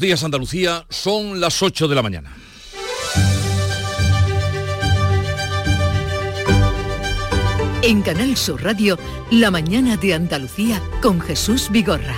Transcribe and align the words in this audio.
días 0.00 0.22
Andalucía, 0.22 0.86
son 0.90 1.40
las 1.40 1.62
8 1.62 1.88
de 1.88 1.94
la 1.94 2.02
mañana. 2.02 2.36
En 7.82 8.02
Canal 8.02 8.36
Sur 8.36 8.62
Radio, 8.62 8.98
La 9.30 9.50
mañana 9.50 9.96
de 9.96 10.14
Andalucía 10.14 10.82
con 11.00 11.20
Jesús 11.20 11.70
Vigorra. 11.70 12.16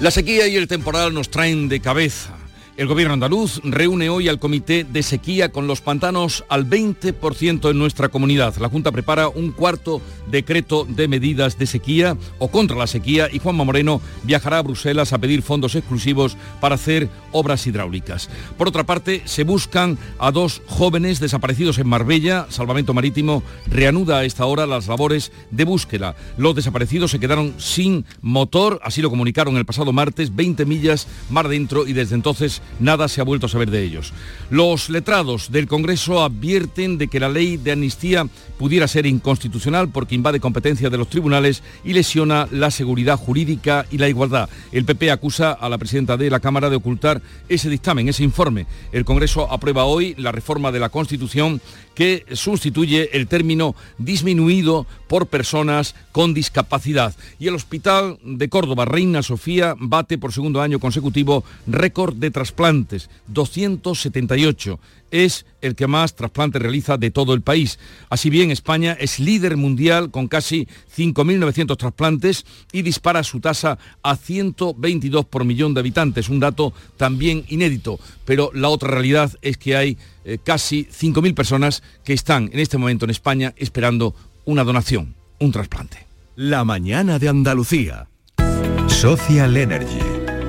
La 0.00 0.10
sequía 0.10 0.48
y 0.48 0.56
el 0.56 0.66
temporal 0.66 1.12
nos 1.12 1.30
traen 1.30 1.68
de 1.68 1.80
cabeza 1.80 2.39
el 2.80 2.86
gobierno 2.86 3.12
andaluz 3.12 3.60
reúne 3.62 4.08
hoy 4.08 4.28
al 4.28 4.38
comité 4.38 4.84
de 4.84 5.02
sequía 5.02 5.52
con 5.52 5.66
los 5.66 5.82
pantanos 5.82 6.46
al 6.48 6.66
20% 6.66 7.70
en 7.70 7.78
nuestra 7.78 8.08
comunidad. 8.08 8.56
La 8.56 8.70
Junta 8.70 8.90
prepara 8.90 9.28
un 9.28 9.52
cuarto 9.52 10.00
decreto 10.30 10.86
de 10.88 11.06
medidas 11.06 11.58
de 11.58 11.66
sequía 11.66 12.16
o 12.38 12.48
contra 12.48 12.78
la 12.78 12.86
sequía 12.86 13.28
y 13.30 13.38
Juanma 13.38 13.64
Moreno 13.64 14.00
viajará 14.22 14.56
a 14.56 14.62
Bruselas 14.62 15.12
a 15.12 15.18
pedir 15.18 15.42
fondos 15.42 15.74
exclusivos 15.74 16.38
para 16.62 16.76
hacer 16.76 17.10
obras 17.32 17.66
hidráulicas. 17.66 18.30
Por 18.56 18.68
otra 18.68 18.84
parte, 18.84 19.20
se 19.26 19.44
buscan 19.44 19.98
a 20.18 20.30
dos 20.30 20.62
jóvenes 20.66 21.20
desaparecidos 21.20 21.76
en 21.76 21.86
Marbella. 21.86 22.46
Salvamento 22.48 22.94
Marítimo 22.94 23.42
reanuda 23.66 24.20
a 24.20 24.24
esta 24.24 24.46
hora 24.46 24.66
las 24.66 24.88
labores 24.88 25.32
de 25.50 25.64
búsqueda. 25.64 26.16
Los 26.38 26.54
desaparecidos 26.54 27.10
se 27.10 27.20
quedaron 27.20 27.52
sin 27.58 28.06
motor, 28.22 28.80
así 28.82 29.02
lo 29.02 29.10
comunicaron 29.10 29.58
el 29.58 29.66
pasado 29.66 29.92
martes, 29.92 30.34
20 30.34 30.64
millas 30.64 31.06
mar 31.28 31.46
dentro 31.48 31.86
y 31.86 31.92
desde 31.92 32.14
entonces 32.14 32.62
nada 32.78 33.08
se 33.08 33.20
ha 33.20 33.24
vuelto 33.24 33.46
a 33.46 33.48
saber 33.48 33.70
de 33.70 33.82
ellos. 33.82 34.12
Los 34.50 34.90
letrados 34.90 35.50
del 35.50 35.66
Congreso 35.66 36.22
advierten 36.22 36.98
de 36.98 37.08
que 37.08 37.20
la 37.20 37.28
ley 37.28 37.56
de 37.56 37.72
amnistía 37.72 38.26
pudiera 38.58 38.88
ser 38.88 39.06
inconstitucional 39.06 39.88
porque 39.88 40.14
invade 40.14 40.40
competencia 40.40 40.90
de 40.90 40.98
los 40.98 41.08
tribunales 41.08 41.62
y 41.84 41.92
lesiona 41.92 42.48
la 42.50 42.70
seguridad 42.70 43.16
jurídica 43.16 43.86
y 43.90 43.98
la 43.98 44.08
igualdad. 44.08 44.48
El 44.72 44.84
PP 44.84 45.10
acusa 45.10 45.52
a 45.52 45.68
la 45.68 45.78
presidenta 45.78 46.16
de 46.16 46.30
la 46.30 46.40
Cámara 46.40 46.70
de 46.70 46.76
ocultar 46.76 47.22
ese 47.48 47.70
dictamen, 47.70 48.08
ese 48.08 48.24
informe. 48.24 48.66
El 48.92 49.04
Congreso 49.04 49.50
aprueba 49.50 49.84
hoy 49.84 50.14
la 50.18 50.32
reforma 50.32 50.72
de 50.72 50.80
la 50.80 50.88
Constitución 50.88 51.60
que 51.94 52.24
sustituye 52.32 53.10
el 53.12 53.26
término 53.26 53.74
disminuido 53.98 54.86
por 55.08 55.26
personas 55.26 55.94
con 56.12 56.34
discapacidad. 56.34 57.14
Y 57.38 57.48
el 57.48 57.54
Hospital 57.54 58.18
de 58.22 58.48
Córdoba, 58.48 58.84
Reina 58.84 59.22
Sofía, 59.22 59.74
bate 59.78 60.18
por 60.18 60.32
segundo 60.32 60.60
año 60.60 60.78
consecutivo 60.78 61.44
récord 61.66 62.14
de 62.14 62.30
trasplantes, 62.30 63.10
278 63.28 64.78
es 65.10 65.46
el 65.60 65.74
que 65.74 65.86
más 65.86 66.14
trasplantes 66.14 66.62
realiza 66.62 66.96
de 66.96 67.10
todo 67.10 67.34
el 67.34 67.42
país. 67.42 67.78
Así 68.08 68.30
bien, 68.30 68.50
España 68.50 68.96
es 68.98 69.18
líder 69.18 69.56
mundial 69.56 70.10
con 70.10 70.28
casi 70.28 70.66
5.900 70.96 71.76
trasplantes 71.76 72.44
y 72.72 72.82
dispara 72.82 73.22
su 73.22 73.40
tasa 73.40 73.78
a 74.02 74.16
122 74.16 75.24
por 75.26 75.44
millón 75.44 75.74
de 75.74 75.80
habitantes, 75.80 76.28
un 76.28 76.40
dato 76.40 76.72
también 76.96 77.44
inédito. 77.48 77.98
Pero 78.24 78.50
la 78.54 78.68
otra 78.68 78.90
realidad 78.90 79.32
es 79.42 79.56
que 79.56 79.76
hay 79.76 79.98
eh, 80.24 80.38
casi 80.42 80.84
5.000 80.84 81.34
personas 81.34 81.82
que 82.04 82.12
están 82.12 82.50
en 82.52 82.58
este 82.58 82.78
momento 82.78 83.04
en 83.04 83.10
España 83.10 83.54
esperando 83.56 84.14
una 84.44 84.64
donación, 84.64 85.14
un 85.38 85.52
trasplante. 85.52 86.06
La 86.36 86.64
mañana 86.64 87.18
de 87.18 87.28
Andalucía. 87.28 88.08
Social 88.86 89.56
Energy. 89.56 89.98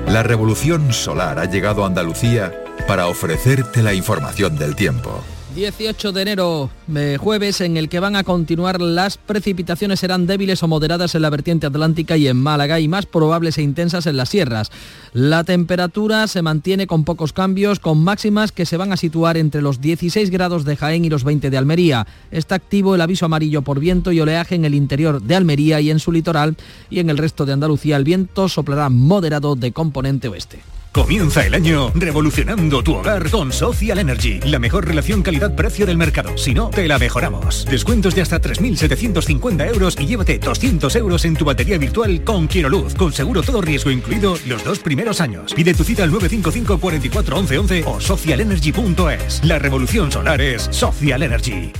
La 0.06 0.22
revolución 0.22 0.92
solar 0.92 1.38
ha 1.38 1.46
llegado 1.46 1.84
a 1.84 1.86
Andalucía 1.86 2.52
para 2.86 3.06
ofrecerte 3.06 3.82
la 3.82 3.94
información 3.94 4.56
del 4.56 4.76
tiempo. 4.76 5.22
18 5.54 6.12
de 6.12 6.22
enero, 6.22 6.70
jueves, 7.18 7.60
en 7.60 7.76
el 7.76 7.90
que 7.90 8.00
van 8.00 8.16
a 8.16 8.24
continuar 8.24 8.80
las 8.80 9.18
precipitaciones 9.18 10.00
serán 10.00 10.26
débiles 10.26 10.62
o 10.62 10.68
moderadas 10.68 11.14
en 11.14 11.20
la 11.20 11.28
vertiente 11.28 11.66
atlántica 11.66 12.16
y 12.16 12.26
en 12.26 12.38
Málaga 12.38 12.80
y 12.80 12.88
más 12.88 13.04
probables 13.04 13.58
e 13.58 13.62
intensas 13.62 14.06
en 14.06 14.16
las 14.16 14.30
sierras. 14.30 14.70
La 15.12 15.44
temperatura 15.44 16.26
se 16.26 16.40
mantiene 16.40 16.86
con 16.86 17.04
pocos 17.04 17.34
cambios, 17.34 17.80
con 17.80 18.02
máximas 18.02 18.50
que 18.50 18.64
se 18.64 18.78
van 18.78 18.92
a 18.92 18.96
situar 18.96 19.36
entre 19.36 19.60
los 19.60 19.82
16 19.82 20.30
grados 20.30 20.64
de 20.64 20.76
Jaén 20.76 21.04
y 21.04 21.10
los 21.10 21.22
20 21.22 21.50
de 21.50 21.58
Almería. 21.58 22.06
Está 22.30 22.54
activo 22.54 22.94
el 22.94 23.02
aviso 23.02 23.26
amarillo 23.26 23.60
por 23.60 23.78
viento 23.78 24.10
y 24.10 24.20
oleaje 24.20 24.54
en 24.54 24.64
el 24.64 24.74
interior 24.74 25.20
de 25.20 25.36
Almería 25.36 25.80
y 25.82 25.90
en 25.90 25.98
su 25.98 26.12
litoral 26.12 26.56
y 26.88 27.00
en 27.00 27.10
el 27.10 27.18
resto 27.18 27.44
de 27.44 27.52
Andalucía 27.52 27.98
el 27.98 28.04
viento 28.04 28.48
soplará 28.48 28.88
moderado 28.88 29.54
de 29.54 29.72
componente 29.72 30.28
oeste. 30.28 30.62
Comienza 30.92 31.46
el 31.46 31.54
año 31.54 31.90
revolucionando 31.94 32.82
tu 32.82 32.96
hogar 32.96 33.30
con 33.30 33.50
Social 33.50 33.98
Energy, 33.98 34.40
la 34.40 34.58
mejor 34.58 34.86
relación 34.86 35.22
calidad-precio 35.22 35.86
del 35.86 35.96
mercado. 35.96 36.36
Si 36.36 36.52
no, 36.52 36.68
te 36.68 36.86
la 36.86 36.98
mejoramos. 36.98 37.64
Descuentos 37.64 38.14
de 38.14 38.20
hasta 38.20 38.42
3.750 38.42 39.68
euros 39.68 39.96
y 39.98 40.06
llévate 40.06 40.38
200 40.38 40.94
euros 40.96 41.24
en 41.24 41.34
tu 41.34 41.46
batería 41.46 41.78
virtual 41.78 42.22
con 42.24 42.46
Quiero 42.46 42.68
Luz, 42.68 42.94
con 42.94 43.10
seguro 43.10 43.42
todo 43.42 43.62
riesgo 43.62 43.90
incluido 43.90 44.36
los 44.46 44.62
dos 44.64 44.80
primeros 44.80 45.22
años. 45.22 45.54
Pide 45.54 45.72
tu 45.72 45.82
cita 45.82 46.02
al 46.02 46.10
955 46.10 46.78
44 46.78 47.38
11 47.38 47.84
o 47.86 47.98
socialenergy.es. 47.98 49.42
La 49.44 49.58
revolución 49.58 50.12
solar 50.12 50.42
es 50.42 50.68
Social 50.72 51.22
Energy. 51.22 51.72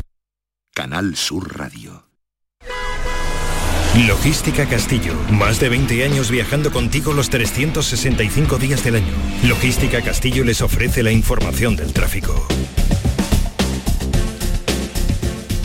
Canal 0.75 1.17
Sur 1.17 1.59
Radio. 1.59 2.12
Logística 3.95 4.65
Castillo. 4.65 5.13
Más 5.31 5.61
de 5.61 5.69
20 5.69 6.03
años 6.03 6.31
viajando 6.31 6.73
contigo 6.73 7.13
los 7.13 7.29
365 7.29 8.57
días 8.57 8.83
del 8.83 8.95
año. 8.95 9.13
Logística 9.47 10.01
Castillo 10.01 10.45
les 10.45 10.63
ofrece 10.63 11.03
la 11.03 11.13
información 11.13 11.77
del 11.77 11.93
tráfico. 11.93 12.49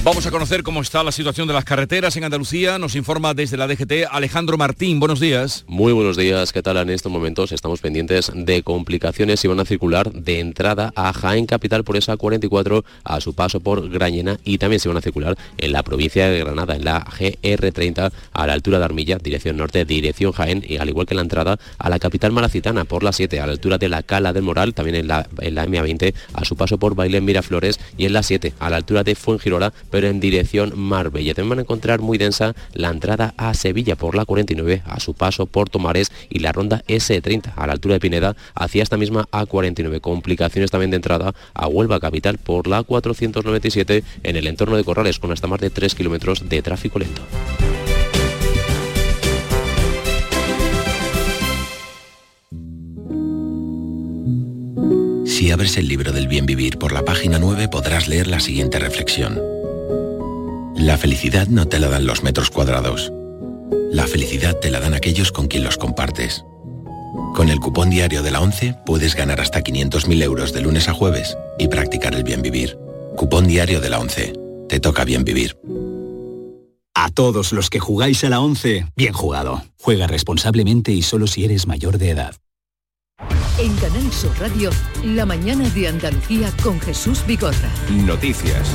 Vamos 0.08 0.26
a 0.26 0.32
conocer 0.32 0.64
cómo 0.64 0.80
está 0.80 1.04
la 1.04 1.12
situación 1.12 1.50
de 1.50 1.54
las 1.54 1.66
carreteras 1.66 2.16
en 2.16 2.24
Andalucía. 2.24 2.80
Nos 2.80 2.96
informa 2.96 3.34
desde 3.34 3.58
la 3.58 3.68
DGT 3.68 4.08
Alejandro 4.10 4.58
Martín. 4.58 5.02
Buenos 5.02 5.20
días. 5.20 5.66
Muy 5.68 5.92
buenos 5.92 6.16
días. 6.16 6.54
¿Qué 6.54 6.64
tal? 6.64 6.78
En 6.78 6.92
estos 6.92 7.12
momentos 7.12 7.52
estamos 7.52 7.82
pendientes 7.82 8.32
de 8.34 8.64
complicaciones 8.64 9.44
y 9.44 9.50
van 9.50 9.60
a 9.60 9.66
circular 9.66 10.10
de 10.14 10.40
entrada 10.40 10.94
a 10.96 11.12
Jaén 11.12 11.46
Capital 11.46 11.84
por 11.84 11.98
esa 11.98 12.16
44 12.16 12.86
a 13.04 13.20
su 13.20 13.34
paso 13.34 13.60
por 13.60 13.90
Grañena 13.90 14.40
y 14.46 14.60
también 14.60 14.80
se 14.80 14.88
van 14.88 14.96
a 14.96 15.02
circular 15.02 15.38
en 15.58 15.74
la 15.74 15.84
provincia 15.84 16.30
de 16.30 16.40
Granada, 16.40 16.78
en 16.78 16.86
la 16.86 17.04
GR30 17.04 18.10
a 18.32 18.48
la 18.48 18.54
altura 18.54 18.80
de 18.80 18.86
Armilla, 18.86 19.18
dirección 19.18 19.58
norte, 19.58 19.84
dirección 19.84 20.32
Jaén 20.32 20.64
y 20.66 20.78
al 20.78 20.88
igual 20.88 21.06
que 21.06 21.16
la 21.16 21.22
entrada 21.22 21.60
a 21.80 21.90
la 21.90 22.00
capital 22.00 22.32
malacitana 22.32 22.86
por 22.86 23.04
la 23.04 23.12
7 23.12 23.42
a 23.42 23.46
la 23.46 23.52
altura 23.52 23.78
de 23.78 23.90
la 23.90 24.04
Cala 24.04 24.32
del 24.32 24.44
Moral, 24.44 24.74
también 24.74 24.96
en 24.96 25.10
la, 25.10 25.28
en 25.42 25.54
la 25.54 25.66
MA20 25.66 26.14
a 26.34 26.46
su 26.46 26.56
paso 26.56 26.78
por 26.78 26.96
Bailén 26.96 27.26
Miraflores 27.26 27.78
y 27.98 28.06
en 28.06 28.14
la 28.14 28.24
7 28.24 28.54
a 28.58 28.70
la 28.70 28.78
altura 28.78 29.04
de 29.04 29.14
Fuengirola 29.14 29.74
en 30.06 30.20
dirección 30.20 30.74
Marbella. 30.76 31.34
También 31.34 31.50
van 31.50 31.60
a 31.60 31.62
encontrar 31.62 32.00
muy 32.00 32.18
densa 32.18 32.56
la 32.74 32.90
entrada 32.90 33.34
a 33.38 33.54
Sevilla 33.54 33.96
por 33.96 34.16
la 34.16 34.26
49 34.26 34.84
a 34.86 35.00
su 35.00 35.14
paso 35.14 35.46
por 35.46 35.70
Tomares 35.70 36.12
y 36.30 36.40
la 36.40 36.52
ronda 36.52 36.84
S30 36.88 37.54
a 37.56 37.68
la 37.68 37.74
altura 37.74 37.96
de 37.96 38.00
Pineda 38.00 38.36
hacia 38.56 38.84
esta 38.84 38.98
misma 38.98 39.28
A49. 39.32 40.02
Complicaciones 40.02 40.72
también 40.72 40.92
de 40.92 40.98
entrada 40.98 41.34
a 41.54 41.68
Huelva 41.68 42.00
Capital 42.00 42.38
por 42.38 42.68
la 42.68 42.84
497 42.84 44.04
en 44.24 44.36
el 44.36 44.48
entorno 44.48 44.78
de 44.78 44.84
Corrales 44.84 45.20
con 45.20 45.32
hasta 45.32 45.48
más 45.48 45.60
de 45.60 45.70
3 45.70 45.96
kilómetros 45.96 46.48
de 46.48 46.62
tráfico 46.62 47.00
lento. 47.00 47.22
Si 55.26 55.52
abres 55.52 55.78
el 55.78 55.88
libro 55.88 56.12
del 56.12 56.28
bien 56.28 56.48
vivir 56.48 56.80
por 56.80 56.92
la 56.92 57.06
página 57.06 57.38
9 57.38 57.68
podrás 57.68 58.08
leer 58.08 58.28
la 58.28 58.40
siguiente 58.40 58.80
reflexión. 58.80 59.57
La 60.78 60.96
felicidad 60.96 61.48
no 61.48 61.68
te 61.68 61.80
la 61.80 61.90
dan 61.90 62.06
los 62.06 62.22
metros 62.22 62.52
cuadrados. 62.52 63.12
La 63.92 64.06
felicidad 64.06 64.56
te 64.58 64.70
la 64.70 64.80
dan 64.80 64.94
aquellos 64.94 65.32
con 65.32 65.48
quien 65.48 65.64
los 65.64 65.76
compartes. 65.76 66.46
Con 67.34 67.50
el 67.50 67.60
cupón 67.60 67.90
diario 67.90 68.22
de 68.22 68.30
la 68.30 68.42
11 68.42 68.76
puedes 68.86 69.16
ganar 69.16 69.42
hasta 69.42 69.64
500.000 69.64 70.22
euros 70.22 70.54
de 70.54 70.62
lunes 70.62 70.88
a 70.88 70.94
jueves 70.94 71.36
y 71.58 71.68
practicar 71.68 72.14
el 72.14 72.24
bien 72.24 72.44
vivir. 72.44 72.78
Cupón 73.16 73.48
diario 73.48 73.82
de 73.82 73.90
la 73.90 74.00
11. 74.00 74.34
Te 74.70 74.80
toca 74.80 75.04
bien 75.04 75.24
vivir. 75.24 75.58
A 76.94 77.10
todos 77.10 77.54
los 77.54 77.72
que 77.72 77.80
jugáis 77.80 78.24
a 78.24 78.30
la 78.30 78.40
11, 78.40 78.86
bien 78.96 79.14
jugado. 79.14 79.64
Juega 79.82 80.06
responsablemente 80.06 80.92
y 80.92 81.02
solo 81.02 81.26
si 81.26 81.44
eres 81.44 81.66
mayor 81.66 81.98
de 81.98 82.12
edad. 82.12 82.36
En 83.60 83.76
Canal 83.78 84.14
Sur 84.14 84.40
Radio, 84.40 84.70
la 85.04 85.26
mañana 85.26 85.68
de 85.70 85.88
Andalucía 85.88 86.52
con 86.62 86.80
Jesús 86.80 87.26
Bigorra. 87.26 87.72
Noticias. 87.90 88.70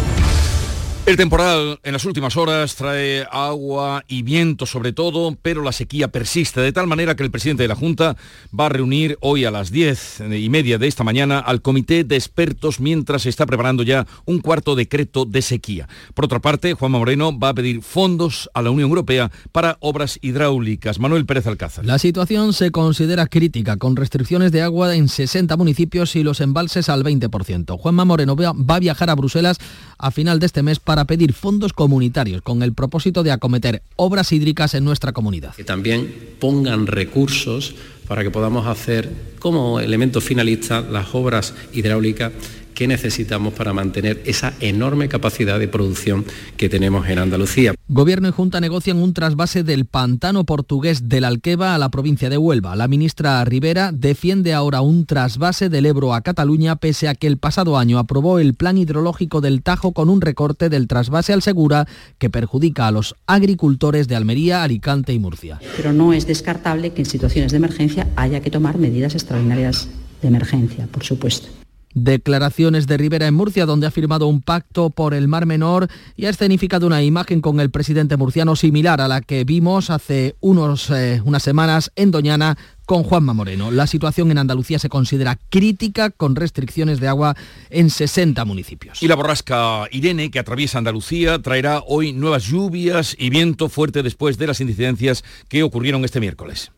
El 1.04 1.16
temporal 1.16 1.80
en 1.82 1.94
las 1.94 2.04
últimas 2.04 2.36
horas 2.36 2.76
trae 2.76 3.26
agua 3.32 4.04
y 4.06 4.22
viento 4.22 4.66
sobre 4.66 4.92
todo, 4.92 5.36
pero 5.42 5.60
la 5.60 5.72
sequía 5.72 6.06
persiste, 6.06 6.60
de 6.60 6.70
tal 6.70 6.86
manera 6.86 7.16
que 7.16 7.24
el 7.24 7.32
presidente 7.32 7.64
de 7.64 7.68
la 7.68 7.74
Junta 7.74 8.16
va 8.58 8.66
a 8.66 8.68
reunir 8.68 9.18
hoy 9.20 9.44
a 9.44 9.50
las 9.50 9.72
diez 9.72 10.20
y 10.20 10.48
media 10.48 10.78
de 10.78 10.86
esta 10.86 11.02
mañana 11.02 11.40
al 11.40 11.60
comité 11.60 12.04
de 12.04 12.14
expertos 12.14 12.78
mientras 12.78 13.22
se 13.22 13.30
está 13.30 13.46
preparando 13.46 13.82
ya 13.82 14.06
un 14.26 14.38
cuarto 14.38 14.76
decreto 14.76 15.24
de 15.24 15.42
sequía. 15.42 15.88
Por 16.14 16.26
otra 16.26 16.38
parte, 16.38 16.74
Juanma 16.74 17.00
Moreno 17.00 17.36
va 17.36 17.48
a 17.48 17.54
pedir 17.54 17.82
fondos 17.82 18.48
a 18.54 18.62
la 18.62 18.70
Unión 18.70 18.88
Europea 18.88 19.32
para 19.50 19.78
obras 19.80 20.20
hidráulicas. 20.22 21.00
Manuel 21.00 21.26
Pérez 21.26 21.48
Alcázar. 21.48 21.84
La 21.84 21.98
situación 21.98 22.52
se 22.52 22.70
considera 22.70 23.26
crítica, 23.26 23.76
con 23.76 23.96
restricciones 23.96 24.52
de 24.52 24.62
agua 24.62 24.94
en 24.94 25.08
60 25.08 25.56
municipios 25.56 26.14
y 26.14 26.22
los 26.22 26.40
embalses 26.40 26.88
al 26.88 27.02
20%. 27.02 27.76
Juanma 27.76 28.04
Moreno 28.04 28.36
va 28.36 28.76
a 28.76 28.80
viajar 28.80 29.10
a 29.10 29.16
Bruselas 29.16 29.58
a 29.98 30.12
final 30.12 30.38
de 30.38 30.46
este 30.46 30.62
mes 30.62 30.78
para 30.78 30.91
para 30.92 31.06
pedir 31.06 31.32
fondos 31.32 31.72
comunitarios 31.72 32.42
con 32.42 32.62
el 32.62 32.74
propósito 32.74 33.22
de 33.22 33.32
acometer 33.32 33.82
obras 33.96 34.30
hídricas 34.30 34.74
en 34.74 34.84
nuestra 34.84 35.12
comunidad. 35.12 35.54
Que 35.54 35.64
también 35.64 36.34
pongan 36.38 36.86
recursos 36.86 37.74
para 38.06 38.22
que 38.22 38.30
podamos 38.30 38.66
hacer 38.66 39.10
como 39.38 39.80
elemento 39.80 40.20
finalista 40.20 40.82
las 40.82 41.14
obras 41.14 41.54
hidráulicas 41.72 42.32
que 42.74 42.88
necesitamos 42.88 43.54
para 43.54 43.72
mantener 43.72 44.22
esa 44.24 44.54
enorme 44.60 45.08
capacidad 45.08 45.58
de 45.58 45.68
producción 45.68 46.24
que 46.56 46.68
tenemos 46.68 47.08
en 47.08 47.18
Andalucía. 47.18 47.74
Gobierno 47.88 48.28
y 48.28 48.32
Junta 48.32 48.60
negocian 48.60 48.98
un 48.98 49.12
trasvase 49.14 49.62
del 49.62 49.86
pantano 49.86 50.44
portugués 50.44 51.08
del 51.08 51.24
Alqueva 51.24 51.74
a 51.74 51.78
la 51.78 51.90
provincia 51.90 52.30
de 52.30 52.38
Huelva. 52.38 52.74
La 52.76 52.88
ministra 52.88 53.44
Rivera 53.44 53.92
defiende 53.92 54.54
ahora 54.54 54.80
un 54.80 55.06
trasvase 55.06 55.68
del 55.68 55.86
Ebro 55.86 56.14
a 56.14 56.22
Cataluña 56.22 56.76
pese 56.76 57.08
a 57.08 57.14
que 57.14 57.26
el 57.26 57.38
pasado 57.38 57.76
año 57.76 57.98
aprobó 57.98 58.38
el 58.38 58.54
plan 58.54 58.78
hidrológico 58.78 59.40
del 59.40 59.62
Tajo 59.62 59.92
con 59.92 60.08
un 60.08 60.20
recorte 60.20 60.68
del 60.68 60.88
trasvase 60.88 61.32
al 61.32 61.42
Segura 61.42 61.86
que 62.18 62.30
perjudica 62.30 62.86
a 62.86 62.90
los 62.92 63.14
agricultores 63.26 64.08
de 64.08 64.16
Almería, 64.16 64.62
Alicante 64.62 65.12
y 65.12 65.18
Murcia. 65.18 65.60
Pero 65.76 65.92
no 65.92 66.12
es 66.12 66.26
descartable 66.26 66.92
que 66.92 67.02
en 67.02 67.06
situaciones 67.06 67.52
de 67.52 67.58
emergencia 67.58 68.08
haya 68.16 68.40
que 68.40 68.50
tomar 68.50 68.78
medidas 68.78 69.14
extraordinarias 69.14 69.88
de 70.22 70.28
emergencia, 70.28 70.86
por 70.86 71.04
supuesto. 71.04 71.61
Declaraciones 71.94 72.86
de 72.86 72.96
Rivera 72.96 73.26
en 73.26 73.34
Murcia, 73.34 73.66
donde 73.66 73.86
ha 73.86 73.90
firmado 73.90 74.26
un 74.26 74.42
pacto 74.42 74.90
por 74.90 75.14
el 75.14 75.28
Mar 75.28 75.46
Menor 75.46 75.88
y 76.16 76.26
ha 76.26 76.30
escenificado 76.30 76.86
una 76.86 77.02
imagen 77.02 77.40
con 77.40 77.60
el 77.60 77.70
presidente 77.70 78.16
murciano 78.16 78.56
similar 78.56 79.00
a 79.00 79.08
la 79.08 79.20
que 79.20 79.44
vimos 79.44 79.90
hace 79.90 80.36
unos, 80.40 80.90
eh, 80.90 81.20
unas 81.24 81.42
semanas 81.42 81.92
en 81.96 82.10
Doñana 82.10 82.56
con 82.86 83.04
Juanma 83.04 83.32
Moreno. 83.32 83.70
La 83.70 83.86
situación 83.86 84.30
en 84.30 84.38
Andalucía 84.38 84.78
se 84.78 84.88
considera 84.88 85.38
crítica 85.48 86.10
con 86.10 86.36
restricciones 86.36 87.00
de 87.00 87.08
agua 87.08 87.36
en 87.70 87.90
60 87.90 88.44
municipios. 88.44 89.02
Y 89.02 89.08
la 89.08 89.14
borrasca 89.14 89.86
Irene, 89.90 90.30
que 90.30 90.38
atraviesa 90.38 90.78
Andalucía, 90.78 91.40
traerá 91.40 91.82
hoy 91.86 92.12
nuevas 92.12 92.44
lluvias 92.44 93.16
y 93.18 93.30
viento 93.30 93.68
fuerte 93.68 94.02
después 94.02 94.38
de 94.38 94.46
las 94.46 94.60
incidencias 94.60 95.24
que 95.48 95.62
ocurrieron 95.62 96.04
este 96.04 96.20
miércoles. 96.20 96.72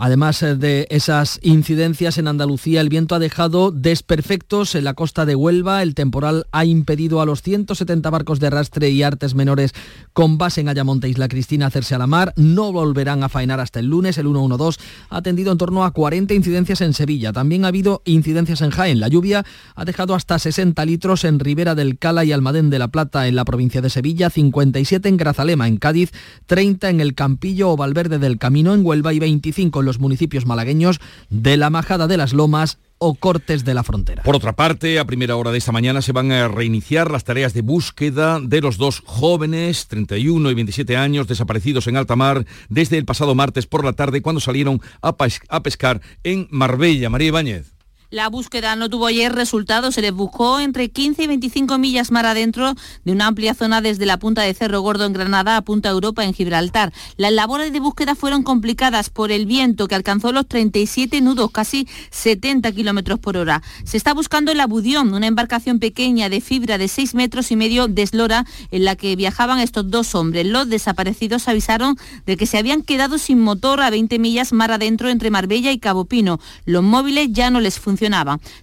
Además 0.00 0.44
eh, 0.44 0.54
de 0.54 0.86
esas 0.90 1.40
incidencias 1.42 2.18
en 2.18 2.28
Andalucía, 2.28 2.80
el 2.80 2.88
viento 2.88 3.16
ha 3.16 3.18
dejado 3.18 3.72
desperfectos 3.72 4.76
en 4.76 4.84
la 4.84 4.94
costa 4.94 5.26
de 5.26 5.34
Huelva. 5.34 5.82
El 5.82 5.96
temporal 5.96 6.46
ha 6.52 6.64
impedido 6.64 7.20
a 7.20 7.26
los 7.26 7.42
170 7.42 8.08
barcos 8.08 8.38
de 8.38 8.46
arrastre 8.46 8.90
y 8.90 9.02
artes 9.02 9.34
menores 9.34 9.72
con 10.12 10.38
base 10.38 10.60
en 10.60 10.68
Ayamonte 10.68 11.08
Isla 11.08 11.26
Cristina 11.26 11.66
hacerse 11.66 11.96
a 11.96 11.98
la 11.98 12.06
mar. 12.06 12.32
No 12.36 12.70
volverán 12.70 13.24
a 13.24 13.28
faenar 13.28 13.58
hasta 13.58 13.80
el 13.80 13.86
lunes. 13.86 14.18
El 14.18 14.26
112 14.26 14.80
ha 15.10 15.16
atendido 15.16 15.50
en 15.50 15.58
torno 15.58 15.84
a 15.84 15.90
40 15.90 16.32
incidencias 16.32 16.80
en 16.80 16.94
Sevilla. 16.94 17.32
También 17.32 17.64
ha 17.64 17.68
habido 17.68 18.02
incidencias 18.04 18.60
en 18.60 18.70
Jaén. 18.70 19.00
La 19.00 19.08
lluvia 19.08 19.44
ha 19.74 19.84
dejado 19.84 20.14
hasta 20.14 20.38
60 20.38 20.84
litros 20.84 21.24
en 21.24 21.40
Ribera 21.40 21.74
del 21.74 21.98
Cala 21.98 22.24
y 22.24 22.30
Almadén 22.30 22.70
de 22.70 22.78
la 22.78 22.86
Plata 22.86 23.26
en 23.26 23.34
la 23.34 23.44
provincia 23.44 23.82
de 23.82 23.90
Sevilla, 23.90 24.30
57 24.30 25.08
en 25.08 25.16
Grazalema 25.16 25.66
en 25.66 25.78
Cádiz, 25.78 26.12
30 26.46 26.88
en 26.88 27.00
el 27.00 27.14
Campillo 27.16 27.72
o 27.72 27.76
Valverde 27.76 28.20
del 28.20 28.38
Camino 28.38 28.74
en 28.74 28.86
Huelva 28.86 29.12
y 29.12 29.18
25 29.18 29.80
en 29.80 29.87
los 29.88 29.98
municipios 29.98 30.46
malagueños 30.46 31.00
de 31.30 31.56
la 31.56 31.70
Majada 31.70 32.06
de 32.06 32.16
las 32.16 32.32
Lomas 32.32 32.78
o 32.98 33.14
Cortes 33.14 33.64
de 33.64 33.74
la 33.74 33.82
Frontera. 33.82 34.22
Por 34.22 34.36
otra 34.36 34.54
parte, 34.54 34.98
a 34.98 35.04
primera 35.06 35.36
hora 35.36 35.50
de 35.50 35.58
esta 35.58 35.72
mañana 35.72 36.02
se 36.02 36.12
van 36.12 36.30
a 36.30 36.48
reiniciar 36.48 37.10
las 37.10 37.24
tareas 37.24 37.54
de 37.54 37.62
búsqueda 37.62 38.40
de 38.40 38.60
los 38.60 38.76
dos 38.76 39.02
jóvenes, 39.06 39.86
31 39.88 40.50
y 40.50 40.54
27 40.54 40.96
años, 40.96 41.26
desaparecidos 41.26 41.86
en 41.86 41.96
alta 41.96 42.16
mar 42.16 42.44
desde 42.68 42.98
el 42.98 43.04
pasado 43.04 43.34
martes 43.34 43.66
por 43.66 43.84
la 43.84 43.94
tarde 43.94 44.20
cuando 44.20 44.40
salieron 44.40 44.80
a, 45.00 45.16
pescar 45.62 46.00
en 46.22 46.48
Marbella. 46.50 47.10
María 47.10 47.28
Ibáñez. 47.28 47.77
La 48.10 48.30
búsqueda 48.30 48.74
no 48.74 48.88
tuvo 48.88 49.04
ayer 49.04 49.34
resultados. 49.34 49.94
Se 49.94 50.00
les 50.00 50.14
buscó 50.14 50.60
entre 50.60 50.88
15 50.88 51.24
y 51.24 51.26
25 51.26 51.76
millas 51.76 52.10
mar 52.10 52.24
adentro 52.24 52.72
de 53.04 53.12
una 53.12 53.26
amplia 53.26 53.52
zona 53.52 53.82
desde 53.82 54.06
la 54.06 54.18
punta 54.18 54.40
de 54.40 54.54
Cerro 54.54 54.80
Gordo 54.80 55.04
en 55.04 55.12
Granada 55.12 55.58
a 55.58 55.60
Punta 55.60 55.90
Europa 55.90 56.24
en 56.24 56.32
Gibraltar. 56.32 56.90
Las 57.18 57.32
labores 57.32 57.70
de 57.70 57.80
búsqueda 57.80 58.14
fueron 58.14 58.44
complicadas 58.44 59.10
por 59.10 59.30
el 59.30 59.44
viento 59.44 59.88
que 59.88 59.94
alcanzó 59.94 60.32
los 60.32 60.46
37 60.48 61.20
nudos, 61.20 61.50
casi 61.50 61.86
70 62.10 62.72
kilómetros 62.72 63.18
por 63.18 63.36
hora. 63.36 63.62
Se 63.84 63.98
está 63.98 64.14
buscando 64.14 64.52
el 64.52 64.60
Abudión, 64.60 65.12
una 65.12 65.26
embarcación 65.26 65.78
pequeña 65.78 66.30
de 66.30 66.40
fibra 66.40 66.78
de 66.78 66.88
6 66.88 67.14
metros 67.14 67.50
y 67.50 67.56
medio 67.56 67.88
de 67.88 68.00
eslora 68.00 68.46
en 68.70 68.86
la 68.86 68.96
que 68.96 69.16
viajaban 69.16 69.58
estos 69.58 69.90
dos 69.90 70.14
hombres. 70.14 70.46
Los 70.46 70.70
desaparecidos 70.70 71.46
avisaron 71.46 71.98
de 72.24 72.38
que 72.38 72.46
se 72.46 72.56
habían 72.56 72.80
quedado 72.80 73.18
sin 73.18 73.38
motor 73.38 73.82
a 73.82 73.90
20 73.90 74.18
millas 74.18 74.54
mar 74.54 74.72
adentro 74.72 75.10
entre 75.10 75.30
Marbella 75.30 75.72
y 75.72 75.78
Cabo 75.78 76.06
Pino. 76.06 76.40
Los 76.64 76.82
móviles 76.82 77.28
ya 77.32 77.50
no 77.50 77.60
les 77.60 77.78
funcionaban 77.78 77.97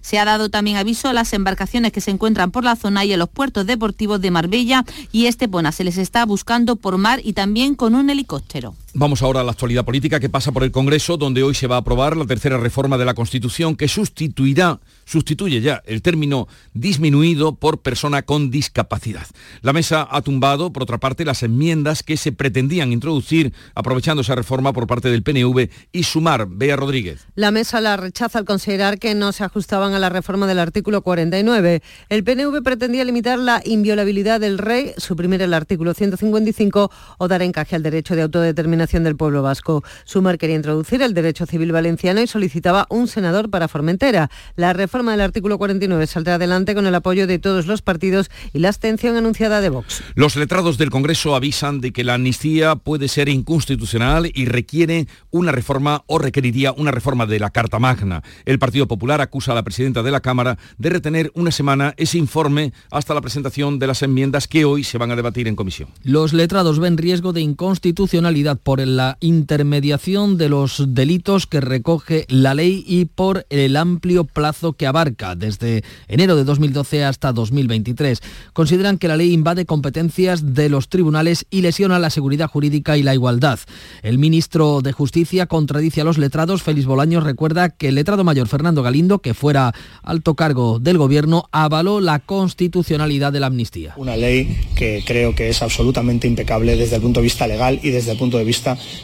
se 0.00 0.18
ha 0.18 0.24
dado 0.24 0.48
también 0.48 0.76
aviso 0.76 1.08
a 1.08 1.12
las 1.12 1.32
embarcaciones 1.32 1.92
que 1.92 2.00
se 2.00 2.10
encuentran 2.10 2.50
por 2.50 2.64
la 2.64 2.76
zona 2.76 3.04
y 3.04 3.12
a 3.12 3.16
los 3.16 3.28
puertos 3.28 3.66
deportivos 3.66 4.20
de 4.20 4.30
Marbella 4.30 4.84
y 5.12 5.26
Estepona. 5.26 5.72
Se 5.72 5.84
les 5.84 5.98
está 5.98 6.24
buscando 6.24 6.76
por 6.76 6.98
mar 6.98 7.20
y 7.22 7.32
también 7.32 7.74
con 7.74 7.94
un 7.94 8.10
helicóptero. 8.10 8.74
Vamos 8.98 9.20
ahora 9.20 9.42
a 9.42 9.44
la 9.44 9.52
actualidad 9.52 9.84
política 9.84 10.20
que 10.20 10.30
pasa 10.30 10.52
por 10.52 10.64
el 10.64 10.70
Congreso, 10.70 11.18
donde 11.18 11.42
hoy 11.42 11.54
se 11.54 11.66
va 11.66 11.76
a 11.76 11.80
aprobar 11.80 12.16
la 12.16 12.24
tercera 12.24 12.56
reforma 12.56 12.96
de 12.96 13.04
la 13.04 13.12
Constitución 13.12 13.76
que 13.76 13.88
sustituirá, 13.88 14.80
sustituye 15.04 15.60
ya 15.60 15.82
el 15.84 16.00
término 16.00 16.48
disminuido 16.72 17.56
por 17.56 17.82
persona 17.82 18.22
con 18.22 18.50
discapacidad. 18.50 19.26
La 19.60 19.74
mesa 19.74 20.08
ha 20.10 20.22
tumbado, 20.22 20.72
por 20.72 20.84
otra 20.84 20.96
parte, 20.96 21.26
las 21.26 21.42
enmiendas 21.42 22.02
que 22.02 22.16
se 22.16 22.32
pretendían 22.32 22.90
introducir 22.90 23.52
aprovechando 23.74 24.22
esa 24.22 24.34
reforma 24.34 24.72
por 24.72 24.86
parte 24.86 25.10
del 25.10 25.22
PNV 25.22 25.68
y 25.92 26.04
sumar. 26.04 26.46
Bea 26.48 26.76
Rodríguez. 26.76 27.26
La 27.34 27.50
mesa 27.50 27.82
la 27.82 27.98
rechaza 27.98 28.38
al 28.38 28.46
considerar 28.46 28.98
que 28.98 29.14
no 29.14 29.32
se 29.32 29.44
ajustaban 29.44 29.92
a 29.92 29.98
la 29.98 30.08
reforma 30.08 30.46
del 30.46 30.58
artículo 30.58 31.02
49. 31.02 31.82
El 32.08 32.24
PNV 32.24 32.62
pretendía 32.62 33.04
limitar 33.04 33.38
la 33.38 33.60
inviolabilidad 33.62 34.40
del 34.40 34.56
rey, 34.56 34.94
suprimir 34.96 35.42
el 35.42 35.52
artículo 35.52 35.92
155 35.92 36.90
o 37.18 37.28
dar 37.28 37.42
encaje 37.42 37.76
al 37.76 37.82
derecho 37.82 38.16
de 38.16 38.22
autodeterminación 38.22 38.85
del 38.86 39.16
pueblo 39.16 39.42
vasco. 39.42 39.82
Sumar 40.04 40.38
quería 40.38 40.56
introducir 40.56 41.02
el 41.02 41.12
derecho 41.12 41.44
civil 41.44 41.72
valenciano 41.72 42.20
y 42.22 42.26
solicitaba 42.26 42.86
un 42.88 43.08
senador 43.08 43.50
para 43.50 43.68
Formentera. 43.68 44.30
La 44.54 44.72
reforma 44.72 45.12
del 45.12 45.20
artículo 45.20 45.58
49 45.58 46.06
saldrá 46.06 46.36
adelante 46.36 46.74
con 46.74 46.86
el 46.86 46.94
apoyo 46.94 47.26
de 47.26 47.38
todos 47.38 47.66
los 47.66 47.82
partidos 47.82 48.30
y 48.52 48.60
la 48.60 48.68
abstención 48.68 49.16
anunciada 49.16 49.60
de 49.60 49.68
Vox. 49.68 50.02
Los 50.14 50.36
letrados 50.36 50.78
del 50.78 50.90
Congreso 50.90 51.34
avisan 51.34 51.80
de 51.80 51.92
que 51.92 52.04
la 52.04 52.14
amnistía 52.14 52.76
puede 52.76 53.08
ser 53.08 53.28
inconstitucional 53.28 54.30
y 54.32 54.46
requiere 54.46 55.08
una 55.30 55.52
reforma 55.52 56.04
o 56.06 56.18
requeriría 56.18 56.72
una 56.72 56.92
reforma 56.92 57.26
de 57.26 57.40
la 57.40 57.50
Carta 57.50 57.78
Magna. 57.78 58.22
El 58.44 58.58
Partido 58.58 58.86
Popular 58.86 59.20
acusa 59.20 59.52
a 59.52 59.54
la 59.56 59.64
presidenta 59.64 60.02
de 60.02 60.10
la 60.10 60.20
Cámara 60.20 60.58
de 60.78 60.90
retener 60.90 61.32
una 61.34 61.50
semana 61.50 61.94
ese 61.96 62.18
informe 62.18 62.72
hasta 62.90 63.14
la 63.14 63.20
presentación 63.20 63.78
de 63.78 63.86
las 63.88 64.02
enmiendas 64.02 64.46
que 64.48 64.64
hoy 64.64 64.84
se 64.84 64.98
van 64.98 65.10
a 65.10 65.16
debatir 65.16 65.48
en 65.48 65.56
comisión. 65.56 65.88
Los 66.02 66.32
letrados 66.32 66.78
ven 66.78 66.96
riesgo 66.96 67.32
de 67.32 67.40
inconstitucionalidad 67.40 68.58
por 68.66 68.84
la 68.84 69.16
intermediación 69.20 70.38
de 70.38 70.48
los 70.48 70.82
delitos 70.88 71.46
que 71.46 71.60
recoge 71.60 72.26
la 72.28 72.52
ley 72.52 72.82
y 72.84 73.04
por 73.04 73.46
el 73.48 73.76
amplio 73.76 74.24
plazo 74.24 74.72
que 74.72 74.88
abarca 74.88 75.36
desde 75.36 75.84
enero 76.08 76.34
de 76.34 76.42
2012 76.42 77.04
hasta 77.04 77.32
2023. 77.32 78.20
Consideran 78.52 78.98
que 78.98 79.06
la 79.06 79.16
ley 79.16 79.32
invade 79.32 79.66
competencias 79.66 80.52
de 80.54 80.68
los 80.68 80.88
tribunales 80.88 81.46
y 81.48 81.60
lesiona 81.60 82.00
la 82.00 82.10
seguridad 82.10 82.48
jurídica 82.48 82.96
y 82.96 83.04
la 83.04 83.14
igualdad. 83.14 83.60
El 84.02 84.18
ministro 84.18 84.80
de 84.82 84.90
Justicia 84.90 85.46
contradice 85.46 86.00
a 86.00 86.04
los 86.04 86.18
letrados. 86.18 86.64
Félix 86.64 86.86
Bolaños 86.86 87.22
recuerda 87.22 87.68
que 87.68 87.86
el 87.86 87.94
letrado 87.94 88.24
mayor 88.24 88.48
Fernando 88.48 88.82
Galindo, 88.82 89.20
que 89.20 89.34
fuera 89.34 89.76
alto 90.02 90.34
cargo 90.34 90.80
del 90.80 90.98
gobierno, 90.98 91.44
avaló 91.52 92.00
la 92.00 92.18
constitucionalidad 92.18 93.32
de 93.32 93.38
la 93.38 93.46
amnistía. 93.46 93.94
Una 93.96 94.16
ley 94.16 94.58
que 94.74 95.04
creo 95.06 95.36
que 95.36 95.50
es 95.50 95.62
absolutamente 95.62 96.26
impecable 96.26 96.74
desde 96.74 96.96
el 96.96 97.02
punto 97.02 97.20
de 97.20 97.24
vista 97.24 97.46
legal 97.46 97.78
y 97.80 97.90
desde 97.90 98.10
el 98.10 98.18
punto 98.18 98.38
de 98.38 98.42
vista 98.42 98.55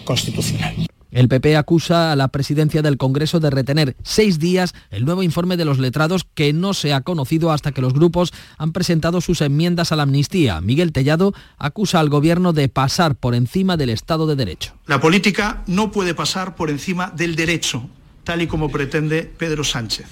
constitucional. 0.05 0.75
El 1.13 1.29
PP 1.29 1.59
acusa 1.59 2.11
a 2.11 2.17
la 2.17 2.29
presidencia 2.29 2.81
del 2.81 2.97
Congreso 2.97 3.39
de 3.39 3.51
retener 3.51 3.97
seis 4.03 4.39
días 4.39 4.73
el 4.91 5.05
nuevo 5.05 5.23
informe 5.23 5.59
de 5.59 5.67
los 5.67 5.79
letrados 5.79 6.27
que 6.35 6.55
no 6.55 6.73
se 6.73 6.95
ha 6.95 7.03
conocido 7.03 7.53
hasta 7.53 7.73
que 7.73 7.83
los 7.83 7.93
grupos 7.93 8.33
han 8.57 8.73
presentado 8.73 9.21
sus 9.21 9.43
enmiendas 9.43 9.93
a 9.93 9.97
la 9.97 10.05
amnistía. 10.05 10.63
Miguel 10.63 10.93
Tellado 10.93 11.35
acusa 11.59 12.01
al 12.01 12.09
Gobierno 12.09 12.55
de 12.55 12.71
pasar 12.71 13.15
por 13.15 13.35
encima 13.35 13.77
del 13.77 13.91
Estado 13.91 14.27
de 14.27 14.37
Derecho. 14.37 14.73
La 14.87 15.03
política 15.03 15.63
no 15.67 15.93
puede 15.93 16.15
pasar 16.15 16.57
por 16.57 16.71
encima 16.71 17.13
del 17.15 17.37
derecho, 17.37 17.91
tal 18.25 18.41
y 18.41 18.47
como 18.47 18.71
pretende 18.71 19.23
Pedro 19.23 19.65
Sánchez. 19.65 20.07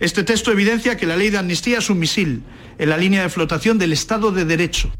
Este 0.00 0.24
texto 0.24 0.50
evidencia 0.50 0.96
que 0.96 1.06
la 1.06 1.16
ley 1.16 1.30
de 1.30 1.38
amnistía 1.38 1.78
es 1.78 1.90
un 1.90 2.00
misil 2.00 2.42
en 2.78 2.88
la 2.88 2.96
línea 2.96 3.22
de 3.22 3.28
flotación 3.28 3.78
del 3.78 3.92
Estado 3.92 4.32
de 4.32 4.44
Derecho 4.44 4.90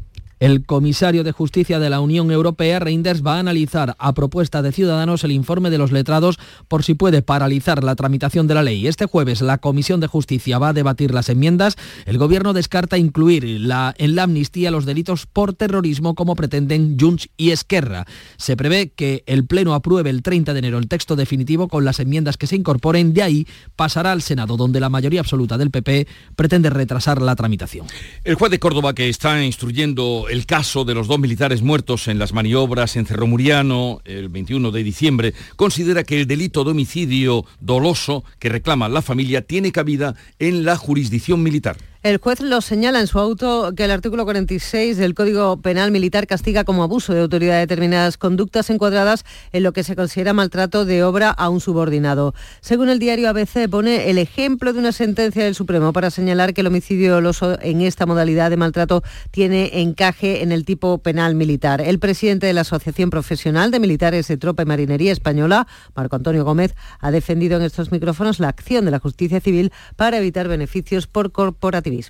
El 0.41 0.65
comisario 0.65 1.23
de 1.23 1.33
Justicia 1.33 1.77
de 1.77 1.91
la 1.91 1.99
Unión 1.99 2.31
Europea, 2.31 2.79
Reinders, 2.79 3.23
va 3.23 3.35
a 3.35 3.39
analizar 3.39 3.95
a 3.99 4.13
propuesta 4.15 4.63
de 4.63 4.71
Ciudadanos 4.71 5.23
el 5.23 5.31
informe 5.31 5.69
de 5.69 5.77
los 5.77 5.91
letrados 5.91 6.39
por 6.67 6.83
si 6.83 6.95
puede 6.95 7.21
paralizar 7.21 7.83
la 7.83 7.95
tramitación 7.95 8.47
de 8.47 8.55
la 8.55 8.63
ley. 8.63 8.87
Este 8.87 9.05
jueves 9.05 9.41
la 9.41 9.59
Comisión 9.59 9.99
de 9.99 10.07
Justicia 10.07 10.57
va 10.57 10.69
a 10.69 10.73
debatir 10.73 11.13
las 11.13 11.29
enmiendas. 11.29 11.75
El 12.07 12.17
Gobierno 12.17 12.53
descarta 12.53 12.97
incluir 12.97 13.45
en 13.45 13.67
la 13.67 14.23
amnistía 14.23 14.71
los 14.71 14.87
delitos 14.87 15.27
por 15.27 15.53
terrorismo 15.53 16.15
como 16.15 16.35
pretenden 16.35 16.97
Junts 16.99 17.29
y 17.37 17.51
Esquerra. 17.51 18.07
Se 18.37 18.57
prevé 18.57 18.89
que 18.89 19.23
el 19.27 19.45
Pleno 19.45 19.75
apruebe 19.75 20.09
el 20.09 20.23
30 20.23 20.53
de 20.53 20.59
enero 20.59 20.79
el 20.79 20.87
texto 20.87 21.15
definitivo 21.15 21.67
con 21.67 21.85
las 21.85 21.99
enmiendas 21.99 22.37
que 22.37 22.47
se 22.47 22.55
incorporen. 22.55 23.13
De 23.13 23.21
ahí 23.21 23.47
pasará 23.75 24.11
al 24.11 24.23
Senado, 24.23 24.57
donde 24.57 24.79
la 24.79 24.89
mayoría 24.89 25.19
absoluta 25.19 25.59
del 25.59 25.69
PP 25.69 26.07
pretende 26.35 26.71
retrasar 26.71 27.21
la 27.21 27.35
tramitación. 27.35 27.85
El 28.23 28.33
juez 28.33 28.49
de 28.49 28.57
Córdoba, 28.57 28.95
que 28.95 29.07
está 29.07 29.45
instruyendo 29.45 30.29
el 30.31 30.45
caso 30.45 30.85
de 30.85 30.93
los 30.93 31.09
dos 31.09 31.19
militares 31.19 31.61
muertos 31.61 32.07
en 32.07 32.17
las 32.17 32.31
maniobras 32.31 32.95
en 32.95 33.05
Cerro 33.05 33.27
Muriano 33.27 33.99
el 34.05 34.29
21 34.29 34.71
de 34.71 34.81
diciembre, 34.81 35.33
considera 35.57 36.05
que 36.05 36.21
el 36.21 36.25
delito 36.25 36.63
de 36.63 36.71
homicidio 36.71 37.43
doloso 37.59 38.23
que 38.39 38.47
reclama 38.47 38.87
la 38.87 39.01
familia 39.01 39.41
tiene 39.41 39.73
cabida 39.73 40.15
en 40.39 40.63
la 40.63 40.77
jurisdicción 40.77 41.43
militar. 41.43 41.75
El 42.03 42.17
juez 42.17 42.41
lo 42.41 42.61
señala 42.61 42.99
en 42.99 43.05
su 43.05 43.19
auto 43.19 43.73
que 43.75 43.85
el 43.85 43.91
artículo 43.91 44.23
46 44.23 44.97
del 44.97 45.13
Código 45.13 45.57
Penal 45.57 45.91
Militar 45.91 46.25
castiga 46.25 46.63
como 46.63 46.81
abuso 46.81 47.13
de 47.13 47.21
autoridad 47.21 47.59
determinadas 47.59 48.17
conductas 48.17 48.71
encuadradas 48.71 49.23
en 49.51 49.61
lo 49.61 49.71
que 49.71 49.83
se 49.83 49.95
considera 49.95 50.33
maltrato 50.33 50.83
de 50.83 51.03
obra 51.03 51.29
a 51.29 51.49
un 51.49 51.61
subordinado. 51.61 52.33
Según 52.59 52.89
el 52.89 52.97
diario 52.97 53.29
ABC, 53.29 53.69
pone 53.69 54.09
el 54.09 54.17
ejemplo 54.17 54.73
de 54.73 54.79
una 54.79 54.93
sentencia 54.93 55.43
del 55.43 55.53
Supremo 55.53 55.93
para 55.93 56.09
señalar 56.09 56.55
que 56.55 56.61
el 56.61 56.67
homicidio 56.67 57.13
doloso 57.13 57.59
en 57.61 57.81
esta 57.81 58.07
modalidad 58.07 58.49
de 58.49 58.57
maltrato 58.57 59.03
tiene 59.29 59.81
encaje 59.81 60.41
en 60.41 60.51
el 60.51 60.65
tipo 60.65 60.97
penal 60.97 61.35
militar. 61.35 61.81
El 61.81 61.99
presidente 61.99 62.47
de 62.47 62.53
la 62.53 62.61
Asociación 62.61 63.11
Profesional 63.11 63.69
de 63.69 63.79
Militares 63.79 64.27
de 64.27 64.37
Tropa 64.37 64.63
y 64.63 64.65
Marinería 64.65 65.11
Española, 65.11 65.67
Marco 65.95 66.15
Antonio 66.15 66.45
Gómez, 66.45 66.73
ha 66.99 67.11
defendido 67.11 67.57
en 67.57 67.61
estos 67.61 67.91
micrófonos 67.91 68.39
la 68.39 68.49
acción 68.49 68.85
de 68.85 68.91
la 68.91 68.97
justicia 68.97 69.39
civil 69.39 69.71
para 69.95 70.17
evitar 70.17 70.47
beneficios 70.47 71.05
por 71.05 71.31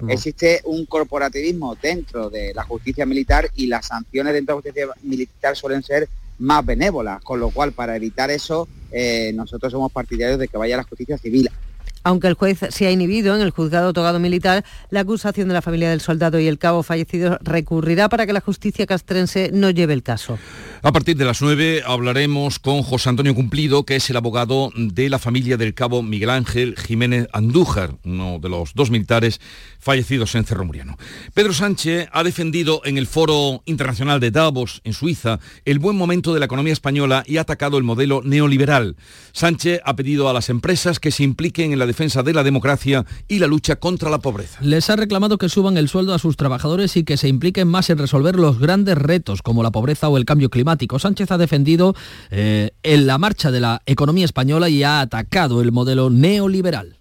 Existe 0.10 0.62
un 0.66 0.86
corporativismo 0.86 1.76
dentro 1.76 2.30
de 2.30 2.54
la 2.54 2.64
justicia 2.64 3.06
militar 3.06 3.50
y 3.56 3.68
las 3.68 3.88
sanciones 3.88 4.34
dentro 4.34 4.56
de 4.62 4.70
la 4.70 4.88
justicia 4.88 5.02
militar 5.04 5.56
suelen 5.56 5.84
ser 5.84 6.08
más 6.40 6.66
benévolas, 6.66 7.24
con 7.24 7.40
lo 7.40 7.50
cual 7.50 7.72
para 7.72 7.96
evitar 7.96 8.32
eso 8.32 8.68
eh, 8.92 9.32
nosotros 9.34 9.72
somos 9.72 9.92
partidarios 9.92 10.40
de 10.40 10.48
que 10.48 10.58
vaya 10.58 10.78
la 10.78 10.84
justicia 10.84 11.18
civil. 11.18 11.50
Aunque 12.04 12.28
el 12.28 12.34
juez 12.34 12.60
se 12.70 12.88
ha 12.88 12.92
inhibido 12.92 13.36
en 13.36 13.42
el 13.42 13.52
juzgado 13.52 13.94
togado 13.94 14.20
militar, 14.20 14.66
la 14.90 15.02
acusación 15.02 15.48
de 15.48 15.54
la 15.54 15.62
familia 15.62 15.90
del 15.90 16.02
soldado 16.02 16.40
y 16.40 16.48
el 16.48 16.58
cabo 16.58 16.84
fallecido 16.84 17.38
recurrirá 17.42 18.10
para 18.10 18.26
que 18.26 18.34
la 18.34 18.42
justicia 18.42 18.88
castrense 18.88 19.52
no 19.54 19.70
lleve 19.70 19.94
el 19.94 20.04
caso. 20.04 20.38
A 20.84 20.92
partir 20.92 21.16
de 21.16 21.26
las 21.26 21.42
9 21.42 21.84
hablaremos 21.86 22.58
con 22.58 22.82
José 22.82 23.10
Antonio 23.10 23.36
Cumplido, 23.36 23.86
que 23.86 23.98
es 23.98 24.10
el 24.10 24.18
abogado 24.18 24.72
de 24.76 25.10
la 25.10 25.20
familia 25.20 25.58
del 25.58 25.76
cabo 25.76 26.02
Miguel 26.02 26.32
Ángel 26.32 26.76
Jiménez 26.76 27.28
Andújar, 27.34 27.96
uno 28.04 28.40
de 28.40 28.50
los 28.50 28.74
dos 28.74 28.90
militares 28.90 29.40
fallecidos 29.80 30.34
en 30.36 30.44
Cerro 30.44 30.66
Muriano. 30.66 30.98
Pedro 31.34 31.54
Sánchez 31.54 32.10
ha 32.12 32.24
defendido 32.24 32.82
en 32.84 32.98
el 32.98 33.06
Foro 33.06 33.62
Internacional 33.66 34.20
de 34.20 34.32
Davos, 34.32 34.82
en 34.84 34.94
Suiza, 34.94 35.40
el 35.66 35.80
buen 35.80 35.98
momento 35.98 36.34
de 36.34 36.40
la 36.40 36.46
economía 36.46 36.74
española 36.74 37.24
y 37.28 37.38
ha 37.38 37.42
atacado 37.42 37.78
el 37.78 37.84
modelo 37.84 38.22
neoliberal. 38.24 38.96
Sánchez 39.34 39.82
ha 39.86 39.96
pedido 39.96 40.30
a 40.30 40.34
las 40.34 40.50
empresas 40.50 41.00
que 41.00 41.12
se 41.12 41.24
impliquen 41.24 41.74
en 41.74 41.80
la 41.80 41.86
defensa 41.92 42.24
de 42.24 42.34
la 42.34 42.44
democracia 42.44 43.06
y 43.28 43.40
la 43.40 43.48
lucha 43.48 43.76
contra 43.76 44.10
la 44.10 44.20
pobreza. 44.20 44.60
Les 44.62 44.90
ha 44.90 44.96
reclamado 44.96 45.38
que 45.38 45.50
suban 45.50 45.78
el 45.78 45.90
sueldo 45.90 46.14
a 46.14 46.20
sus 46.20 46.38
trabajadores 46.38 46.96
y 46.96 47.04
que 47.04 47.18
se 47.18 47.28
impliquen 47.28 47.68
más 47.68 47.90
en 47.90 47.98
resolver 47.98 48.36
los 48.36 48.60
grandes 48.60 48.98
retos 48.98 49.42
como 49.42 49.62
la 49.62 49.72
pobreza 49.72 50.08
o 50.08 50.18
el 50.18 50.26
cambio 50.26 50.50
climático. 50.50 51.00
Sánchez 51.00 51.32
ha 51.32 51.38
defendido 51.38 51.94
eh, 52.30 52.72
en 52.84 53.08
la 53.08 53.18
marcha 53.18 53.52
de 53.52 53.60
la 53.60 53.82
economía 53.86 54.26
española 54.26 54.70
y 54.70 54.84
ha 54.84 55.02
atacado 55.02 55.62
el 55.62 55.72
modelo 55.72 56.10
neoliberal. 56.10 56.98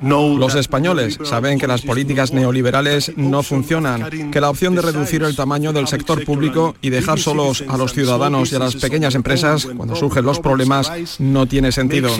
Los 0.00 0.54
españoles 0.54 1.18
saben 1.24 1.58
que 1.58 1.66
las 1.66 1.82
políticas 1.82 2.32
neoliberales 2.32 3.12
no 3.16 3.42
funcionan, 3.42 4.30
que 4.30 4.40
la 4.40 4.50
opción 4.50 4.74
de 4.74 4.82
reducir 4.82 5.22
el 5.22 5.36
tamaño 5.36 5.72
del 5.72 5.86
sector 5.86 6.24
público 6.24 6.74
y 6.80 6.90
dejar 6.90 7.18
solos 7.18 7.64
a 7.68 7.76
los 7.76 7.92
ciudadanos 7.92 8.52
y 8.52 8.56
a 8.56 8.58
las 8.58 8.76
pequeñas 8.76 9.14
empresas 9.14 9.66
cuando 9.76 9.96
surgen 9.96 10.24
los 10.24 10.40
problemas 10.40 10.90
no 11.18 11.46
tiene 11.46 11.72
sentido. 11.72 12.10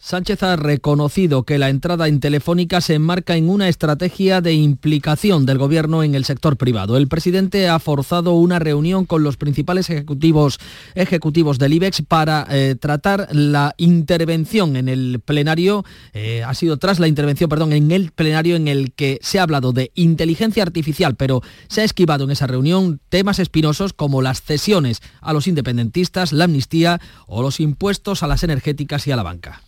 Sánchez 0.00 0.44
ha 0.44 0.54
reconocido 0.54 1.42
que 1.42 1.58
la 1.58 1.70
entrada 1.70 2.06
en 2.06 2.20
Telefónica 2.20 2.80
se 2.80 2.94
enmarca 2.94 3.36
en 3.36 3.48
una 3.48 3.68
estrategia 3.68 4.40
de 4.40 4.54
implicación 4.54 5.44
del 5.44 5.58
gobierno 5.58 6.04
en 6.04 6.14
el 6.14 6.24
sector 6.24 6.56
privado. 6.56 6.96
El 6.96 7.08
presidente 7.08 7.68
ha 7.68 7.80
forzado 7.80 8.34
una 8.34 8.60
reunión 8.60 9.06
con 9.06 9.24
los 9.24 9.36
principales 9.36 9.90
ejecutivos, 9.90 10.60
ejecutivos 10.94 11.58
del 11.58 11.72
IBEX 11.72 12.02
para 12.02 12.46
eh, 12.48 12.76
tratar 12.78 13.26
la 13.32 13.74
intervención 13.76 14.76
en 14.76 14.88
el 14.88 15.20
plenario. 15.24 15.84
Eh, 16.12 16.44
ha 16.46 16.54
sido 16.54 16.76
tras 16.76 17.00
la 17.00 17.08
intervención, 17.08 17.50
perdón, 17.50 17.72
en 17.72 17.90
el 17.90 18.12
plenario 18.12 18.54
en 18.54 18.68
el 18.68 18.92
que 18.92 19.18
se 19.20 19.40
ha 19.40 19.42
hablado 19.42 19.72
de 19.72 19.90
inteligencia 19.96 20.62
artificial, 20.62 21.16
pero 21.16 21.42
se 21.66 21.80
ha 21.80 21.84
esquivado 21.84 22.22
en 22.22 22.30
esa 22.30 22.46
reunión 22.46 23.00
temas 23.08 23.40
espinosos 23.40 23.94
como 23.94 24.22
las 24.22 24.42
cesiones 24.42 25.02
a 25.20 25.32
los 25.32 25.48
independentistas, 25.48 26.32
la 26.32 26.44
amnistía 26.44 27.00
o 27.26 27.42
los 27.42 27.58
impuestos 27.58 28.22
a 28.22 28.28
las 28.28 28.44
energéticas 28.44 29.04
y 29.08 29.10
a 29.10 29.16
la 29.16 29.24
banca. 29.24 29.62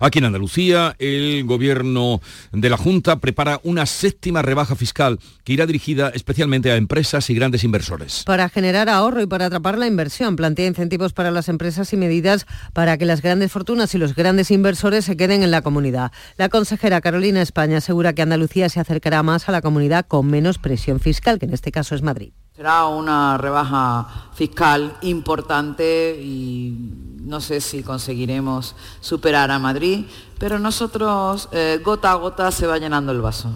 Aquí 0.00 0.18
en 0.18 0.26
Andalucía, 0.26 0.94
el 0.98 1.44
gobierno 1.44 2.20
de 2.52 2.70
la 2.70 2.76
Junta 2.76 3.18
prepara 3.18 3.60
una 3.62 3.86
séptima 3.86 4.42
rebaja 4.42 4.76
fiscal 4.76 5.18
que 5.44 5.52
irá 5.52 5.66
dirigida 5.66 6.10
especialmente 6.10 6.70
a 6.70 6.76
empresas 6.76 7.30
y 7.30 7.34
grandes 7.34 7.64
inversores. 7.64 8.22
Para 8.24 8.48
generar 8.48 8.88
ahorro 8.88 9.22
y 9.22 9.26
para 9.26 9.46
atrapar 9.46 9.78
la 9.78 9.86
inversión, 9.86 10.36
plantea 10.36 10.66
incentivos 10.66 11.12
para 11.12 11.30
las 11.30 11.48
empresas 11.48 11.92
y 11.92 11.96
medidas 11.96 12.46
para 12.72 12.98
que 12.98 13.06
las 13.06 13.22
grandes 13.22 13.52
fortunas 13.52 13.94
y 13.94 13.98
los 13.98 14.14
grandes 14.14 14.50
inversores 14.50 15.04
se 15.04 15.16
queden 15.16 15.42
en 15.42 15.50
la 15.50 15.62
comunidad. 15.62 16.12
La 16.36 16.48
consejera 16.48 17.00
Carolina 17.00 17.42
España 17.42 17.78
asegura 17.78 18.12
que 18.12 18.22
Andalucía 18.22 18.68
se 18.68 18.80
acercará 18.80 19.22
más 19.22 19.48
a 19.48 19.52
la 19.52 19.62
comunidad 19.62 20.06
con 20.06 20.26
menos 20.26 20.58
presión 20.58 21.00
fiscal, 21.00 21.38
que 21.38 21.46
en 21.46 21.54
este 21.54 21.72
caso 21.72 21.94
es 21.94 22.02
Madrid. 22.02 22.32
Será 22.56 22.86
una 22.86 23.36
rebaja 23.36 24.08
fiscal 24.34 24.96
importante 25.02 26.18
y 26.18 26.74
no 27.20 27.42
sé 27.42 27.60
si 27.60 27.82
conseguiremos 27.82 28.74
superar 29.00 29.50
a 29.50 29.58
Madrid, 29.58 30.06
pero 30.38 30.58
nosotros 30.58 31.50
eh, 31.52 31.80
gota 31.84 32.12
a 32.12 32.14
gota 32.14 32.50
se 32.50 32.66
va 32.66 32.78
llenando 32.78 33.12
el 33.12 33.20
vaso. 33.20 33.50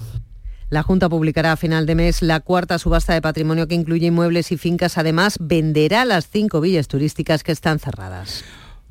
La 0.69 0.83
Junta 0.83 1.09
publicará 1.09 1.53
a 1.53 1.57
final 1.57 1.87
de 1.87 1.95
mes 1.95 2.21
la 2.21 2.41
cuarta 2.41 2.79
subasta 2.79 3.15
de 3.15 3.23
patrimonio 3.23 3.67
que 3.67 3.75
incluye 3.75 4.09
inmuebles 4.09 4.53
y 4.53 4.59
fincas. 4.59 4.99
Además, 4.99 5.39
venderá 5.41 6.05
las 6.05 6.29
cinco 6.29 6.61
villas 6.61 6.87
turísticas 6.87 7.43
que 7.43 7.53
están 7.53 7.79
cerradas. 7.79 8.45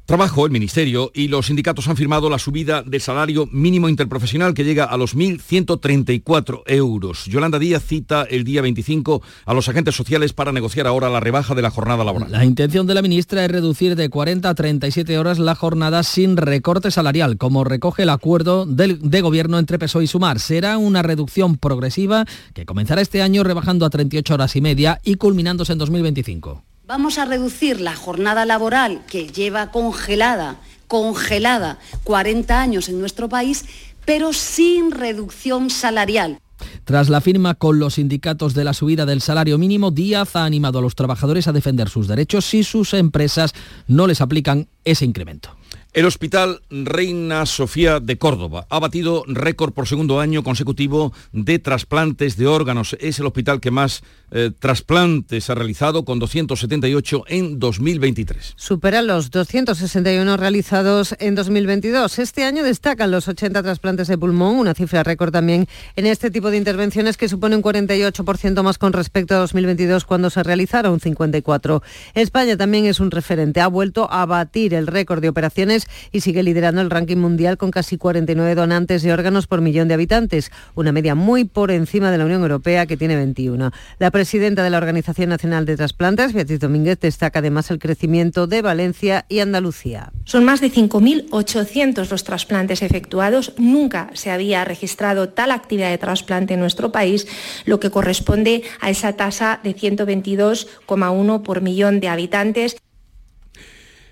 Trabajo, 0.10 0.48
el 0.48 0.52
Ministerio 0.52 1.12
y 1.14 1.28
los 1.28 1.46
sindicatos 1.46 1.88
han 1.88 1.96
firmado 1.96 2.32
la 2.32 2.40
subida 2.40 2.82
del 2.82 3.00
salario 3.00 3.48
mínimo 3.52 3.88
interprofesional 3.90 4.56
que 4.56 4.64
llega 4.64 4.86
a 4.86 4.98
los 4.98 5.16
1.134 5.16 6.64
euros. 6.66 7.26
Yolanda 7.26 7.60
Díaz 7.60 7.84
cita 7.86 8.24
el 8.24 8.44
día 8.44 8.64
25 8.64 9.22
a 9.46 9.54
los 9.54 9.70
agentes 9.70 9.94
sociales 9.94 10.34
para 10.34 10.52
negociar 10.52 10.88
ahora 10.88 11.12
la 11.12 11.20
rebaja 11.20 11.54
de 11.54 11.62
la 11.62 11.70
jornada 11.70 12.04
laboral. 12.04 12.32
La 12.32 12.44
intención 12.44 12.88
de 12.88 12.96
la 12.96 13.04
ministra 13.04 13.46
es 13.46 13.52
reducir 13.52 13.96
de 13.96 14.10
40 14.10 14.50
a 14.50 14.56
37 14.56 15.16
horas 15.20 15.38
la 15.38 15.54
jornada 15.54 16.02
sin 16.02 16.38
recorte 16.38 16.90
salarial, 16.90 17.38
como 17.38 17.64
recoge 17.64 18.02
el 18.02 18.10
acuerdo 18.10 18.66
de 18.66 19.22
gobierno 19.22 19.60
entre 19.60 19.78
PSOE 19.78 20.06
y 20.06 20.08
Sumar. 20.08 20.40
Será 20.40 20.80
una 20.80 21.04
reducción 21.04 21.58
progresiva 21.58 22.26
que 22.56 22.66
comenzará 22.66 23.02
este 23.02 23.22
año 23.22 23.44
rebajando 23.44 23.86
a 23.86 23.92
38 23.92 24.34
horas 24.34 24.56
y 24.56 24.62
media 24.62 25.00
y 25.04 25.18
culminándose 25.18 25.74
en 25.74 25.78
2025. 25.78 26.64
Vamos 26.90 27.20
a 27.20 27.26
reducir 27.26 27.82
la 27.82 27.96
jornada 27.96 28.46
laboral 28.48 29.02
que 29.06 29.28
lleva 29.28 29.70
congelada, 29.70 30.56
congelada 30.88 31.78
40 32.04 32.60
años 32.60 32.90
en 32.90 33.00
nuestro 33.00 33.30
país, 33.30 33.66
pero 34.06 34.34
sin 34.34 34.90
reducción 34.90 35.70
salarial. 35.70 36.40
Tras 36.86 37.10
la 37.10 37.22
firma 37.22 37.54
con 37.54 37.78
los 37.78 37.94
sindicatos 37.94 38.56
de 38.56 38.64
la 38.64 38.74
subida 38.74 39.06
del 39.06 39.22
salario 39.22 39.60
mínimo, 39.60 39.92
Díaz 39.92 40.36
ha 40.36 40.46
animado 40.46 40.80
a 40.80 40.82
los 40.82 40.96
trabajadores 40.96 41.48
a 41.48 41.54
defender 41.54 41.90
sus 41.90 42.08
derechos 42.08 42.46
si 42.46 42.64
sus 42.64 42.96
empresas 42.96 43.54
no 43.86 44.08
les 44.08 44.20
aplican 44.20 44.68
ese 44.84 45.06
incremento. 45.06 45.59
El 45.92 46.06
Hospital 46.06 46.62
Reina 46.70 47.48
Sofía 47.48 48.00
de 48.00 48.16
Córdoba 48.20 48.68
ha 48.70 48.78
batido 48.78 49.24
récord 49.26 49.74
por 49.74 49.88
segundo 49.88 50.20
año 50.20 50.44
consecutivo 50.44 51.14
de 51.32 51.58
trasplantes 51.58 52.38
de 52.38 52.46
órganos. 52.46 52.96
Es 53.00 53.18
el 53.18 53.26
hospital 53.26 53.60
que 53.60 53.72
más 53.72 54.04
eh, 54.30 54.52
trasplantes 54.60 55.50
ha 55.50 55.56
realizado, 55.56 56.06
con 56.06 56.20
278 56.20 57.24
en 57.28 57.58
2023. 57.58 58.54
Supera 58.56 59.02
los 59.02 59.32
261 59.32 60.38
realizados 60.38 61.16
en 61.18 61.34
2022. 61.34 62.20
Este 62.20 62.44
año 62.44 62.64
destacan 62.64 63.10
los 63.10 63.28
80 63.28 63.64
trasplantes 63.64 64.08
de 64.08 64.18
pulmón, 64.20 64.58
una 64.58 64.76
cifra 64.76 65.02
récord 65.02 65.32
también 65.32 65.68
en 65.96 66.06
este 66.06 66.30
tipo 66.30 66.52
de 66.52 66.58
intervenciones 66.58 67.18
que 67.18 67.28
supone 67.28 67.56
un 67.56 67.64
48% 67.64 68.62
más 68.62 68.78
con 68.78 68.94
respecto 68.94 69.34
a 69.34 69.40
2022 69.40 70.06
cuando 70.06 70.30
se 70.30 70.44
realizaron 70.44 71.00
54. 71.00 71.82
España 72.14 72.56
también 72.58 72.86
es 72.86 73.00
un 73.00 73.10
referente. 73.10 73.60
Ha 73.60 73.68
vuelto 73.68 74.08
a 74.12 74.28
batir 74.28 74.76
el 74.76 74.86
récord 74.86 75.22
de 75.22 75.30
operaciones 75.30 75.79
y 76.12 76.22
sigue 76.22 76.44
liderando 76.44 76.82
el 76.82 76.90
ranking 76.90 77.18
mundial 77.18 77.58
con 77.58 77.72
casi 77.72 77.98
49 77.98 78.56
donantes 78.56 79.04
de 79.04 79.14
órganos 79.14 79.48
por 79.48 79.62
millón 79.62 79.88
de 79.88 79.94
habitantes, 79.94 80.52
una 80.76 80.92
media 80.92 81.16
muy 81.16 81.46
por 81.46 81.72
encima 81.72 82.12
de 82.12 82.18
la 82.18 82.26
Unión 82.26 82.42
Europea 82.42 82.86
que 82.86 82.98
tiene 82.98 83.16
21. 83.16 83.72
La 84.00 84.12
presidenta 84.12 84.64
de 84.64 84.70
la 84.70 84.78
Organización 84.78 85.30
Nacional 85.30 85.66
de 85.66 85.78
Trasplantes, 85.78 86.34
Beatriz 86.34 86.60
Domínguez, 86.60 87.00
destaca 87.00 87.40
además 87.40 87.72
el 87.72 87.80
crecimiento 87.80 88.48
de 88.48 88.62
Valencia 88.62 89.26
y 89.30 89.40
Andalucía. 89.40 90.12
Son 90.26 90.44
más 90.44 90.62
de 90.62 90.72
5.800 90.72 92.10
los 92.10 92.24
trasplantes 92.24 92.82
efectuados. 92.82 93.54
Nunca 93.58 94.10
se 94.14 94.32
había 94.32 94.66
registrado 94.66 95.30
tal 95.30 95.52
actividad 95.52 95.90
de 95.90 95.98
trasplante 95.98 96.54
en 96.54 96.60
nuestro 96.60 96.92
país, 96.92 97.28
lo 97.66 97.80
que 97.80 97.90
corresponde 97.90 98.64
a 98.80 98.90
esa 98.90 99.14
tasa 99.14 99.60
de 99.64 99.76
122,1 99.76 101.42
por 101.44 101.62
millón 101.62 102.00
de 102.00 102.08
habitantes. 102.08 102.76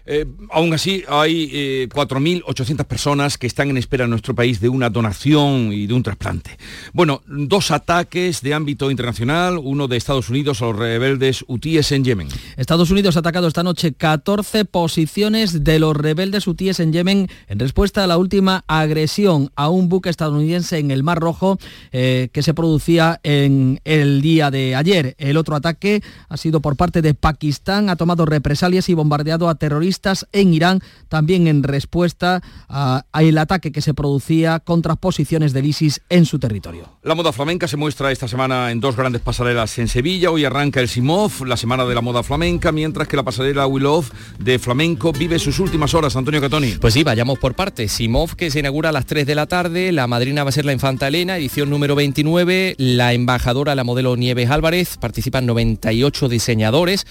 Eh, 0.09 0.25
aún 0.51 0.73
así, 0.73 1.03
hay 1.09 1.87
4.800 1.87 2.79
eh, 2.79 2.83
personas 2.85 3.37
que 3.37 3.45
están 3.45 3.69
en 3.69 3.77
espera 3.77 4.05
en 4.05 4.09
nuestro 4.09 4.33
país 4.33 4.61
de 4.61 4.69
una 4.69 4.89
donación 4.89 5.73
y 5.73 5.85
de 5.85 5.93
un 5.93 6.01
trasplante. 6.01 6.57
Bueno, 6.93 7.21
dos 7.27 7.71
ataques 7.71 8.41
de 8.41 8.53
ámbito 8.53 8.89
internacional, 8.89 9.59
uno 9.61 9.89
de 9.89 9.97
Estados 9.97 10.29
Unidos 10.29 10.61
a 10.61 10.67
los 10.67 10.77
rebeldes 10.77 11.43
hutíes 11.47 11.91
en 11.91 12.05
Yemen. 12.05 12.29
Estados 12.55 12.89
Unidos 12.89 13.17
ha 13.17 13.19
atacado 13.19 13.49
esta 13.49 13.63
noche 13.63 13.93
14 13.93 14.63
posiciones 14.63 15.65
de 15.65 15.79
los 15.79 15.95
rebeldes 15.95 16.47
hutíes 16.47 16.79
en 16.79 16.93
Yemen 16.93 17.27
en 17.49 17.59
respuesta 17.59 18.05
a 18.05 18.07
la 18.07 18.17
última 18.17 18.63
agresión 18.67 19.51
a 19.57 19.67
un 19.67 19.89
buque 19.89 20.09
estadounidense 20.09 20.77
en 20.77 20.91
el 20.91 21.03
Mar 21.03 21.19
Rojo 21.19 21.59
eh, 21.91 22.29
que 22.31 22.43
se 22.43 22.53
producía 22.53 23.19
en 23.23 23.81
el 23.83 24.21
día 24.21 24.51
de 24.51 24.73
ayer. 24.73 25.15
El 25.17 25.35
otro 25.35 25.57
ataque 25.57 26.01
ha 26.29 26.37
sido 26.37 26.61
por 26.61 26.77
parte 26.77 27.01
de 27.01 27.13
Pakistán, 27.13 27.89
ha 27.89 27.97
tomado 27.97 28.25
represalias 28.25 28.87
y 28.87 28.93
bombardeado 28.93 29.49
a 29.49 29.55
terroristas 29.55 29.96
en 30.31 30.53
Irán, 30.53 30.81
también 31.09 31.47
en 31.47 31.63
respuesta 31.63 32.41
al 32.67 33.37
ataque 33.37 33.71
que 33.71 33.81
se 33.81 33.93
producía 33.93 34.59
contra 34.59 34.95
posiciones 34.95 35.53
del 35.53 35.65
ISIS 35.65 36.01
en 36.09 36.25
su 36.25 36.39
territorio. 36.39 36.89
La 37.03 37.15
moda 37.15 37.31
flamenca 37.31 37.67
se 37.67 37.77
muestra 37.77 38.11
esta 38.11 38.27
semana 38.27 38.71
en 38.71 38.79
dos 38.79 38.95
grandes 38.95 39.21
pasarelas 39.21 39.77
en 39.79 39.87
Sevilla. 39.87 40.31
Hoy 40.31 40.45
arranca 40.45 40.79
el 40.79 40.89
Simov, 40.89 41.45
la 41.45 41.57
semana 41.57 41.85
de 41.85 41.95
la 41.95 42.01
moda 42.01 42.23
flamenca, 42.23 42.71
mientras 42.71 43.07
que 43.07 43.15
la 43.15 43.23
pasarela 43.23 43.65
Will 43.65 43.87
de 44.39 44.59
flamenco 44.59 45.13
vive 45.13 45.39
sus 45.39 45.59
últimas 45.59 45.93
horas. 45.93 46.15
Antonio 46.15 46.41
Catoni. 46.41 46.73
Pues 46.73 46.93
sí, 46.93 47.03
vayamos 47.03 47.39
por 47.39 47.55
partes. 47.55 47.91
Simov 47.91 48.35
que 48.35 48.51
se 48.51 48.59
inaugura 48.59 48.89
a 48.89 48.91
las 48.91 49.05
3 49.05 49.25
de 49.25 49.35
la 49.35 49.45
tarde, 49.45 49.91
la 49.91 50.07
madrina 50.07 50.43
va 50.43 50.49
a 50.49 50.51
ser 50.51 50.65
la 50.65 50.73
Infanta 50.73 51.07
Elena, 51.07 51.37
edición 51.37 51.69
número 51.69 51.95
29, 51.95 52.75
la 52.77 53.13
embajadora, 53.13 53.75
la 53.75 53.83
modelo 53.83 54.15
Nieves 54.15 54.49
Álvarez, 54.49 54.97
participan 54.97 55.45
98 55.45 56.29
diseñadores. 56.29 57.05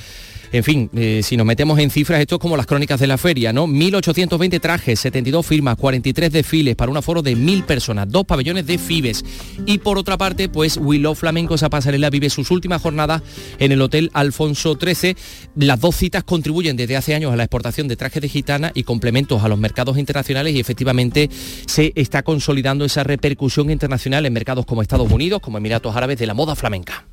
En 0.57 0.65
fin, 0.65 0.89
eh, 0.97 1.21
si 1.23 1.37
nos 1.37 1.45
metemos 1.45 1.79
en 1.79 1.91
cifras, 1.91 2.19
esto 2.19 2.37
es 2.37 2.41
como 2.41 2.57
las 2.57 2.65
crónicas 2.65 2.99
de 2.99 3.07
la 3.07 3.19
feria, 3.19 3.53
¿no? 3.53 3.67
1.820 3.67 4.59
trajes, 4.59 4.99
72 5.01 5.45
firmas, 5.45 5.77
43 5.77 6.33
desfiles 6.33 6.75
para 6.77 6.91
un 6.91 6.97
aforo 6.97 7.21
de 7.21 7.37
1.000 7.37 7.67
personas, 7.67 8.11
dos 8.11 8.25
pabellones 8.25 8.67
de 8.67 8.79
Fibes. 8.79 9.23
Y 9.67 9.77
por 9.77 9.99
otra 9.99 10.17
parte, 10.17 10.49
pues 10.49 10.79
Willow 10.79 11.15
Flamenco, 11.15 11.57
esa 11.57 11.69
pasarela, 11.69 12.09
vive 12.09 12.31
sus 12.31 12.51
últimas 12.51 12.81
jornadas 12.81 13.21
en 13.59 13.71
el 13.71 13.83
Hotel 13.83 14.11
Alfonso 14.15 14.79
XIII. 14.81 15.15
Las 15.57 15.79
dos 15.79 15.95
citas 15.95 16.25
contribuyen 16.25 16.75
desde 16.75 16.97
hace 16.97 17.15
años 17.15 17.35
a 17.35 17.37
la 17.37 17.43
exportación 17.43 17.87
de 17.87 17.97
trajes 17.97 18.23
de 18.23 18.31
gitana 18.31 18.73
y 18.75 18.85
complementos 18.85 19.45
a 19.45 19.49
los 19.49 19.59
mercados 19.59 19.99
internacionales 19.99 20.55
y 20.55 20.61
efectivamente 20.61 21.29
se 21.67 21.93
está 21.97 22.23
consolidando 22.23 22.87
esa 22.87 23.05
repercusión 23.05 23.71
internacional 23.71 24.25
en 24.25 24.33
mercados 24.33 24.65
como 24.65 24.81
Estados 24.81 25.13
Unidos, 25.13 25.43
como 25.43 25.59
Emiratos 25.59 25.95
Árabes 25.95 26.19
de 26.19 26.27
la 26.27 26.33
moda 26.33 26.57
flamenca. 26.57 27.05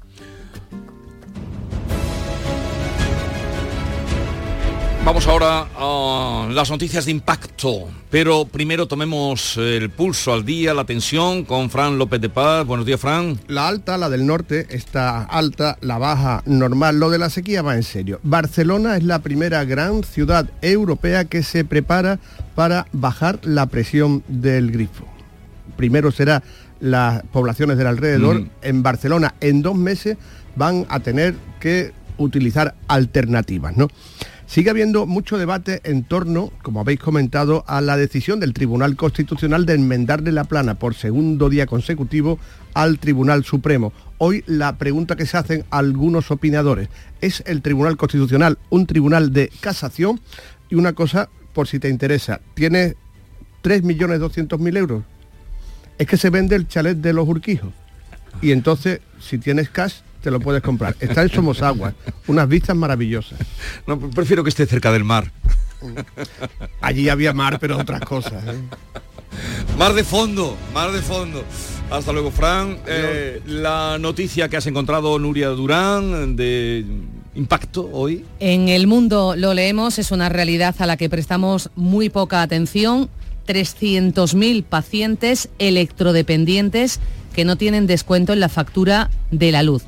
Vamos 5.06 5.28
ahora 5.28 5.68
a 5.76 6.48
las 6.50 6.72
noticias 6.72 7.04
de 7.04 7.12
impacto, 7.12 7.90
pero 8.10 8.46
primero 8.46 8.88
tomemos 8.88 9.58
el 9.58 9.90
pulso 9.90 10.34
al 10.34 10.46
día, 10.46 10.74
la 10.74 10.86
tensión 10.86 11.44
con 11.44 11.70
Fran 11.70 11.98
López 11.98 12.22
de 12.22 12.30
Paz. 12.30 12.66
Buenos 12.66 12.86
días, 12.86 13.02
Fran. 13.02 13.38
La 13.48 13.68
alta, 13.68 13.98
la 13.98 14.10
del 14.10 14.26
norte, 14.26 14.66
está 14.70 15.24
alta, 15.24 15.78
la 15.82 15.98
baja 15.98 16.42
normal. 16.46 17.02
Lo 17.02 17.10
de 17.10 17.18
la 17.18 17.30
sequía 17.30 17.62
va 17.62 17.76
en 17.76 17.84
serio. 17.84 18.22
Barcelona 18.24 18.96
es 18.96 19.04
la 19.04 19.20
primera 19.20 19.66
gran 19.66 20.06
ciudad 20.06 20.50
europea 20.62 21.26
que 21.26 21.44
se 21.44 21.66
prepara 21.66 22.20
para 22.56 22.88
bajar 22.94 23.42
la 23.44 23.66
presión 23.66 24.24
del 24.30 24.72
grifo. 24.72 25.06
Primero 25.76 26.12
será 26.12 26.44
las 26.80 27.24
poblaciones 27.24 27.78
del 27.78 27.88
alrededor. 27.88 28.48
En 28.62 28.84
Barcelona, 28.84 29.36
en 29.42 29.64
dos 29.64 29.76
meses, 29.76 30.18
van 30.56 30.86
a 30.88 31.02
tener 31.02 31.36
que 31.60 31.92
utilizar 32.18 32.76
alternativas, 32.88 33.76
¿no? 33.76 33.90
Sigue 34.46 34.70
habiendo 34.70 35.06
mucho 35.06 35.38
debate 35.38 35.82
en 35.84 36.04
torno, 36.04 36.52
como 36.62 36.82
habéis 36.82 37.00
comentado, 37.00 37.64
a 37.66 37.82
la 37.82 37.98
decisión 37.98 38.40
del 38.40 38.54
Tribunal 38.54 38.96
Constitucional 38.96 39.66
de 39.66 39.74
enmendarle 39.74 40.32
la 40.32 40.44
plana 40.44 40.76
por 40.76 40.96
segundo 40.96 41.50
día 41.50 41.66
consecutivo 41.66 42.38
al 42.74 43.00
Tribunal 43.00 43.46
Supremo. 43.46 43.94
Hoy 44.18 44.44
la 44.46 44.78
pregunta 44.78 45.16
que 45.16 45.26
se 45.26 45.38
hacen 45.38 45.66
algunos 45.70 46.30
opinadores, 46.30 46.90
¿es 47.22 47.42
el 47.48 47.62
Tribunal 47.62 47.98
Constitucional 47.98 48.60
un 48.70 48.86
tribunal 48.86 49.34
de 49.34 49.50
casación? 49.60 50.20
Y 50.70 50.76
una 50.76 50.94
cosa, 50.94 51.30
por 51.54 51.68
si 51.68 51.80
te 51.80 51.90
interesa, 51.90 52.42
¿tiene 52.54 52.96
3.200.000 53.64 54.78
euros? 54.78 55.04
Es 55.98 56.06
que 56.06 56.18
se 56.18 56.30
vende 56.30 56.56
el 56.56 56.68
chalet 56.68 56.98
de 56.98 57.14
los 57.14 57.28
Urquijos. 57.28 57.72
Y 58.42 58.52
entonces, 58.52 59.00
si 59.20 59.38
tienes 59.38 59.70
cash, 59.70 60.02
te 60.24 60.32
lo 60.32 60.40
puedes 60.40 60.64
comprar. 60.64 60.96
Está 61.02 61.22
en 61.22 61.30
Somosagua, 61.30 61.94
unas 62.28 62.48
vistas 62.48 62.76
maravillosas. 62.76 63.38
No, 63.86 64.00
prefiero 64.00 64.42
que 64.44 64.50
esté 64.50 64.66
cerca 64.66 64.92
del 64.92 65.04
mar. 65.04 65.32
Allí 66.80 67.10
había 67.10 67.34
mar, 67.34 67.60
pero 67.60 67.78
otras 67.78 68.00
cosas. 68.02 68.42
¿eh? 68.48 68.58
Mar 69.78 69.94
de 69.94 70.06
fondo, 70.06 70.56
mar 70.74 70.94
de 70.94 71.02
fondo. 71.02 71.44
Hasta 71.92 72.14
luego, 72.14 72.32
Fran. 72.32 72.78
Eh, 72.88 73.42
la 73.46 73.98
noticia 74.00 74.48
que 74.48 74.56
has 74.56 74.66
encontrado, 74.66 75.20
Nuria 75.20 75.50
Durán, 75.50 76.38
de 76.38 76.86
impacto 77.36 77.90
hoy. 77.92 78.24
En 78.40 78.70
el 78.70 78.88
mundo 78.88 79.36
lo 79.36 79.54
leemos, 79.54 80.00
es 80.00 80.12
una 80.12 80.30
realidad 80.30 80.74
a 80.80 80.86
la 80.86 80.96
que 80.96 81.10
prestamos 81.10 81.70
muy 81.76 82.10
poca 82.10 82.42
atención. 82.42 83.10
300.000 83.46 84.64
pacientes 84.64 85.50
electrodependientes 85.60 87.02
que 87.36 87.44
no 87.44 87.58
tienen 87.58 87.88
descuento 87.88 88.32
en 88.32 88.40
la 88.40 88.48
factura 88.48 89.10
de 89.32 89.52
la 89.52 89.64
luz. 89.64 89.84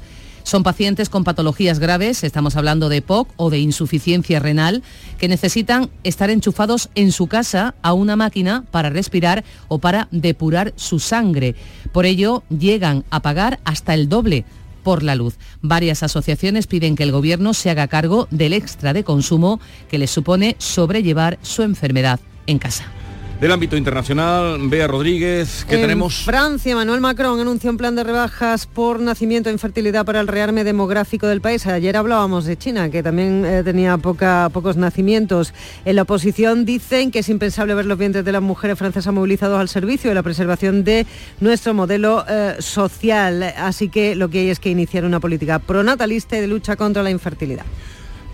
Son 0.45 0.61
pacientes 0.61 1.09
con 1.09 1.23
patologías 1.23 1.79
graves, 1.79 2.23
estamos 2.23 2.55
hablando 2.55 2.87
de 2.87 3.01
POC 3.01 3.29
o 3.35 3.49
de 3.49 3.57
insuficiencia 3.57 4.39
renal, 4.39 4.83
que 5.17 5.27
necesitan 5.27 5.89
estar 6.03 6.29
enchufados 6.29 6.89
en 6.93 7.11
su 7.11 7.25
casa 7.25 7.73
a 7.81 7.93
una 7.93 8.15
máquina 8.15 8.63
para 8.69 8.91
respirar 8.91 9.43
o 9.69 9.79
para 9.79 10.07
depurar 10.11 10.71
su 10.75 10.99
sangre. 10.99 11.55
Por 11.91 12.05
ello, 12.05 12.43
llegan 12.49 13.05
a 13.09 13.23
pagar 13.23 13.59
hasta 13.65 13.95
el 13.95 14.07
doble 14.07 14.45
por 14.83 15.01
la 15.01 15.15
luz. 15.15 15.39
Varias 15.63 16.03
asociaciones 16.03 16.67
piden 16.67 16.95
que 16.95 17.01
el 17.01 17.11
Gobierno 17.11 17.55
se 17.55 17.71
haga 17.71 17.87
cargo 17.87 18.27
del 18.29 18.53
extra 18.53 18.93
de 18.93 19.03
consumo 19.03 19.59
que 19.89 19.97
les 19.97 20.11
supone 20.11 20.55
sobrellevar 20.59 21.39
su 21.41 21.63
enfermedad 21.63 22.19
en 22.45 22.59
casa. 22.59 22.85
Del 23.39 23.51
ámbito 23.51 23.75
internacional, 23.75 24.57
Bea 24.69 24.87
Rodríguez, 24.87 25.65
¿qué 25.67 25.77
tenemos? 25.77 26.23
Francia, 26.23 26.73
Manuel 26.73 27.01
Macron 27.01 27.37
anuncia 27.37 27.69
un 27.69 27.75
plan 27.75 27.93
de 27.93 28.05
rebajas 28.05 28.65
por 28.65 29.01
nacimiento 29.01 29.49
e 29.49 29.51
infertilidad 29.51 30.05
para 30.05 30.21
el 30.21 30.27
rearme 30.27 30.63
demográfico 30.63 31.27
del 31.27 31.41
país. 31.41 31.67
Ayer 31.67 31.97
hablábamos 31.97 32.45
de 32.45 32.55
China, 32.57 32.89
que 32.89 33.03
también 33.03 33.43
eh, 33.45 33.61
tenía 33.61 33.97
poca, 33.97 34.49
pocos 34.53 34.77
nacimientos. 34.77 35.53
En 35.83 35.97
la 35.97 36.03
oposición 36.03 36.63
dicen 36.63 37.11
que 37.11 37.19
es 37.19 37.27
impensable 37.27 37.75
ver 37.75 37.85
los 37.85 37.97
vientres 37.97 38.23
de 38.23 38.31
las 38.31 38.41
mujeres 38.41 38.77
francesas 38.77 39.13
movilizados 39.13 39.59
al 39.59 39.67
servicio 39.67 40.09
de 40.09 40.15
la 40.15 40.23
preservación 40.23 40.85
de 40.85 41.05
nuestro 41.41 41.73
modelo 41.73 42.23
eh, 42.29 42.55
social. 42.59 43.43
Así 43.57 43.89
que 43.89 44.15
lo 44.15 44.29
que 44.29 44.39
hay 44.39 44.49
es 44.49 44.61
que 44.61 44.69
iniciar 44.69 45.03
una 45.03 45.19
política 45.19 45.59
pronatalista 45.59 46.37
y 46.37 46.41
de 46.41 46.47
lucha 46.47 46.77
contra 46.77 47.03
la 47.03 47.11
infertilidad. 47.11 47.65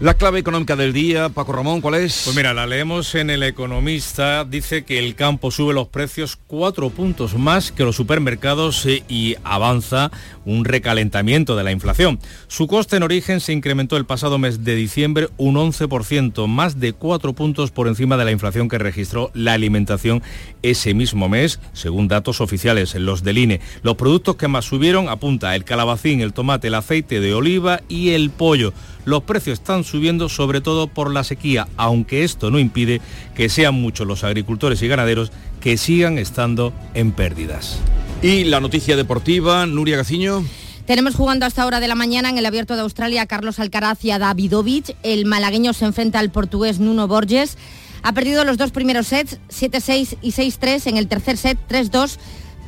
La 0.02 0.16
clave 0.16 0.40
económica 0.40 0.76
del 0.76 0.94
día, 0.94 1.30
Paco 1.30 1.52
Ramón, 1.52 1.80
¿cuál 1.80 1.94
es? 1.94 2.24
Pues 2.24 2.36
mira, 2.36 2.56
la 2.56 2.66
leemos 2.66 3.14
en 3.14 3.30
El 3.30 3.44
Economista, 3.44 4.44
dice 4.46 4.84
que 4.84 4.98
el 4.98 5.14
campo 5.14 5.52
sube 5.52 5.76
los 5.76 5.90
precios 5.90 6.40
cuatro 6.48 6.90
puntos 6.90 7.36
más 7.36 7.72
que 7.72 7.84
los 7.84 7.98
supermercados 7.98 8.84
eh, 8.88 9.04
y 9.08 9.36
avanza 9.44 10.10
un 10.44 10.66
recalentamiento 10.66 11.56
de 11.56 11.64
la 11.64 11.72
inflación. 11.72 12.18
Su 12.48 12.66
coste 12.66 12.98
en 12.98 13.04
origen 13.04 13.42
se 13.42 13.54
incrementó 13.54 13.96
el 13.96 14.08
pasado 14.08 14.40
mes 14.40 14.64
de 14.64 14.74
diciembre 14.74 15.30
un 15.38 15.54
11%, 15.54 16.48
más 16.48 16.80
de 16.80 16.94
cuatro 16.94 17.34
puntos 17.34 17.70
por 17.70 17.88
encima 17.88 18.18
de 18.18 18.26
la 18.26 18.32
inflación 18.32 18.70
que 18.70 18.80
registró 18.80 19.30
la 19.36 19.54
alimentación 19.54 20.24
ese 20.64 20.96
mismo 20.96 21.30
mes, 21.30 21.60
según 21.74 22.08
datos 22.08 22.42
oficiales, 22.42 22.96
los 22.96 23.22
del 23.22 23.38
INE. 23.38 23.62
Los 23.84 23.98
productos 23.98 24.36
que 24.36 24.48
más 24.48 24.66
subieron 24.66 25.10
apunta 25.10 25.56
el 25.56 25.64
calabacín, 25.64 26.22
el 26.22 26.34
tomate, 26.34 26.70
el 26.70 26.74
aceite 26.74 27.20
de 27.20 27.36
oliva 27.36 27.82
y 27.88 28.14
el 28.14 28.32
pollo. 28.32 28.74
Los 29.06 29.24
precios 29.24 29.60
están 29.60 29.84
subiendo 29.84 30.30
sobre 30.30 30.62
todo 30.62 30.88
por 30.88 31.12
la 31.12 31.24
sequía, 31.24 31.68
aunque 31.78 32.24
esto 32.24 32.52
no 32.52 32.60
impide 32.60 33.02
que 33.36 33.50
sean 33.50 33.76
muchos 33.76 34.06
los 34.08 34.24
agricultores 34.24 34.82
y 34.82 34.88
ganaderos 34.88 35.32
que 35.60 35.78
sigan 35.78 36.18
estando 36.18 36.74
en 36.94 37.12
pérdidas. 37.12 37.80
Y 38.22 38.44
la 38.44 38.60
noticia 38.60 38.96
deportiva, 38.96 39.66
Nuria 39.66 39.98
Gaciño. 39.98 40.44
Tenemos 40.86 41.16
jugando 41.16 41.46
hasta 41.46 41.66
hora 41.66 41.80
de 41.80 41.88
la 41.88 41.96
mañana 41.96 42.30
en 42.30 42.38
el 42.38 42.46
Abierto 42.46 42.76
de 42.76 42.82
Australia 42.82 43.26
Carlos 43.26 43.60
Alcaraz 43.60 44.04
y 44.04 44.12
a 44.12 44.20
Davidovich. 44.20 44.96
El 45.04 45.26
malagueño 45.26 45.74
se 45.74 45.86
enfrenta 45.86 46.20
al 46.20 46.32
portugués 46.32 46.80
Nuno 46.80 47.08
Borges. 47.08 47.58
Ha 48.04 48.14
perdido 48.14 48.44
los 48.44 48.58
dos 48.58 48.72
primeros 48.72 49.08
sets, 49.08 49.40
7-6 49.50 50.18
y 50.22 50.32
6-3. 50.32 50.88
En 50.88 50.98
el 50.98 51.08
tercer 51.08 51.38
set, 51.38 51.58
3-2 51.70 52.18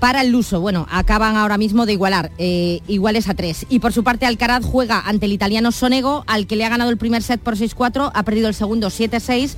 para 0.03 0.19
el 0.19 0.31
Luso. 0.31 0.59
Bueno, 0.59 0.85
acaban 0.91 1.37
ahora 1.37 1.57
mismo 1.57 1.85
de 1.85 1.93
igualar, 1.93 2.29
eh, 2.37 2.81
iguales 2.89 3.29
a 3.29 3.35
3. 3.35 3.67
Y 3.69 3.79
por 3.79 3.93
su 3.93 4.03
parte, 4.03 4.25
Alcaraz 4.25 4.65
juega 4.65 4.99
ante 4.99 5.27
el 5.27 5.31
italiano 5.31 5.71
Sonego, 5.71 6.25
al 6.27 6.45
que 6.45 6.57
le 6.57 6.65
ha 6.65 6.69
ganado 6.69 6.89
el 6.89 6.97
primer 6.97 7.23
set 7.23 7.39
por 7.39 7.55
6-4, 7.55 8.11
ha 8.13 8.23
perdido 8.23 8.49
el 8.49 8.53
segundo 8.53 8.89
7-6 8.89 9.55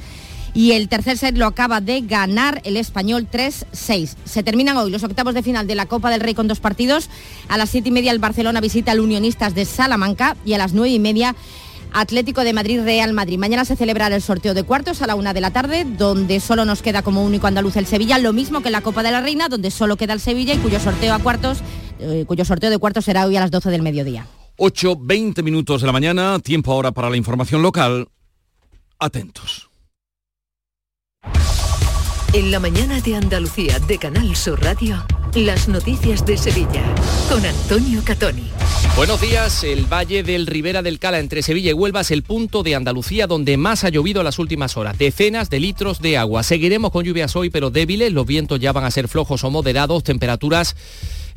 y 0.54 0.74
el 0.74 0.88
tercer 0.88 1.18
set 1.18 1.36
lo 1.36 1.48
acaba 1.48 1.82
de 1.82 2.02
ganar 2.02 2.62
el 2.64 2.78
español 2.78 3.28
3-6. 3.28 4.18
Se 4.24 4.44
terminan 4.44 4.78
hoy 4.78 4.92
los 4.92 5.04
octavos 5.04 5.34
de 5.34 5.42
final 5.42 5.66
de 5.66 5.74
la 5.74 5.88
Copa 5.88 6.12
del 6.12 6.22
Rey 6.22 6.36
con 6.36 6.48
dos 6.48 6.60
partidos. 6.60 7.10
A 7.50 7.58
las 7.58 7.72
siete 7.72 7.90
y 7.90 7.92
media 7.92 8.12
el 8.12 8.20
Barcelona 8.20 8.62
visita 8.62 8.92
al 8.92 9.00
Unionistas 9.00 9.56
de 9.56 9.66
Salamanca 9.66 10.38
y 10.46 10.54
a 10.54 10.60
las 10.60 10.74
nueve 10.74 10.94
y 10.94 11.00
media 11.00 11.36
Atlético 11.96 12.44
de 12.44 12.52
Madrid 12.52 12.82
Real 12.84 13.14
Madrid. 13.14 13.40
Mañana 13.40 13.64
se 13.64 13.78
celebrará 13.78 14.18
el 14.18 14.22
sorteo 14.22 14.54
de 14.54 14.64
cuartos 14.64 15.02
a 15.02 15.08
la 15.08 15.16
una 15.16 15.34
de 15.34 15.40
la 15.40 15.52
tarde, 15.52 15.86
donde 15.86 16.42
solo 16.42 16.66
nos 16.66 16.82
queda 16.82 17.02
como 17.02 17.24
único 17.24 17.48
andaluz 17.48 17.78
el 17.78 17.86
Sevilla, 17.86 18.20
lo 18.20 18.34
mismo 18.34 18.62
que 18.62 18.70
la 18.70 18.82
Copa 18.82 19.02
de 19.02 19.12
la 19.12 19.22
Reina, 19.22 19.48
donde 19.48 19.72
solo 19.72 19.96
queda 19.96 20.12
el 20.12 20.20
Sevilla 20.20 20.54
y 20.54 20.58
cuyo 20.58 20.78
sorteo 20.82 21.14
a 21.14 21.20
cuartos, 21.20 21.60
eh, 22.00 22.26
cuyo 22.28 22.44
sorteo 22.44 22.70
de 22.70 22.80
cuartos 22.80 23.06
será 23.06 23.26
hoy 23.26 23.38
a 23.38 23.40
las 23.40 23.50
12 23.50 23.70
del 23.70 23.82
mediodía. 23.82 24.28
8, 24.58 24.98
20 25.00 25.42
minutos 25.42 25.82
de 25.82 25.88
la 25.88 25.94
mañana, 25.94 26.38
tiempo 26.40 26.74
ahora 26.74 26.92
para 26.92 27.10
la 27.10 27.16
información 27.16 27.62
local. 27.62 28.10
Atentos. 29.00 29.70
En 32.34 32.52
la 32.52 32.60
mañana 32.60 33.00
de 33.02 33.16
Andalucía 33.16 33.80
de 33.80 33.98
Canal 33.98 34.36
Sur 34.36 34.62
Radio, 34.62 35.04
las 35.34 35.68
noticias 35.68 36.26
de 36.26 36.38
Sevilla 36.38 36.84
con 37.30 37.46
Antonio 37.46 38.02
Catoni. 38.04 38.50
Buenos 38.96 39.22
días, 39.22 39.64
el 39.64 39.86
Valle 39.86 40.24
del 40.24 40.48
Ribera 40.48 40.82
del 40.82 41.00
Cala 41.00 41.20
entre 41.20 41.42
Sevilla 41.42 41.72
y 41.72 41.74
Huelva 41.74 42.02
es 42.02 42.12
el 42.12 42.24
punto 42.24 42.64
de 42.64 42.76
Andalucía 42.76 43.28
donde 43.28 43.58
más 43.58 43.84
ha 43.84 43.90
llovido 43.90 44.24
las 44.24 44.40
últimas 44.40 44.78
horas. 44.78 44.98
Decenas 44.98 45.50
de 45.50 45.60
litros 45.60 46.02
de 46.02 46.18
agua. 46.18 46.44
Seguiremos 46.44 46.92
con 46.92 47.06
lluvias 47.06 47.36
hoy 47.36 47.50
pero 47.50 47.70
débiles, 47.70 48.12
los 48.12 48.26
vientos 48.26 48.60
ya 48.60 48.72
van 48.72 48.86
a 48.86 48.92
ser 48.92 49.08
flojos 49.08 49.44
o 49.44 49.52
moderados, 49.52 50.04
temperaturas 50.04 50.76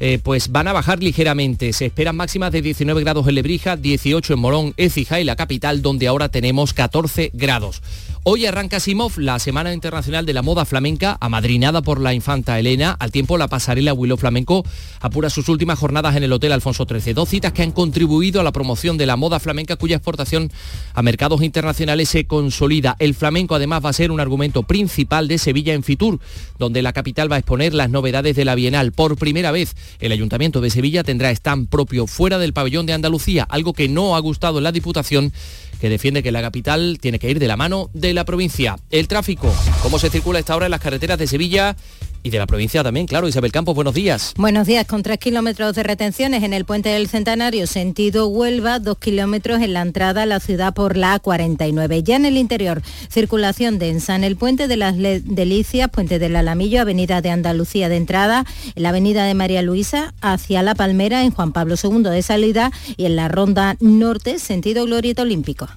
eh, 0.01 0.21
pues 0.23 0.53
van 0.53 0.69
a 0.69 0.73
bajar 0.73 1.03
ligeramente. 1.03 1.73
Se 1.73 1.87
esperan 1.87 2.17
máximas 2.17 2.53
de 2.53 2.63
19 2.63 3.01
grados 3.01 3.27
en 3.27 3.35
Lebrija, 3.35 3.77
18 3.77 4.33
en 4.33 4.39
Morón, 4.39 4.75
Écija 4.77 5.21
y 5.21 5.25
la 5.25 5.35
capital, 5.35 5.83
donde 5.83 6.07
ahora 6.07 6.29
tenemos 6.29 6.73
14 6.73 7.31
grados. 7.35 7.83
Hoy 8.25 8.45
arranca 8.47 8.81
Simov, 8.81 9.19
la 9.19 9.39
Semana 9.39 9.73
Internacional 9.73 10.27
de 10.27 10.35
la 10.35 10.43
Moda 10.43 10.65
Flamenca, 10.65 11.17
amadrinada 11.21 11.83
por 11.83 12.01
la 12.01 12.13
infanta 12.13 12.59
Elena. 12.59 12.97
Al 12.99 13.13
tiempo, 13.13 13.39
la 13.39 13.49
pasarela 13.49 13.95
Willow 13.95 14.19
Flamenco 14.19 14.65
apura 15.01 15.31
sus 15.31 15.49
últimas 15.49 15.79
jornadas 15.79 16.17
en 16.17 16.25
el 16.25 16.33
Hotel 16.33 16.53
Alfonso 16.53 16.85
XIII. 16.85 17.15
Dos 17.15 17.29
citas 17.29 17.53
que 17.53 17.63
han 17.63 17.71
contribuido 17.71 18.41
a 18.41 18.45
la 18.45 18.53
promoción 18.53 18.99
de 18.99 19.07
la 19.07 19.17
moda 19.17 19.39
flamenca, 19.41 19.77
cuya 19.77 19.97
exportación 19.97 20.51
a 20.95 21.03
mercados 21.03 21.43
internacionales 21.43 22.09
se 22.09 22.27
consolida. 22.27 22.97
El 22.99 23.15
flamenco, 23.15 23.55
además, 23.55 23.85
va 23.85 23.91
a 23.91 23.95
ser 23.95 24.11
un 24.11 24.21
argumento 24.21 24.65
principal 24.65 25.29
de 25.29 25.39
Sevilla 25.39 25.73
en 25.73 25.85
Fitur, 25.85 26.19
donde 26.59 26.83
la 26.83 26.93
capital 26.93 27.31
va 27.31 27.37
a 27.37 27.41
exponer 27.41 27.73
las 27.73 27.89
novedades 27.89 28.35
de 28.37 28.45
la 28.45 28.57
Bienal. 28.57 28.93
Por 28.93 29.17
primera 29.17 29.53
vez, 29.53 29.77
el 30.01 30.13
Ayuntamiento 30.13 30.61
de 30.61 30.71
Sevilla 30.71 31.05
tendrá 31.05 31.31
stand 31.31 31.69
propio 31.69 32.07
fuera 32.07 32.39
del 32.39 32.53
pabellón 32.53 32.85
de 32.85 32.93
Andalucía, 32.93 33.47
algo 33.49 33.73
que 33.73 33.89
no 33.89 34.17
ha 34.17 34.21
gustado 34.21 34.59
en 34.59 34.65
la 34.65 34.73
Diputación 34.73 35.33
que 35.81 35.89
defiende 35.89 36.23
que 36.23 36.33
la 36.33 36.43
capital 36.43 36.99
tiene 37.01 37.19
que 37.19 37.31
ir 37.31 37.39
de 37.39 37.49
la 37.49 37.57
mano 37.57 37.91
de 37.95 38.15
la 38.15 38.25
provincia. 38.25 38.77
El 38.91 39.09
tráfico, 39.09 39.53
cómo 39.83 39.99
se 39.99 40.11
circula 40.11 40.39
esta 40.39 40.57
hora 40.57 40.67
en 40.67 40.73
las 40.73 40.81
carreteras 40.81 41.19
de 41.19 41.27
Sevilla 41.27 41.77
y 42.23 42.31
de 42.31 42.39
la 42.39 42.47
provincia 42.47 42.83
también, 42.83 43.07
claro. 43.07 43.29
Isabel 43.29 43.53
Campos, 43.53 43.75
buenos 43.75 43.95
días. 43.95 44.35
Buenos 44.37 44.67
días, 44.67 44.87
con 44.87 45.03
tres 45.03 45.19
kilómetros 45.19 45.75
de 45.75 45.83
retenciones 45.83 46.43
en 46.43 46.53
el 46.53 46.65
puente 46.65 46.91
del 46.91 47.09
Centenario, 47.09 47.67
sentido 47.67 48.29
Huelva, 48.29 48.79
dos 48.79 48.99
kilómetros 48.99 49.61
en 49.61 49.73
la 49.73 49.83
entrada 49.83 50.23
a 50.23 50.27
la 50.27 50.41
ciudad 50.41 50.75
por 50.75 50.97
la 50.97 51.21
A49. 51.21 52.03
Ya 52.03 52.17
en 52.17 52.25
el 52.25 52.37
interior, 52.37 52.83
circulación 53.09 53.79
densa 53.79 54.17
en 54.17 54.25
el 54.25 54.37
puente 54.37 54.69
de 54.69 54.77
las 54.77 54.97
Delicias, 54.99 55.91
puente 55.91 56.19
del 56.19 56.37
Alamillo, 56.37 56.81
avenida 56.81 57.21
de 57.21 57.31
Andalucía 57.31 57.89
de 57.89 57.97
entrada, 57.97 58.45
en 58.75 58.83
la 58.83 58.91
avenida 58.91 59.25
de 59.25 59.35
María 59.35 59.63
Luisa, 59.63 60.15
hacia 60.21 60.63
La 60.63 60.75
Palmera, 60.75 61.23
en 61.23 61.31
Juan 61.31 61.53
Pablo 61.53 61.77
II 61.83 62.03
de 62.03 62.23
salida 62.23 62.73
y 62.97 63.07
en 63.07 63.17
la 63.17 63.29
ronda 63.29 63.77
norte, 63.81 64.39
sentido 64.39 64.85
Glorieta 64.85 65.23
Olímpico. 65.23 65.69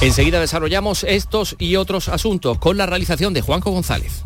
Enseguida 0.00 0.40
desarrollamos 0.40 1.04
estos 1.04 1.56
y 1.58 1.76
otros 1.76 2.08
asuntos 2.08 2.58
con 2.58 2.78
la 2.78 2.86
realización 2.86 3.34
de 3.34 3.42
Juanjo 3.42 3.70
González. 3.70 4.24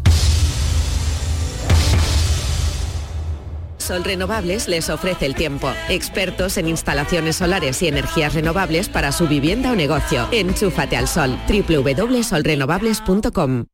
Sol 3.84 4.02
Renovables 4.02 4.66
les 4.66 4.88
ofrece 4.88 5.26
el 5.26 5.34
tiempo. 5.34 5.70
Expertos 5.88 6.56
en 6.56 6.68
instalaciones 6.68 7.36
solares 7.36 7.82
y 7.82 7.88
energías 7.88 8.32
renovables 8.34 8.88
para 8.88 9.12
su 9.12 9.28
vivienda 9.28 9.72
o 9.72 9.76
negocio. 9.76 10.26
Enchúfate 10.32 10.96
al 10.96 11.06
sol. 11.06 11.38
www.solrenovables.com 11.48 13.66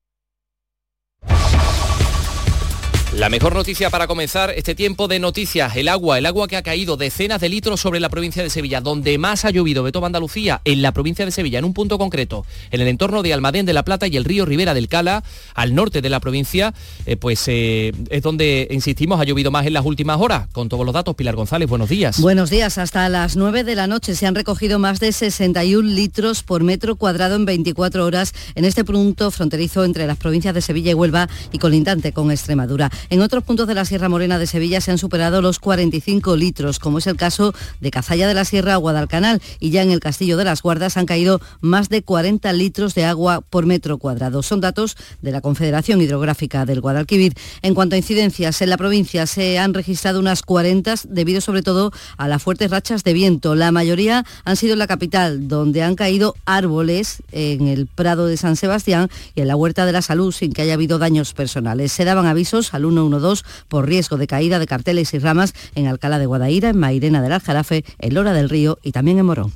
La 3.12 3.28
mejor 3.28 3.56
noticia 3.56 3.90
para 3.90 4.06
comenzar 4.06 4.50
este 4.50 4.76
tiempo 4.76 5.08
de 5.08 5.18
noticias, 5.18 5.74
el 5.74 5.88
agua, 5.88 6.18
el 6.18 6.26
agua 6.26 6.46
que 6.46 6.56
ha 6.56 6.62
caído 6.62 6.96
decenas 6.96 7.40
de 7.40 7.48
litros 7.48 7.80
sobre 7.80 7.98
la 7.98 8.08
provincia 8.08 8.40
de 8.40 8.50
Sevilla, 8.50 8.80
donde 8.80 9.18
más 9.18 9.44
ha 9.44 9.50
llovido 9.50 9.82
de 9.82 9.90
toda 9.90 10.06
Andalucía, 10.06 10.60
en 10.64 10.80
la 10.80 10.92
provincia 10.92 11.24
de 11.24 11.32
Sevilla, 11.32 11.58
en 11.58 11.64
un 11.64 11.74
punto 11.74 11.98
concreto, 11.98 12.46
en 12.70 12.80
el 12.80 12.86
entorno 12.86 13.24
de 13.24 13.34
Almadén 13.34 13.66
de 13.66 13.72
la 13.72 13.82
Plata 13.82 14.06
y 14.06 14.16
el 14.16 14.24
río 14.24 14.46
Rivera 14.46 14.74
del 14.74 14.86
Cala, 14.86 15.24
al 15.54 15.74
norte 15.74 16.02
de 16.02 16.08
la 16.08 16.20
provincia, 16.20 16.72
eh, 17.04 17.16
pues 17.16 17.42
eh, 17.48 17.92
es 18.10 18.22
donde, 18.22 18.68
insistimos, 18.70 19.20
ha 19.20 19.24
llovido 19.24 19.50
más 19.50 19.66
en 19.66 19.72
las 19.72 19.84
últimas 19.84 20.20
horas. 20.20 20.46
Con 20.52 20.68
todos 20.68 20.86
los 20.86 20.94
datos, 20.94 21.16
Pilar 21.16 21.34
González, 21.34 21.68
buenos 21.68 21.88
días. 21.88 22.20
Buenos 22.20 22.48
días, 22.48 22.78
hasta 22.78 23.08
las 23.08 23.34
9 23.34 23.64
de 23.64 23.74
la 23.74 23.88
noche 23.88 24.14
se 24.14 24.28
han 24.28 24.36
recogido 24.36 24.78
más 24.78 25.00
de 25.00 25.10
61 25.10 25.82
litros 25.82 26.44
por 26.44 26.62
metro 26.62 26.94
cuadrado 26.94 27.34
en 27.34 27.44
24 27.44 28.06
horas 28.06 28.34
en 28.54 28.64
este 28.64 28.84
punto 28.84 29.32
fronterizo 29.32 29.84
entre 29.84 30.06
las 30.06 30.16
provincias 30.16 30.54
de 30.54 30.62
Sevilla 30.62 30.92
y 30.92 30.94
Huelva 30.94 31.28
y 31.50 31.58
colindante 31.58 32.12
con 32.12 32.30
Extremadura. 32.30 32.88
En 33.08 33.22
otros 33.22 33.44
puntos 33.44 33.66
de 33.66 33.74
la 33.74 33.84
Sierra 33.84 34.08
Morena 34.08 34.38
de 34.38 34.46
Sevilla 34.46 34.80
se 34.80 34.90
han 34.90 34.98
superado 34.98 35.42
los 35.42 35.58
45 35.58 36.36
litros, 36.36 36.78
como 36.78 36.98
es 36.98 37.06
el 37.06 37.16
caso 37.16 37.54
de 37.80 37.90
Cazalla 37.90 38.28
de 38.28 38.34
la 38.34 38.44
Sierra, 38.44 38.76
Guadalcanal, 38.76 39.40
y 39.58 39.70
ya 39.70 39.82
en 39.82 39.90
el 39.90 40.00
Castillo 40.00 40.36
de 40.36 40.44
las 40.44 40.62
Guardas 40.62 40.96
han 40.96 41.06
caído 41.06 41.40
más 41.60 41.88
de 41.88 42.02
40 42.02 42.52
litros 42.52 42.94
de 42.94 43.04
agua 43.04 43.40
por 43.40 43.66
metro 43.66 43.98
cuadrado. 43.98 44.42
Son 44.42 44.60
datos 44.60 44.96
de 45.22 45.32
la 45.32 45.40
Confederación 45.40 46.00
Hidrográfica 46.00 46.66
del 46.66 46.80
Guadalquivir. 46.80 47.34
En 47.62 47.74
cuanto 47.74 47.94
a 47.94 47.98
incidencias, 47.98 48.60
en 48.62 48.70
la 48.70 48.76
provincia 48.76 49.26
se 49.26 49.58
han 49.58 49.74
registrado 49.74 50.20
unas 50.20 50.42
40 50.42 50.80
debido 51.08 51.40
sobre 51.40 51.62
todo 51.62 51.92
a 52.16 52.28
las 52.28 52.42
fuertes 52.42 52.70
rachas 52.70 53.04
de 53.04 53.12
viento. 53.12 53.54
La 53.54 53.72
mayoría 53.72 54.24
han 54.44 54.56
sido 54.56 54.72
en 54.72 54.78
la 54.78 54.86
capital, 54.86 55.48
donde 55.48 55.82
han 55.82 55.94
caído 55.94 56.34
árboles 56.46 57.22
en 57.32 57.68
el 57.68 57.86
Prado 57.86 58.26
de 58.26 58.36
San 58.36 58.56
Sebastián 58.56 59.08
y 59.34 59.42
en 59.42 59.48
la 59.48 59.56
Huerta 59.56 59.86
de 59.86 59.92
la 59.92 60.02
Salud 60.02 60.32
sin 60.32 60.52
que 60.52 60.62
haya 60.62 60.74
habido 60.74 60.98
daños 60.98 61.34
personales. 61.34 61.92
Se 61.92 62.04
daban 62.04 62.26
avisos 62.26 62.74
al 62.74 62.84
112 62.90 63.42
por 63.68 63.86
riesgo 63.86 64.16
de 64.16 64.26
caída 64.26 64.58
de 64.58 64.66
carteles 64.66 65.14
y 65.14 65.18
ramas 65.18 65.54
en 65.74 65.86
Alcalá 65.86 66.18
de 66.18 66.26
Guadaira, 66.26 66.70
en 66.70 66.78
Mairena 66.78 67.22
del 67.22 67.32
Aljarafe, 67.32 67.84
en 67.98 68.14
Lora 68.14 68.32
del 68.32 68.48
Río 68.48 68.78
y 68.82 68.92
también 68.92 69.18
en 69.18 69.26
Morón. 69.26 69.52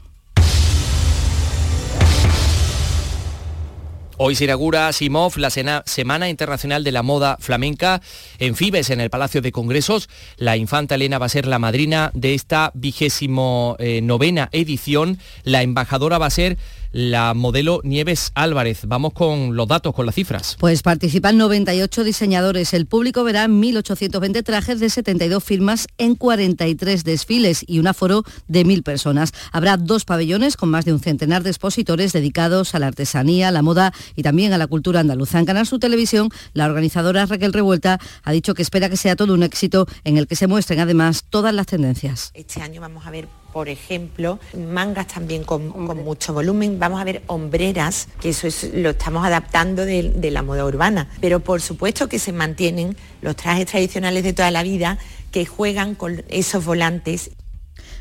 Hoy 4.17 4.37
se 4.37 4.45
inaugura 4.45 4.93
Simov, 4.93 5.37
la 5.39 5.51
Semana 5.51 6.29
Internacional 6.29 6.85
de 6.85 6.93
la 6.93 7.03
Moda 7.03 7.37
Flamenca, 7.41 8.01
en 8.39 8.55
Fibes, 8.55 8.91
en 8.91 9.01
el 9.01 9.11
Palacio 9.11 9.43
de 9.43 9.51
Congresos. 9.51 10.09
La 10.37 10.57
infanta 10.57 10.95
Elena 10.95 11.19
va 11.19 11.27
a 11.27 11.31
ser 11.31 11.47
la 11.47 11.59
madrina 11.59 12.13
de 12.15 12.35
esta 12.35 12.71
vigésimo 12.75 13.75
eh, 13.81 14.03
novena 14.03 14.51
edición. 14.53 15.19
La 15.43 15.63
embajadora 15.63 16.19
va 16.19 16.27
a 16.27 16.31
ser 16.31 16.59
la 16.95 17.35
modelo 17.35 17.81
Nieves 17.83 18.31
Álvarez. 18.35 18.83
Vamos 18.87 19.13
con 19.13 19.57
los 19.57 19.67
datos, 19.67 19.93
con 19.93 20.07
las 20.07 20.15
cifras. 20.15 20.57
Pues 20.61 20.83
participan 20.83 21.37
98 21.37 22.05
diseñadores. 22.05 22.73
El 22.73 22.87
público 22.87 23.25
verá 23.25 23.49
1.820 23.49 24.45
trajes 24.45 24.79
de 24.79 24.89
72 24.89 25.43
firmas 25.43 25.89
en 25.99 26.15
43 26.15 27.03
desfiles 27.03 27.65
y 27.67 27.81
un 27.81 27.89
aforo 27.89 28.23
de 28.47 28.65
1.000 28.65 28.85
personas. 28.85 29.33
Habrá 29.51 29.77
dos 29.77 30.05
pabellones 30.05 30.57
con 30.57 30.71
más 30.71 30.85
de 30.85 30.93
un 30.93 31.01
centenar 31.01 31.43
de 31.43 31.51
expositores 31.51 32.13
dedicados 32.13 32.77
a 32.77 32.79
la 32.79 32.87
artesanía, 32.87 33.49
a 33.49 33.53
la 33.53 33.63
moda 33.63 33.93
y 34.15 34.23
también 34.23 34.53
a 34.53 34.59
la 34.59 34.69
cultura 34.69 35.01
andaluza. 35.01 35.41
En 35.41 35.47
Canal 35.47 35.67
Su 35.67 35.81
Televisión, 35.81 36.29
la 36.53 36.67
organizadora 36.67 37.27
Raquel 37.27 37.53
Revuelta 37.53 37.99
ha 38.23 38.33
dicho 38.33 38.55
que 38.55 38.63
espera 38.63 38.89
que 38.89 38.97
sea 38.97 39.17
todo 39.17 39.35
un 39.35 39.43
éxito 39.43 39.89
en 40.05 40.17
el 40.17 40.29
que 40.29 40.37
se 40.37 40.47
muestren 40.47 40.79
además 40.79 41.25
todas 41.29 41.53
las 41.53 41.67
tendencias. 41.67 42.31
Este 42.35 42.63
año 42.63 42.81
vamos 42.81 43.05
a 43.05 43.11
ver 43.11 43.44
por 43.55 43.69
ejemplo, 43.69 44.41
mangas 44.53 45.07
también 45.07 45.45
con, 45.45 45.69
mucho 45.69 46.35
volumen, 46.35 46.81
vamos 46.81 47.01
a 47.01 47.05
ver 47.05 47.23
hombreras, 47.29 48.09
que 48.21 48.31
eso 48.31 48.49
lo 48.75 48.91
estamos 48.91 49.25
adaptando 49.25 49.87
de, 49.87 50.11
de 50.11 50.31
la 50.33 50.43
moda 50.43 50.67
urbana, 50.67 51.09
pero 51.21 51.39
por 51.39 51.63
supuesto 51.63 52.09
que 52.09 52.19
se 52.19 52.33
mantienen 52.33 52.97
los 53.23 53.37
trajes 53.37 53.67
tradicionales 53.67 54.25
de 54.25 54.33
toda 54.33 54.51
la 54.51 54.65
vida 54.65 54.99
que 55.31 55.47
juegan 55.47 55.95
con 55.95 56.25
esos 56.29 56.65
volantes 56.65 57.31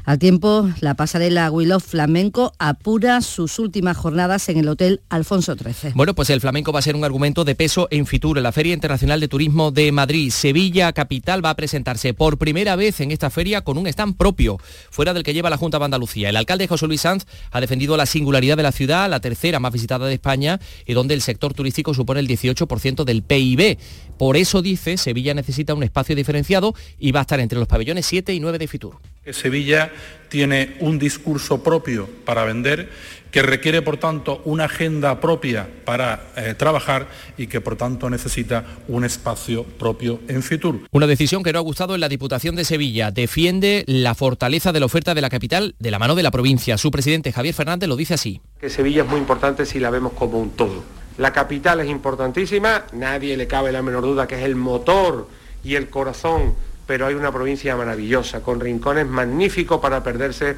Al 0.06 0.20
tiempo, 0.20 0.70
la 0.82 0.96
pasarela 0.96 1.50
Willow 1.50 1.80
Flamenco 1.80 2.52
apura 2.60 3.22
sus 3.22 3.58
últimas 3.58 3.96
jornadas 3.96 4.50
en 4.50 4.58
el 4.58 4.68
Hotel 4.68 5.00
Alfonso 5.08 5.56
XIII. 5.56 5.94
Bueno, 5.96 6.13
pues 6.13 6.30
el 6.30 6.42
flamenco 6.42 6.74
va 6.74 6.80
a 6.80 6.82
ser 6.82 6.98
un 6.98 7.06
argumento 7.06 7.46
de 7.46 7.56
peso 7.56 7.88
en 7.89 8.06
Fitur, 8.06 8.38
en 8.38 8.44
la 8.44 8.52
Feria 8.52 8.74
Internacional 8.74 9.22
de 9.22 9.30
Turismo 9.30 9.72
de 9.72 9.94
Madrid. 9.94 10.30
Sevilla 10.30 10.92
Capital 10.92 11.44
va 11.44 11.52
a 11.52 11.56
presentarse 11.56 12.13
por 12.13 12.38
primera 12.38 12.76
vez 12.76 13.00
en 13.00 13.12
esta 13.12 13.30
feria 13.30 13.62
con 13.62 13.78
un 13.78 13.88
stand 13.88 14.18
propio, 14.18 14.58
fuera 14.89 15.13
del 15.13 15.24
que 15.24 15.34
lleva 15.34 15.50
la 15.50 15.56
Junta 15.56 15.80
de 15.80 15.86
Andalucía. 15.86 16.28
El 16.28 16.36
alcalde 16.36 16.68
José 16.68 16.86
Luis 16.86 17.00
Sanz 17.00 17.26
ha 17.52 17.62
defendido 17.62 17.96
la 17.96 18.06
singularidad 18.06 18.58
de 18.58 18.63
la 18.63 18.74
ciudad, 18.74 19.10
la 19.10 19.22
tercera 19.22 19.62
más 19.62 19.72
visitada 19.72 20.08
de 20.08 20.16
España 20.16 20.60
y 20.86 20.94
donde 20.94 21.13
el 21.13 21.22
sector 21.22 21.54
turístico 21.54 21.94
supone 21.94 22.20
el 22.20 22.28
18% 22.28 23.06
del 23.06 23.24
PIB. 23.24 23.78
Por 24.18 24.36
eso 24.36 24.62
dice, 24.62 24.98
Sevilla 24.98 25.34
necesita 25.34 25.74
un 25.74 25.84
espacio 25.84 26.13
diferenciado 26.13 26.76
y 27.00 27.13
va 27.13 27.22
a 27.22 27.24
estar 27.24 27.39
entre 27.39 27.58
los 27.58 27.70
pabellones 27.70 28.06
7 28.06 28.34
y 28.34 28.42
9 28.42 28.58
de 28.58 28.68
Fitur. 28.68 28.98
Sevilla 29.32 29.93
tiene 30.30 30.76
un 30.80 30.98
discurso 30.98 31.62
propio 31.62 32.10
para 32.26 32.44
vender 32.44 32.90
que 33.34 33.42
requiere, 33.42 33.82
por 33.82 33.98
tanto, 33.98 34.44
una 34.46 34.66
agenda 34.66 35.20
propia 35.20 35.68
para 35.86 36.28
eh, 36.36 36.54
trabajar 36.56 37.08
y 37.36 37.48
que, 37.48 37.62
por 37.62 37.76
tanto, 37.76 38.08
necesita 38.08 38.64
un 38.88 39.04
espacio 39.04 39.64
propio 39.64 40.22
en 40.28 40.44
Fitur. 40.44 40.82
Una 40.92 41.08
decisión 41.08 41.42
que 41.42 41.52
no 41.52 41.58
ha 41.58 41.64
gustado 41.64 41.96
en 41.96 42.02
la 42.02 42.10
Diputación 42.10 42.56
de 42.56 42.64
Sevilla. 42.64 43.10
Defiende 43.10 43.86
la 43.88 44.14
fortaleza 44.14 44.72
de 44.72 44.80
la 44.80 44.86
oferta 44.86 45.16
de 45.16 45.22
la 45.22 45.32
capital 45.32 45.74
de 45.80 45.90
la 45.90 45.98
mano 45.98 46.14
de 46.14 46.22
la 46.22 46.30
provincia. 46.30 46.78
Su 46.78 46.92
presidente, 46.92 47.32
Javier 47.32 47.56
Fernández, 47.56 47.90
lo 47.90 47.96
dice 47.96 48.14
así. 48.14 48.40
Que 48.62 48.70
Sevilla 48.70 49.02
es 49.02 49.10
muy 49.10 49.20
importante 49.20 49.66
si 49.66 49.80
la 49.80 49.90
vemos 49.90 50.14
como 50.14 50.40
un 50.40 50.52
todo. 50.52 50.84
La 51.18 51.34
capital 51.34 51.80
es 51.80 51.90
importantísima, 51.90 52.86
nadie 52.94 53.36
le 53.36 53.48
cabe 53.48 53.72
la 53.72 53.82
menor 53.82 54.04
duda 54.04 54.28
que 54.28 54.36
es 54.36 54.44
el 54.44 54.56
motor 54.56 55.28
y 55.64 55.74
el 55.74 55.90
corazón 55.90 56.56
pero 56.86 57.08
hay 57.08 57.15
una 57.15 57.32
provincia 57.32 57.76
maravillosa, 57.76 58.41
con 58.41 58.60
rincones 58.60 59.08
magníficos 59.08 59.80
para 59.80 60.04
perderse 60.04 60.58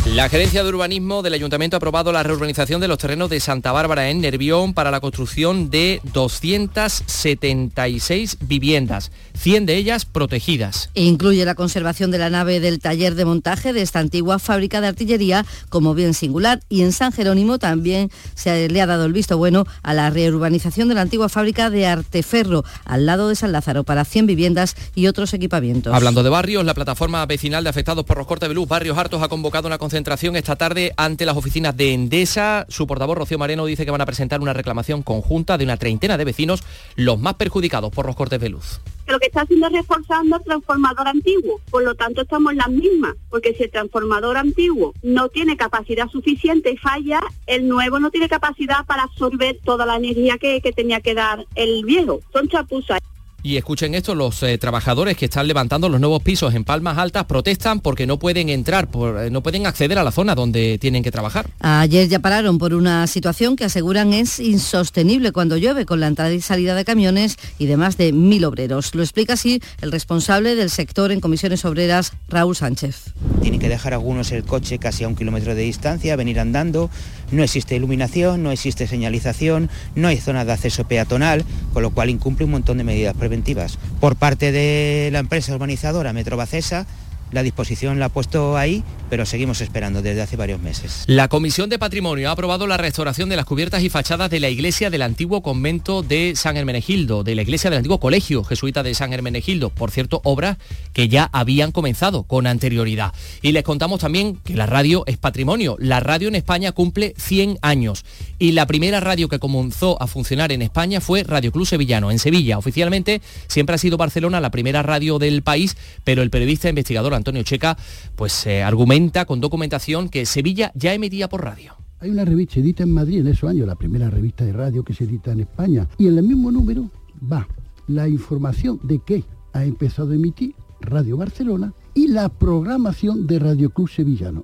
La 0.06 0.28
Gerencia 0.28 0.64
de 0.64 0.70
Urbanismo 0.70 1.22
del 1.22 1.34
Ayuntamiento 1.34 1.76
ha 1.76 1.78
aprobado 1.78 2.12
la 2.12 2.24
reurbanización 2.24 2.82
de 2.82 2.88
los 2.88 2.98
terrenos 2.98 3.30
de 3.30 3.40
Santa 3.40 3.72
Bárbara 3.72 4.10
en 4.10 4.22
Nervión 4.22 4.74
para 4.74 4.90
la 4.92 5.00
construcción 5.00 5.70
de 5.70 6.02
276 6.14 8.38
viviendas, 8.42 9.12
100 9.38 9.68
de 9.68 9.76
ellas 9.76 10.06
protegidas. 10.06 10.90
E 10.96 11.04
incluye 11.04 11.46
la 11.46 11.56
conservación 11.56 12.12
de 12.12 12.18
la 12.18 12.30
nave 12.30 12.60
del 12.60 12.80
taller 12.80 13.16
de 13.16 13.26
montaje 13.26 13.72
de 13.72 13.82
esta 13.82 14.00
antigua 14.00 14.40
fábrica 14.40 14.82
de 14.82 14.88
artillería 14.88 15.46
como 15.70 15.94
bien 15.94 16.14
singular 16.14 16.62
y 16.70 16.82
en 16.82 16.92
San 16.92 17.12
Jerónimo 17.12 17.60
también 17.60 18.10
se 18.36 18.68
le 18.68 18.82
ha 18.82 18.88
dado 18.88 19.06
el 19.06 19.14
visto 19.14 19.38
bueno 19.38 19.66
a 19.84 19.94
la 19.94 20.10
reurbanización 20.10 20.90
de 20.90 20.96
la 20.96 21.02
antigua 21.02 21.30
fábrica 21.30 21.70
de 21.70 21.86
Arteferro 21.86 22.66
al 22.86 23.06
lado 23.06 23.30
de 23.30 23.36
San 23.36 23.52
Lázaro 23.52 23.84
para 23.84 24.06
100 24.06 24.26
viviendas 24.26 24.76
y 24.96 25.08
otros 25.08 25.34
equipamientos. 25.34 25.94
Hablando 25.94 26.24
de 26.24 26.30
barrios, 26.30 26.66
la 26.66 26.74
plataforma 26.74 27.26
vecinal 27.26 27.64
de 27.64 27.70
afectados 27.70 28.06
por 28.06 28.18
los 28.18 28.28
cortes 28.28 28.50
de 28.50 28.56
luz 28.56 28.68
Barrios 28.68 28.98
Hartos 28.98 29.22
ha 29.22 29.28
convocado 29.28 29.68
una 29.68 29.78
concentración 29.90 30.36
esta 30.36 30.56
tarde 30.56 30.94
ante 30.98 31.26
las 31.26 31.36
oficinas 31.36 31.76
de 31.76 31.96
Endesa. 31.96 32.68
Su 32.70 32.86
portavoz 32.86 33.18
Rocío 33.18 33.40
Mareno 33.40 33.66
dice 33.66 33.86
que 33.86 33.92
van 33.92 34.02
a 34.02 34.06
presentar 34.06 34.40
una 34.40 34.54
reclamación 34.54 35.02
conjunta 35.02 35.58
de 35.58 35.64
una 35.64 35.78
treintena 35.78 36.16
de 36.16 36.26
vecinos, 36.26 36.64
los 36.96 37.18
más 37.18 37.34
perjudicados 37.34 37.92
por 37.92 38.06
los 38.06 38.16
cortes 38.16 38.40
de 38.40 38.50
luz 38.50 38.80
lo 39.08 39.18
que 39.18 39.26
está 39.26 39.42
haciendo 39.42 39.66
es 39.66 39.74
reforzando 39.74 40.38
el 40.38 40.44
transformador 40.44 41.08
antiguo. 41.08 41.60
Por 41.72 41.84
lo 41.84 41.96
tanto, 41.96 42.22
estamos 42.22 42.52
en 42.52 42.60
las 42.60 42.70
mismas, 42.70 43.16
porque 43.32 43.56
si 43.56 43.64
el 43.64 43.72
transformador 43.72 44.38
antiguo 44.38 44.94
no 45.02 45.30
tiene 45.30 45.58
capacidad 45.58 46.08
suficiente 46.10 46.74
y 46.74 46.78
falla, 46.78 47.20
el 47.48 47.68
nuevo 47.68 48.00
no 48.00 48.12
tiene 48.12 48.30
capacidad 48.30 48.86
para 48.86 49.06
absorber 49.06 49.58
toda 49.64 49.88
la 49.88 49.96
energía 49.96 50.38
que, 50.38 50.62
que 50.62 50.72
tenía 50.74 51.02
que 51.02 51.16
dar 51.16 51.44
el 51.56 51.84
viejo. 51.86 52.20
Son 52.32 52.48
chapuzas. 52.48 53.00
Y 53.42 53.56
escuchen 53.56 53.96
esto, 53.96 54.16
los 54.16 54.44
eh, 54.44 54.58
trabajadores 54.58 55.16
que 55.16 55.26
están 55.26 55.48
levantando 55.48 55.88
los 55.88 56.02
nuevos 56.02 56.22
pisos 56.22 56.54
en 56.54 56.66
Palmas 56.66 56.98
Altas 56.98 57.24
protestan 57.24 57.80
porque 57.80 58.06
no 58.06 58.20
pueden 58.20 58.50
entrar, 58.50 58.90
por, 58.90 59.18
eh, 59.18 59.30
no 59.30 59.42
pueden 59.42 59.66
acceder 59.66 59.98
a 59.98 60.04
la 60.04 60.12
zona 60.12 60.36
donde 60.36 60.78
tienen 60.78 61.04
que 61.04 61.12
trabajar. 61.12 61.50
Ayer 61.60 62.10
ya 62.10 62.20
pararon 62.20 62.58
por 62.58 62.74
una 62.74 63.08
situación 63.08 63.56
que 63.56 63.64
aseguran 63.64 64.12
es 64.12 64.42
insostenible 64.42 65.32
cuando 65.32 65.56
llueve 65.56 65.86
con 65.86 66.02
la 66.02 66.08
entrada 66.08 66.34
y 66.34 66.42
salida 66.42 66.76
de 66.76 66.84
camiones 66.84 67.38
y 67.58 67.68
de 67.68 67.78
más 67.78 67.96
de 67.96 68.12
mil 68.12 68.44
obreros. 68.44 68.94
Lo 68.94 69.04
explica 69.04 69.34
así 69.34 69.62
el 69.82 69.92
responsable 69.92 70.56
del 70.56 70.70
sector 70.70 71.12
en 71.12 71.22
comisiones 71.22 71.64
obreras, 71.64 72.12
Raúl 72.28 72.58
Sánchez. 72.58 73.14
Tienen 73.42 73.62
que 73.62 73.70
dejar 73.70 73.94
algunos 73.94 74.34
el 74.34 74.44
coche 74.44 74.80
casi 74.80 75.06
a 75.06 75.08
un 75.08 75.16
kilómetro 75.16 75.56
de 75.56 75.62
distancia, 75.62 76.18
venir 76.18 76.42
andando, 76.42 76.90
no 77.32 77.44
existe 77.44 77.76
iluminación, 77.76 78.44
no 78.44 78.52
existe 78.52 78.88
señalización, 78.88 79.70
no 79.96 80.08
hay 80.08 80.18
zona 80.18 80.46
de 80.46 80.54
acceso 80.54 80.86
peatonal, 80.86 81.46
con 81.74 81.84
lo 81.84 81.92
cual 81.92 82.10
incumple 82.10 82.46
un 82.46 82.52
montón 82.52 82.78
de 82.78 82.84
medidas 82.84 83.16
preventivas. 83.16 83.78
Por 84.00 84.16
parte 84.16 84.52
de 84.52 85.10
la 85.12 85.20
empresa 85.20 85.54
urbanizadora 85.54 86.14
Metro 86.14 86.38
Bacesa, 86.38 86.86
la 87.32 87.44
disposición 87.44 88.00
la 88.00 88.06
ha 88.06 88.10
puesto 88.10 88.58
ahí, 88.58 88.84
pero 89.10 89.26
seguimos 89.26 89.62
esperando 89.62 90.02
desde 90.02 90.22
hace 90.22 90.36
varios 90.36 90.60
meses. 90.60 91.04
La 91.08 91.28
Comisión 91.28 91.70
de 91.70 91.80
Patrimonio 91.80 92.30
ha 92.30 92.34
aprobado 92.34 92.68
la 92.68 92.78
restauración 92.78 93.30
de 93.30 93.36
las 93.36 93.46
cubiertas 93.46 93.84
y 93.84 93.90
fachadas 93.90 94.30
de 94.30 94.40
la 94.40 94.50
iglesia 94.50 94.90
del 94.90 95.02
antiguo 95.02 95.42
convento 95.42 96.04
de 96.04 96.34
San 96.36 96.58
Hermenegildo, 96.58 97.24
de 97.24 97.36
la 97.36 97.42
iglesia 97.42 97.70
del 97.70 97.78
antiguo 97.78 98.00
colegio 98.00 98.44
jesuita 98.44 98.84
de 98.84 98.94
San 98.94 99.14
Hermenegildo. 99.14 99.70
Por 99.70 99.92
cierto, 99.92 100.22
obras 100.24 100.58
que 100.94 101.08
ya 101.08 101.30
habían 101.32 101.72
comenzado 101.72 102.24
con 102.24 102.48
anterioridad. 102.48 103.14
Y 103.42 103.52
les 103.52 103.64
contamos 103.64 104.00
también 104.00 104.36
que 104.38 104.56
la 104.56 104.66
radio 104.66 105.04
es 105.08 105.18
patrimonio. 105.18 105.76
La 105.80 106.00
radio 106.00 106.28
en 106.28 106.36
España 106.36 106.72
cumple 106.72 107.14
100 107.18 107.60
años. 107.62 108.06
Y 108.38 108.54
la 108.54 108.68
primera 108.68 109.00
radio 109.00 109.30
que 109.30 109.40
comenzó 109.40 110.02
a 110.02 110.08
funcionar 110.08 110.52
en 110.52 110.62
España 110.62 111.02
fue 111.02 111.24
Radio 111.24 111.52
Club 111.52 111.66
Sevillano, 111.66 112.12
en 112.12 112.20
Sevilla. 112.20 112.58
Oficialmente 112.58 113.22
siempre 113.48 113.76
ha 113.76 113.78
sido 113.78 113.98
Barcelona 113.98 114.40
la 114.40 114.52
primera 114.52 114.84
radio 114.84 115.20
del 115.20 115.42
país, 115.42 115.78
pero 116.04 116.22
el 116.22 116.30
periodista 116.30 116.70
investigador 116.70 117.14
Antonio 117.20 117.44
Checa, 117.44 117.78
pues 118.16 118.46
eh, 118.48 118.64
argumenta 118.64 119.26
con 119.26 119.40
documentación 119.40 120.10
que 120.10 120.26
Sevilla 120.26 120.72
ya 120.76 120.94
emitía 120.94 121.30
por 121.30 121.44
radio. 121.44 121.76
Hay 122.00 122.10
una 122.10 122.26
revista 122.26 122.60
edita 122.60 122.84
en 122.84 122.92
Madrid 122.92 123.20
en 123.20 123.28
esos 123.28 123.50
años, 123.50 123.68
la 123.68 123.76
primera 123.76 124.10
revista 124.10 124.46
de 124.46 124.54
radio 124.54 124.84
que 124.84 124.94
se 124.94 125.04
edita 125.04 125.32
en 125.32 125.42
España, 125.42 125.88
y 125.98 126.08
en 126.08 126.18
el 126.18 126.24
mismo 126.24 126.52
número 126.52 126.90
va 127.32 127.48
la 127.88 128.08
información 128.08 128.80
de 128.84 129.00
que 129.00 129.24
ha 129.54 129.66
empezado 129.66 130.12
a 130.12 130.16
emitir 130.16 130.56
Radio 130.82 131.18
Barcelona 131.18 131.74
y 131.94 132.08
la 132.08 132.30
programación 132.30 133.28
de 133.28 133.40
Radio 133.40 133.70
Club 133.72 133.90
Sevillano. 133.90 134.44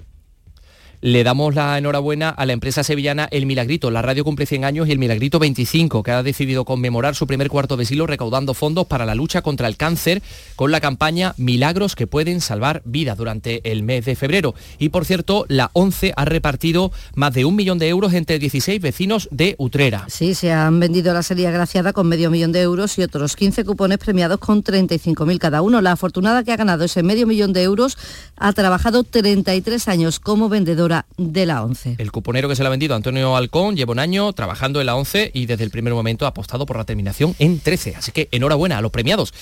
Le 1.06 1.24
damos 1.24 1.54
la 1.54 1.78
enhorabuena 1.78 2.30
a 2.30 2.48
la 2.48 2.54
empresa 2.54 2.84
sevillana 2.84 3.28
El 3.30 3.46
Milagrito. 3.46 3.92
La 3.92 4.02
radio 4.02 4.24
cumple 4.24 4.48
100 4.48 4.66
años 4.66 4.88
y 4.88 4.92
El 4.92 4.98
Milagrito 4.98 5.38
25, 5.38 6.02
que 6.02 6.10
ha 6.10 6.24
decidido 6.24 6.66
conmemorar 6.66 7.14
su 7.14 7.28
primer 7.28 7.48
cuarto 7.48 7.78
de 7.78 7.86
siglo 7.86 8.08
recaudando 8.08 8.56
fondos 8.56 8.88
para 8.88 9.06
la 9.06 9.14
lucha 9.14 9.44
contra 9.44 9.68
el 9.68 9.78
cáncer 9.78 10.24
con 10.56 10.72
la 10.72 10.82
campaña 10.82 11.36
Milagros 11.38 11.96
que 11.96 12.08
pueden 12.08 12.42
salvar 12.42 12.82
vidas 12.86 13.20
durante 13.20 13.72
el 13.72 13.84
mes 13.84 14.06
de 14.06 14.16
febrero. 14.16 14.56
Y 14.80 14.90
por 14.90 15.06
cierto, 15.06 15.46
la 15.48 15.70
11 15.74 16.14
ha 16.18 16.26
repartido 16.26 16.92
más 17.14 17.36
de 17.36 17.46
un 17.46 17.56
millón 17.56 17.78
de 17.78 17.88
euros 17.88 18.14
entre 18.14 18.40
16 18.40 18.82
vecinos 18.82 19.30
de 19.30 19.54
Utrera. 19.60 20.06
Sí, 20.08 20.34
se 20.34 20.54
han 20.54 20.80
vendido 20.80 21.14
la 21.14 21.22
serie 21.22 21.46
agraciada 21.46 21.94
con 21.94 22.08
medio 22.08 22.32
millón 22.32 22.52
de 22.52 22.62
euros 22.62 22.98
y 22.98 23.04
otros 23.04 23.36
15 23.36 23.64
cupones 23.64 24.00
premiados 24.00 24.40
con 24.40 24.64
35.000 24.64 25.38
cada 25.38 25.62
uno. 25.62 25.82
La 25.82 25.92
afortunada 25.92 26.44
que 26.44 26.52
ha 26.52 26.58
ganado 26.58 26.84
ese 26.84 27.04
medio 27.04 27.28
millón 27.28 27.54
de 27.54 27.62
euros 27.62 27.96
ha 28.38 28.52
trabajado 28.54 29.04
33 29.04 29.88
años 29.88 30.20
como 30.20 30.50
vendedora 30.50 30.95
de 31.18 31.46
la 31.46 31.64
ONCE. 31.64 31.96
El 31.98 32.12
cuponero 32.12 32.48
que 32.48 32.56
se 32.56 32.64
le 32.64 32.68
ha 32.68 32.70
vendido 32.70 32.96
Antonio 32.96 33.36
Alcón 33.36 33.76
lleva 33.76 33.92
un 33.92 34.00
año 34.00 34.32
trabajando 34.34 34.80
en 34.80 34.86
la 34.86 34.96
ONCE 34.96 35.32
y 35.34 35.46
desde 35.46 35.64
el 35.64 35.72
primer 35.72 35.94
momento 35.94 36.26
ha 36.26 36.30
apostado 36.30 36.66
por 36.66 36.78
la 36.78 36.86
terminación 36.86 37.36
en 37.40 37.60
13. 37.60 37.96
Así 37.96 38.12
que 38.12 38.30
enhorabuena 38.32 38.78
a 38.78 38.82
los 38.82 38.92
premiados. 38.92 39.34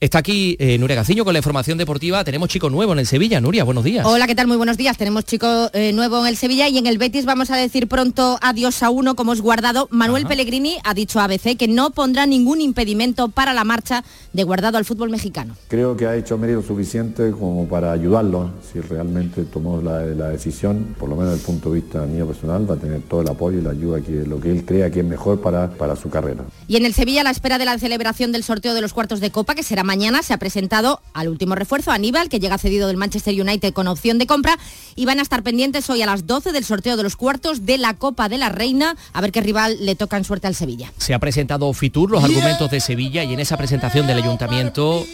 Está 0.00 0.20
aquí 0.20 0.56
eh, 0.58 0.78
Nuria 0.78 0.96
Gaciño 0.96 1.26
con 1.26 1.34
la 1.34 1.40
información 1.40 1.76
deportiva. 1.76 2.24
Tenemos 2.24 2.48
chico 2.48 2.70
nuevo 2.70 2.94
en 2.94 3.00
el 3.00 3.06
Sevilla. 3.06 3.38
Nuria, 3.38 3.64
buenos 3.64 3.84
días. 3.84 4.06
Hola, 4.06 4.26
¿qué 4.26 4.34
tal? 4.34 4.46
Muy 4.46 4.56
buenos 4.56 4.78
días. 4.78 4.96
Tenemos 4.96 5.26
chico 5.26 5.68
eh, 5.74 5.92
nuevo 5.92 6.22
en 6.22 6.28
el 6.28 6.38
Sevilla 6.38 6.66
y 6.68 6.78
en 6.78 6.86
el 6.86 6.96
Betis 6.96 7.26
vamos 7.26 7.50
a 7.50 7.56
decir 7.56 7.86
pronto 7.86 8.38
adiós 8.40 8.82
a 8.82 8.88
uno 8.88 9.14
como 9.14 9.34
es 9.34 9.42
guardado. 9.42 9.88
Manuel 9.90 10.24
Pellegrini 10.24 10.78
ha 10.84 10.94
dicho 10.94 11.20
a 11.20 11.24
ABC 11.24 11.54
que 11.58 11.68
no 11.68 11.90
pondrá 11.90 12.24
ningún 12.24 12.62
impedimento 12.62 13.28
para 13.28 13.52
la 13.52 13.62
marcha 13.64 14.02
de 14.32 14.42
guardado 14.42 14.78
al 14.78 14.86
fútbol 14.86 15.10
mexicano. 15.10 15.54
Creo 15.68 15.94
que 15.98 16.06
ha 16.06 16.16
hecho 16.16 16.38
mérito 16.38 16.62
suficiente 16.62 17.32
como 17.32 17.68
para 17.68 17.92
ayudarlo. 17.92 18.52
Si 18.72 18.80
realmente 18.80 19.44
tomó 19.44 19.82
la, 19.82 20.06
la 20.06 20.30
decisión, 20.30 20.96
por 20.98 21.10
lo 21.10 21.16
menos 21.16 21.32
desde 21.32 21.42
el 21.42 21.46
punto 21.46 21.72
de 21.72 21.80
vista 21.82 22.06
mío 22.06 22.26
personal, 22.26 22.70
va 22.70 22.76
a 22.76 22.78
tener 22.78 23.02
todo 23.02 23.20
el 23.20 23.28
apoyo 23.28 23.58
y 23.58 23.60
la 23.60 23.72
ayuda 23.72 24.00
que 24.00 24.12
lo 24.12 24.40
que 24.40 24.50
él 24.50 24.64
crea 24.64 24.90
que 24.90 25.00
es 25.00 25.06
mejor 25.06 25.42
para, 25.42 25.68
para 25.68 25.94
su 25.94 26.08
carrera. 26.08 26.42
Y 26.68 26.76
en 26.76 26.86
el 26.86 26.94
Sevilla, 26.94 27.20
a 27.20 27.24
la 27.24 27.32
espera 27.32 27.58
de 27.58 27.66
la 27.66 27.78
celebración 27.78 28.32
del 28.32 28.44
sorteo 28.44 28.72
de 28.72 28.80
los 28.80 28.94
cuartos 28.94 29.20
de 29.20 29.30
Copa, 29.30 29.54
que 29.54 29.62
será 29.62 29.84
mañana, 29.90 30.22
se 30.22 30.32
ha 30.32 30.38
presentado 30.38 31.00
al 31.14 31.26
último 31.26 31.56
refuerzo, 31.56 31.90
Aníbal, 31.90 32.28
que 32.28 32.38
llega 32.38 32.58
cedido 32.58 32.86
del 32.86 32.96
Manchester 32.96 33.34
United 33.34 33.72
con 33.72 33.88
opción 33.88 34.18
de 34.18 34.26
compra, 34.28 34.56
y 34.94 35.04
van 35.04 35.18
a 35.18 35.22
estar 35.22 35.42
pendientes 35.42 35.90
hoy 35.90 36.00
a 36.00 36.06
las 36.06 36.28
12 36.28 36.52
del 36.52 36.64
sorteo 36.64 36.96
de 36.96 37.02
los 37.02 37.16
cuartos 37.16 37.66
de 37.66 37.76
la 37.76 37.94
Copa 37.94 38.28
de 38.28 38.38
la 38.38 38.50
Reina, 38.50 38.94
a 39.12 39.20
ver 39.20 39.32
qué 39.32 39.40
rival 39.40 39.78
le 39.80 39.96
toca 39.96 40.16
en 40.16 40.22
suerte 40.22 40.46
al 40.46 40.54
Sevilla. 40.54 40.92
Se 40.96 41.12
ha 41.12 41.18
presentado 41.18 41.72
Fitur, 41.72 42.08
los 42.08 42.22
argumentos 42.22 42.70
de 42.70 42.78
Sevilla, 42.78 43.24
y 43.24 43.32
en 43.32 43.40
esa 43.40 43.56
presentación 43.56 44.06
del 44.06 44.18
ayuntamiento, 44.18 45.04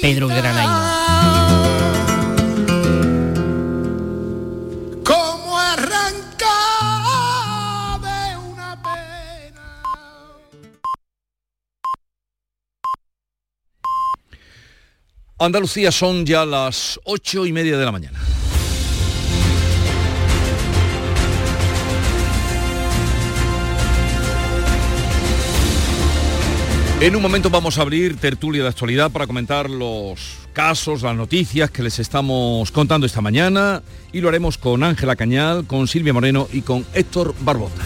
Pedro 0.00 0.28
Granaino. 0.28 2.03
Andalucía 15.38 15.90
son 15.90 16.24
ya 16.24 16.46
las 16.46 17.00
ocho 17.02 17.44
y 17.44 17.52
media 17.52 17.76
de 17.76 17.84
la 17.84 17.90
mañana. 17.90 18.20
En 27.00 27.16
un 27.16 27.20
momento 27.20 27.50
vamos 27.50 27.78
a 27.78 27.82
abrir 27.82 28.16
tertulia 28.16 28.62
de 28.62 28.68
actualidad 28.68 29.10
para 29.10 29.26
comentar 29.26 29.68
los 29.68 30.38
casos, 30.52 31.02
las 31.02 31.16
noticias 31.16 31.68
que 31.68 31.82
les 31.82 31.98
estamos 31.98 32.70
contando 32.70 33.04
esta 33.04 33.20
mañana 33.20 33.82
y 34.12 34.20
lo 34.20 34.28
haremos 34.28 34.56
con 34.56 34.84
Ángela 34.84 35.16
Cañal, 35.16 35.66
con 35.66 35.88
Silvia 35.88 36.12
Moreno 36.12 36.48
y 36.52 36.62
con 36.62 36.86
Héctor 36.94 37.34
Barbota. 37.40 37.82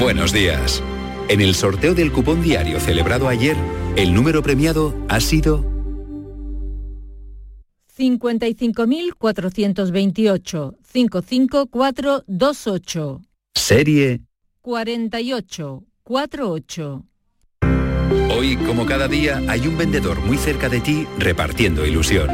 Buenos 0.00 0.32
días. 0.32 0.82
En 1.28 1.40
el 1.42 1.54
sorteo 1.54 1.94
del 1.94 2.10
cupón 2.10 2.42
diario 2.42 2.80
celebrado 2.80 3.28
ayer, 3.28 3.56
el 3.96 4.14
número 4.14 4.42
premiado 4.42 4.96
ha 5.08 5.20
sido 5.20 5.64
55.428 7.98 10.76
55428 10.90 13.20
serie 13.54 14.22
4848 14.62 17.04
Hoy, 18.30 18.56
como 18.56 18.86
cada 18.86 19.08
día, 19.08 19.42
hay 19.48 19.66
un 19.66 19.76
vendedor 19.76 20.20
muy 20.20 20.38
cerca 20.38 20.68
de 20.68 20.80
ti 20.80 21.08
repartiendo 21.18 21.84
ilusión. 21.84 22.28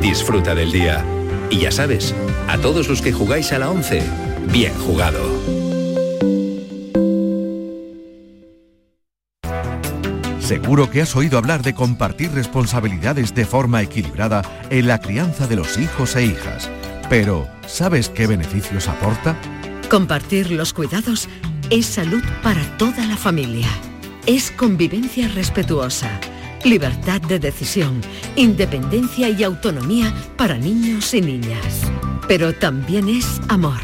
Disfruta 0.00 0.54
del 0.54 0.70
día. 0.72 1.04
Y 1.50 1.58
ya 1.58 1.72
sabes, 1.72 2.14
a 2.48 2.58
todos 2.58 2.88
los 2.88 3.02
que 3.02 3.12
jugáis 3.12 3.52
a 3.52 3.58
la 3.58 3.70
11, 3.70 4.02
bien 4.52 4.72
jugado. 4.74 5.61
Seguro 10.42 10.90
que 10.90 11.00
has 11.00 11.14
oído 11.14 11.38
hablar 11.38 11.62
de 11.62 11.72
compartir 11.72 12.32
responsabilidades 12.32 13.32
de 13.32 13.46
forma 13.46 13.80
equilibrada 13.80 14.42
en 14.70 14.88
la 14.88 15.00
crianza 15.00 15.46
de 15.46 15.54
los 15.54 15.78
hijos 15.78 16.16
e 16.16 16.26
hijas. 16.26 16.68
Pero, 17.08 17.48
¿sabes 17.68 18.08
qué 18.08 18.26
beneficios 18.26 18.88
aporta? 18.88 19.36
Compartir 19.88 20.50
los 20.50 20.72
cuidados 20.72 21.28
es 21.70 21.86
salud 21.86 22.22
para 22.42 22.60
toda 22.76 23.06
la 23.06 23.16
familia. 23.16 23.68
Es 24.26 24.50
convivencia 24.50 25.28
respetuosa, 25.28 26.10
libertad 26.64 27.20
de 27.20 27.38
decisión, 27.38 28.00
independencia 28.34 29.28
y 29.28 29.44
autonomía 29.44 30.12
para 30.36 30.58
niños 30.58 31.14
y 31.14 31.20
niñas. 31.20 31.82
Pero 32.26 32.52
también 32.52 33.08
es 33.08 33.40
amor, 33.48 33.80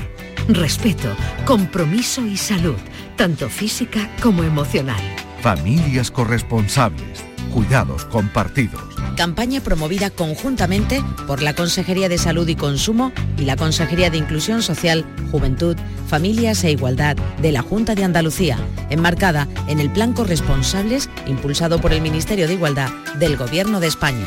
respeto, 0.49 1.15
compromiso 1.45 2.27
y 2.27 2.37
salud, 2.37 2.79
tanto 3.17 3.49
física 3.49 4.11
como 4.21 4.43
emocional. 4.43 5.28
Familias 5.43 6.11
corresponsables, 6.11 7.25
cuidados 7.55 8.05
compartidos. 8.07 8.83
Campaña 9.17 9.61
promovida 9.61 10.11
conjuntamente 10.11 11.03
por 11.29 11.43
la 11.43 11.55
Consejería 11.55 12.09
de 12.09 12.19
Salud 12.19 12.49
y 12.49 12.57
Consumo 12.57 13.13
y 13.37 13.43
la 13.43 13.57
Consejería 13.57 14.11
de 14.11 14.19
Inclusión 14.19 14.63
Social, 14.63 15.05
Juventud, 15.31 15.77
Familias 16.09 16.65
e 16.65 16.73
Igualdad 16.73 17.17
de 17.41 17.53
la 17.53 17.63
Junta 17.63 17.95
de 17.95 18.05
Andalucía, 18.05 18.59
enmarcada 18.91 19.47
en 19.69 19.79
el 19.79 19.91
Plan 19.91 20.13
Corresponsables 20.13 21.09
impulsado 21.27 21.81
por 21.81 21.93
el 21.93 22.01
Ministerio 22.01 22.49
de 22.49 22.55
Igualdad 22.55 22.91
del 23.21 23.37
Gobierno 23.37 23.79
de 23.79 23.87
España. 23.87 24.25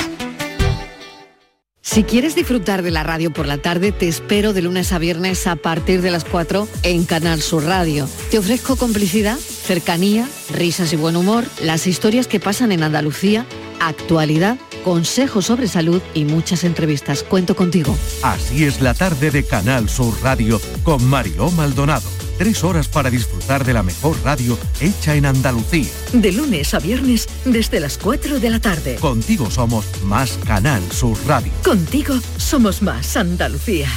Si 1.83 2.03
quieres 2.03 2.35
disfrutar 2.35 2.83
de 2.83 2.91
la 2.91 3.01
radio 3.01 3.33
por 3.33 3.47
la 3.47 3.57
tarde, 3.57 3.91
te 3.91 4.07
espero 4.07 4.53
de 4.53 4.61
lunes 4.61 4.93
a 4.93 4.99
viernes 4.99 5.47
a 5.47 5.55
partir 5.55 6.03
de 6.03 6.11
las 6.11 6.23
4 6.23 6.67
en 6.83 7.05
Canal 7.05 7.41
Sur 7.41 7.63
Radio. 7.63 8.07
Te 8.29 8.37
ofrezco 8.37 8.75
complicidad, 8.75 9.37
cercanía, 9.37 10.29
risas 10.53 10.93
y 10.93 10.95
buen 10.95 11.15
humor, 11.15 11.43
las 11.59 11.87
historias 11.87 12.27
que 12.27 12.39
pasan 12.39 12.71
en 12.71 12.83
Andalucía, 12.83 13.47
actualidad, 13.79 14.57
consejos 14.85 15.47
sobre 15.47 15.67
salud 15.67 16.03
y 16.13 16.25
muchas 16.25 16.63
entrevistas. 16.63 17.23
Cuento 17.23 17.55
contigo. 17.55 17.97
Así 18.21 18.63
es 18.63 18.79
la 18.79 18.93
tarde 18.93 19.31
de 19.31 19.43
Canal 19.43 19.89
Sur 19.89 20.13
Radio 20.21 20.61
con 20.83 21.03
Mariló 21.03 21.49
Maldonado. 21.49 22.20
Tres 22.41 22.63
horas 22.63 22.87
para 22.87 23.11
disfrutar 23.11 23.63
de 23.63 23.71
la 23.71 23.83
mejor 23.83 24.17
radio 24.23 24.57
hecha 24.79 25.13
en 25.13 25.27
Andalucía. 25.27 25.91
De 26.11 26.31
lunes 26.31 26.73
a 26.73 26.79
viernes 26.79 27.29
desde 27.45 27.79
las 27.79 27.99
4 27.99 28.39
de 28.39 28.49
la 28.49 28.59
tarde. 28.59 28.95
Contigo 28.95 29.51
somos 29.51 29.85
más 30.05 30.39
Canal 30.47 30.81
Sur 30.91 31.15
Radio. 31.27 31.51
Contigo 31.63 32.15
somos 32.37 32.81
más 32.81 33.15
Andalucía. 33.15 33.89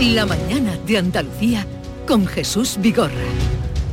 La 0.00 0.24
mañana 0.24 0.78
de 0.86 0.96
Andalucía 0.96 1.66
con 2.06 2.26
Jesús 2.26 2.78
Vigorra. 2.80 3.12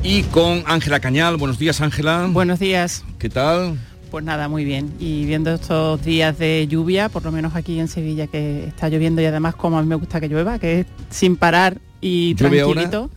Y 0.02 0.24
con 0.24 0.64
Ángela 0.66 1.02
Cañal. 1.02 1.36
Buenos 1.36 1.60
días, 1.60 1.82
Ángela. 1.82 2.30
Buenos 2.32 2.60
días. 2.60 3.04
¿Qué 3.20 3.28
tal? 3.28 3.78
Pues 4.14 4.24
nada, 4.24 4.48
muy 4.48 4.64
bien. 4.64 4.94
Y 5.00 5.26
viendo 5.26 5.52
estos 5.56 6.06
días 6.06 6.38
de 6.38 6.68
lluvia, 6.68 7.10
por 7.10 7.24
lo 7.24 7.32
menos 7.32 7.56
aquí 7.56 7.80
en 7.80 7.88
Sevilla, 7.88 8.28
que 8.28 8.66
está 8.66 8.88
lloviendo 8.88 9.24
y 9.24 9.26
además 9.26 9.56
como 9.56 9.80
a 9.80 9.82
mí 9.82 9.88
me 9.88 9.96
gusta 9.96 10.22
que 10.22 10.28
llueva, 10.30 10.60
que 10.60 10.82
es 10.82 10.86
sin 11.10 11.36
parar 11.36 11.82
y 12.00 12.36
tranquilito. 12.36 13.10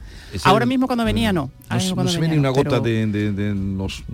Ahora, 0.44 0.62
el- 0.62 0.70
mismo 0.70 0.86
cuando 0.86 1.04
venía 1.04 1.34
no. 1.34 1.50
Ahora 1.68 1.84
No, 1.84 2.08
se 2.08 2.16
ve 2.16 2.22
venía 2.22 2.36
ni 2.36 2.38
una 2.40 2.48
no, 2.48 2.54
gota 2.54 2.70
pero- 2.70 2.80
de, 2.80 3.06
de- 3.08 3.32
de 3.32 3.54
los, 3.54 4.04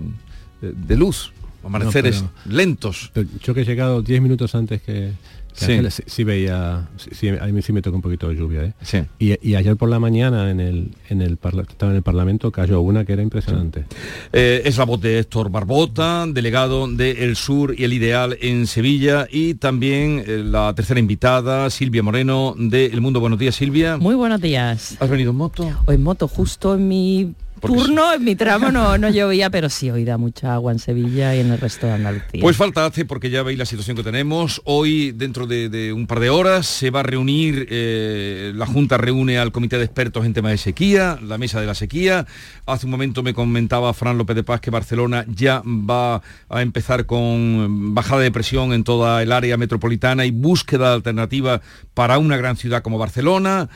de, 0.59 0.73
de 0.73 0.97
luz. 0.97 1.31
Amaneceres 1.63 2.21
No, 2.21 2.31
lentos. 2.53 3.11
pero 3.13 3.29
Yo 3.41 3.53
que 3.53 3.61
he 3.61 3.65
llegado 3.65 4.01
10 4.01 4.21
minutos 4.21 4.53
antes 4.53 4.81
que 4.81 5.13
Sí. 5.53 5.79
Sí, 5.89 6.03
sí 6.05 6.23
veía, 6.23 6.87
sí, 6.97 7.09
sí, 7.13 7.29
a 7.29 7.45
mí 7.47 7.61
sí 7.61 7.71
me 7.73 7.81
toca 7.81 7.95
un 7.95 8.01
poquito 8.01 8.27
de 8.29 8.35
lluvia. 8.35 8.63
¿eh? 8.63 8.73
Sí. 8.81 8.99
Y, 9.19 9.47
y 9.47 9.55
ayer 9.55 9.75
por 9.77 9.89
la 9.89 9.99
mañana 9.99 10.49
en 10.49 10.59
el, 10.59 10.91
en 11.09 11.21
el, 11.21 11.37
parla- 11.37 11.61
estaba 11.69 11.91
en 11.91 11.97
el 11.97 12.03
Parlamento 12.03 12.51
cayó 12.51 12.81
una 12.81 13.05
que 13.05 13.13
era 13.13 13.21
impresionante. 13.21 13.85
Eh, 14.31 14.61
es 14.65 14.77
la 14.77 14.85
voz 14.85 14.99
de 15.01 15.19
Héctor 15.19 15.49
Barbota, 15.51 16.25
delegado 16.27 16.87
de 16.87 17.23
El 17.23 17.35
Sur 17.35 17.75
y 17.77 17.83
el 17.83 17.93
Ideal 17.93 18.37
en 18.41 18.65
Sevilla, 18.67 19.27
y 19.31 19.53
también 19.55 20.23
eh, 20.25 20.43
la 20.43 20.73
tercera 20.75 20.99
invitada, 20.99 21.69
Silvia 21.69 22.03
Moreno, 22.03 22.55
de 22.57 22.87
El 22.87 23.01
Mundo. 23.01 23.19
Buenos 23.19 23.39
días, 23.39 23.55
Silvia. 23.55 23.97
Muy 23.97 24.15
buenos 24.15 24.41
días. 24.41 24.97
¿Has 24.99 25.09
venido 25.09 25.31
en 25.31 25.37
moto? 25.37 25.69
O 25.85 25.91
en 25.91 26.01
moto, 26.03 26.27
justo 26.27 26.73
en 26.75 26.87
mi 26.87 27.33
turno, 27.67 28.13
en 28.13 28.23
mi 28.23 28.35
tramo 28.35 28.71
no, 28.71 28.97
no 28.97 29.09
llovía, 29.09 29.49
pero 29.49 29.69
sí 29.69 29.89
hoy 29.89 30.03
da 30.03 30.17
mucha 30.17 30.53
agua 30.53 30.71
en 30.71 30.79
Sevilla 30.79 31.35
y 31.35 31.39
en 31.39 31.51
el 31.51 31.59
resto 31.59 31.87
de 31.87 31.93
Andalucía. 31.93 32.41
Pues 32.41 32.57
falta 32.57 32.85
hace 32.85 33.05
porque 33.05 33.29
ya 33.29 33.43
veis 33.43 33.57
la 33.57 33.65
situación 33.65 33.97
que 33.97 34.03
tenemos. 34.03 34.61
Hoy, 34.65 35.11
dentro 35.11 35.47
de, 35.47 35.69
de 35.69 35.93
un 35.93 36.07
par 36.07 36.19
de 36.19 36.29
horas, 36.29 36.65
se 36.65 36.89
va 36.89 37.01
a 37.01 37.03
reunir, 37.03 37.67
eh, 37.69 38.51
la 38.55 38.65
Junta 38.65 38.97
reúne 38.97 39.37
al 39.37 39.51
Comité 39.51 39.77
de 39.77 39.85
Expertos 39.85 40.25
en 40.25 40.33
tema 40.33 40.49
de 40.49 40.57
sequía, 40.57 41.17
la 41.21 41.37
mesa 41.37 41.59
de 41.59 41.67
la 41.67 41.75
sequía. 41.75 42.25
Hace 42.65 42.85
un 42.85 42.91
momento 42.91 43.23
me 43.23 43.33
comentaba 43.33 43.93
Fran 43.93 44.17
López 44.17 44.35
de 44.35 44.43
Paz 44.43 44.61
que 44.61 44.69
Barcelona 44.69 45.25
ya 45.27 45.61
va 45.65 46.21
a 46.49 46.61
empezar 46.61 47.05
con 47.05 47.93
bajada 47.93 48.21
de 48.21 48.31
presión 48.31 48.73
en 48.73 48.83
toda 48.83 49.21
el 49.21 49.31
área 49.31 49.57
metropolitana 49.57 50.25
y 50.25 50.31
búsqueda 50.31 50.89
de 50.89 50.95
alternativa 50.95 51.61
para 51.93 52.17
una 52.17 52.37
gran 52.37 52.57
ciudad 52.57 52.81
como 52.81 52.97
Barcelona. 52.97 53.69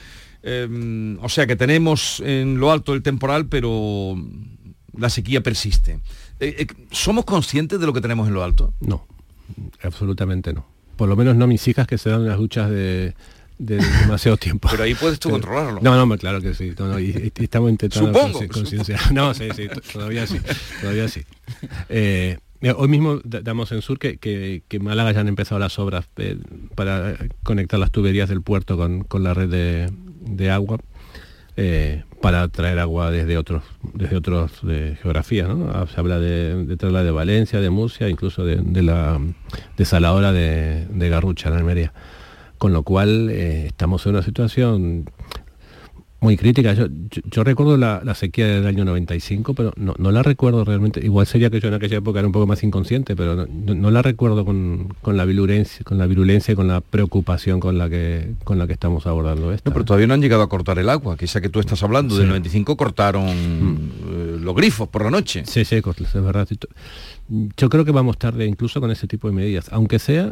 Eh, 0.43 1.17
o 1.21 1.29
sea 1.29 1.47
que 1.47 1.55
tenemos 1.55 2.21
en 2.25 2.59
lo 2.59 2.71
alto 2.71 2.93
el 2.93 3.01
temporal, 3.03 3.47
pero 3.47 4.15
la 4.97 5.09
sequía 5.09 5.41
persiste. 5.41 5.99
Eh, 6.39 6.55
eh, 6.59 6.67
¿Somos 6.91 7.25
conscientes 7.25 7.79
de 7.79 7.85
lo 7.85 7.93
que 7.93 8.01
tenemos 8.01 8.27
en 8.27 8.33
lo 8.33 8.43
alto? 8.43 8.73
No, 8.79 9.05
absolutamente 9.83 10.53
no. 10.53 10.65
Por 10.95 11.09
lo 11.09 11.15
menos 11.15 11.35
no 11.35 11.47
mis 11.47 11.67
hijas 11.67 11.87
que 11.87 11.97
se 11.97 12.09
dan 12.09 12.25
las 12.27 12.37
duchas 12.37 12.69
de, 12.69 13.13
de 13.59 13.77
demasiado 14.01 14.37
tiempo. 14.37 14.67
Pero 14.71 14.83
ahí 14.83 14.95
puedes 14.95 15.19
tú 15.19 15.29
controlarlo. 15.29 15.79
No, 15.81 16.05
no, 16.05 16.17
claro 16.17 16.41
que 16.41 16.53
sí. 16.53 16.73
No, 16.77 16.87
no, 16.87 16.99
y, 16.99 17.31
y 17.37 17.43
estamos 17.43 17.69
intentando 17.69 18.13
Supongo. 18.13 18.39
No, 19.13 19.33
sí, 19.33 19.49
sí, 19.55 19.67
todavía 19.93 20.25
sí. 20.25 20.39
Todavía 20.81 21.07
sí. 21.07 21.21
Eh, 21.89 22.37
hoy 22.75 22.87
mismo 22.87 23.19
da- 23.23 23.41
damos 23.41 23.71
en 23.71 23.81
Sur 23.83 23.99
que, 23.99 24.17
que, 24.17 24.79
Málaga 24.79 25.11
ya 25.11 25.19
han 25.19 25.27
empezado 25.27 25.59
las 25.59 25.77
obras 25.77 26.07
eh, 26.17 26.37
para 26.73 27.15
conectar 27.43 27.79
las 27.79 27.91
tuberías 27.91 28.29
del 28.29 28.41
puerto 28.41 28.75
con, 28.77 29.03
con 29.03 29.23
la 29.23 29.35
red 29.35 29.49
de, 29.49 29.91
de 30.27 30.51
agua. 30.51 30.77
eh, 31.59 32.03
para 32.21 32.47
traer 32.49 32.77
agua 32.79 33.09
desde 33.11 33.37
otros 33.37 33.63
desde 33.93 34.15
otros 34.15 34.61
de 34.61 34.95
geografía 35.01 35.47
¿no? 35.47 35.69
Ah, 35.71 35.85
se 35.91 35.99
habla 35.99 36.19
de, 36.19 36.65
de 36.65 36.77
traerla 36.77 37.03
de 37.03 37.11
Valencia 37.11 37.59
de 37.59 37.69
Murcia 37.69 38.09
incluso 38.09 38.43
de, 38.45 38.57
de 38.57 38.83
la 38.83 39.19
desaladora 39.77 40.31
de, 40.31 40.85
de 40.87 41.09
Garrucha 41.09 41.49
en 41.49 41.55
Almería 41.55 41.93
con 42.57 42.73
lo 42.73 42.83
cual 42.83 43.29
eh, 43.29 43.67
estamos 43.67 44.05
en 44.05 44.13
una 44.13 44.23
situación 44.23 45.05
muy 46.19 46.35
crítica. 46.35 46.73
Yo, 46.73 46.87
yo- 46.87 47.21
yo 47.29 47.43
recuerdo 47.43 47.77
la, 47.77 48.01
la 48.03 48.15
sequía 48.15 48.47
del 48.47 48.65
año 48.65 48.83
95, 48.85 49.53
pero 49.53 49.71
no, 49.77 49.93
no 49.99 50.11
la 50.11 50.23
recuerdo 50.23 50.65
realmente. 50.65 50.99
Igual 51.03 51.27
sería 51.27 51.49
que 51.51 51.59
yo 51.59 51.67
en 51.67 51.75
aquella 51.75 51.97
época 51.97 52.19
era 52.19 52.27
un 52.27 52.31
poco 52.31 52.47
más 52.47 52.63
inconsciente, 52.63 53.15
pero 53.15 53.35
no, 53.47 53.75
no- 53.75 53.91
la 53.91 54.01
recuerdo 54.01 54.43
con, 54.43 54.93
con 55.01 55.15
la 55.15 55.25
virulencia, 55.25 55.83
con 55.83 55.97
la 55.99 56.07
virulencia 56.07 56.53
y 56.53 56.55
con 56.55 56.67
la 56.67 56.81
preocupación 56.81 57.59
con 57.59 57.77
la 57.77 57.87
que 57.89 58.31
con 58.43 58.57
la 58.57 58.65
que 58.65 58.73
estamos 58.73 59.05
abordando 59.05 59.51
esto. 59.51 59.69
No, 59.69 59.73
pero 59.73 59.85
todavía 59.85 60.07
no 60.07 60.15
han 60.15 60.21
llegado 60.21 60.41
a 60.41 60.49
cortar 60.49 60.79
el 60.79 60.89
agua, 60.89 61.17
quizá 61.17 61.39
que 61.39 61.49
tú 61.49 61.59
estás 61.59 61.83
hablando. 61.83 62.15
Sí. 62.15 62.19
Del 62.21 62.29
95 62.29 62.75
cortaron 62.77 63.27
eh, 63.27 64.37
los 64.41 64.55
grifos 64.55 64.87
por 64.89 65.03
la 65.03 65.11
noche. 65.11 65.43
Sí, 65.45 65.65
sí, 65.65 65.75
es 65.75 66.13
verdad. 66.13 66.47
Yo 67.57 67.69
creo 67.69 67.85
que 67.85 67.91
vamos 67.91 68.17
tarde 68.17 68.45
incluso 68.45 68.79
con 68.79 68.89
ese 68.89 69.05
tipo 69.07 69.27
de 69.27 69.33
medidas, 69.35 69.67
aunque 69.71 69.99
sea 69.99 70.31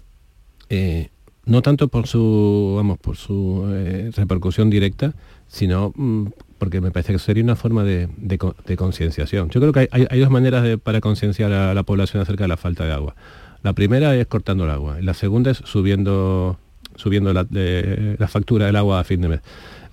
eh, 0.69 1.09
no 1.45 1.61
tanto 1.61 1.89
por 1.89 2.07
su 2.07 2.73
vamos 2.75 2.97
por 2.97 3.17
su 3.17 3.65
eh, 3.69 4.09
repercusión 4.15 4.69
directa, 4.69 5.13
sino 5.47 5.93
mm, 5.95 6.27
porque 6.57 6.81
me 6.81 6.91
parece 6.91 7.13
que 7.13 7.19
sería 7.19 7.43
una 7.43 7.55
forma 7.55 7.83
de, 7.83 8.07
de 8.17 8.37
co- 8.37 8.55
de 8.65 8.75
concienciación. 8.77 9.49
Yo 9.49 9.59
creo 9.61 9.73
que 9.73 9.87
hay, 9.91 10.07
hay- 10.09 10.19
dos 10.19 10.29
maneras 10.29 10.77
para 10.83 11.01
concienciar 11.01 11.51
a 11.53 11.73
la 11.73 11.83
población 11.83 12.21
acerca 12.21 12.43
de 12.45 12.47
la 12.49 12.57
falta 12.57 12.85
de 12.85 12.93
agua. 12.93 13.15
La 13.63 13.73
primera 13.73 14.15
es 14.15 14.27
cortando 14.27 14.63
el 14.65 14.69
agua, 14.71 14.99
y 14.99 15.03
la 15.03 15.13
segunda 15.13 15.51
es 15.51 15.57
subiendo 15.65 16.57
subiendo 16.97 17.33
la, 17.33 17.45
la 17.51 18.27
factura 18.29 18.67
del 18.67 18.75
agua 18.77 19.01
a 19.01 19.03
fin 19.03 19.19
de 19.21 19.27
mes. 19.27 19.41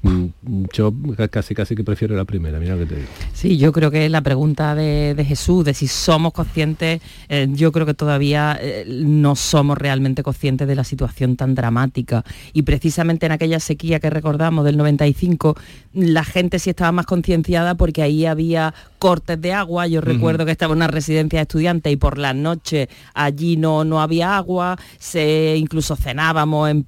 Mm, 0.03 0.27
Yo 0.73 0.93
ca- 1.17 1.29
casi 1.29 1.55
casi 1.55 1.77
que 1.77 1.85
prefiero 1.85 2.17
la 2.17 2.25
primera, 2.25 2.59
mira 2.59 2.75
lo 2.75 2.81
que 2.81 2.87
te 2.87 2.97
digo. 2.97 3.09
Sí, 3.33 3.57
yo 3.57 3.73
creo 3.73 3.91
que 3.93 4.09
la 4.09 4.21
pregunta 4.21 4.75
de, 4.75 5.15
de 5.15 5.25
Jesús, 5.25 5.65
de 5.65 5.75
si 5.75 5.87
somos 5.87 6.33
conscientes, 6.33 7.01
eh, 7.29 7.47
yo 7.51 7.71
creo 7.71 7.87
que 7.87 7.95
todavía 7.95 8.59
eh, 8.61 8.85
no 8.89 9.37
somos 9.37 9.79
realmente 9.79 10.23
conscientes 10.25 10.67
de 10.67 10.75
la 10.75 10.83
situación 10.85 11.37
tan 11.37 11.55
dramática. 11.55 12.25
Y 12.53 12.63
precisamente 12.63 13.27
en 13.27 13.33
aquella 13.33 13.61
sequía 13.61 14.01
que 14.01 14.11
recordamos 14.11 14.65
del 14.65 14.77
95, 14.77 15.57
la 15.95 16.25
gente 16.25 16.59
sí 16.59 16.71
estaba 16.71 16.91
más 16.91 17.07
concienciada 17.07 17.77
porque 17.77 18.03
ahí 18.03 18.27
había 18.27 18.75
cortes 18.99 19.41
de 19.41 19.53
agua. 19.53 19.87
Yo 19.87 20.01
recuerdo 20.01 20.45
que 20.45 20.51
estaba 20.53 20.73
en 20.73 20.79
una 20.79 20.89
residencia 20.89 21.39
de 21.39 21.43
estudiantes 21.43 21.93
y 21.93 21.97
por 21.97 22.19
las 22.19 22.35
noches 22.35 22.89
allí 23.15 23.57
no, 23.57 23.85
no 23.85 24.01
había 24.01 24.37
agua, 24.37 24.77
se 24.99 25.55
incluso 25.57 25.95
cenábamos 25.97 26.71
en, 26.71 26.87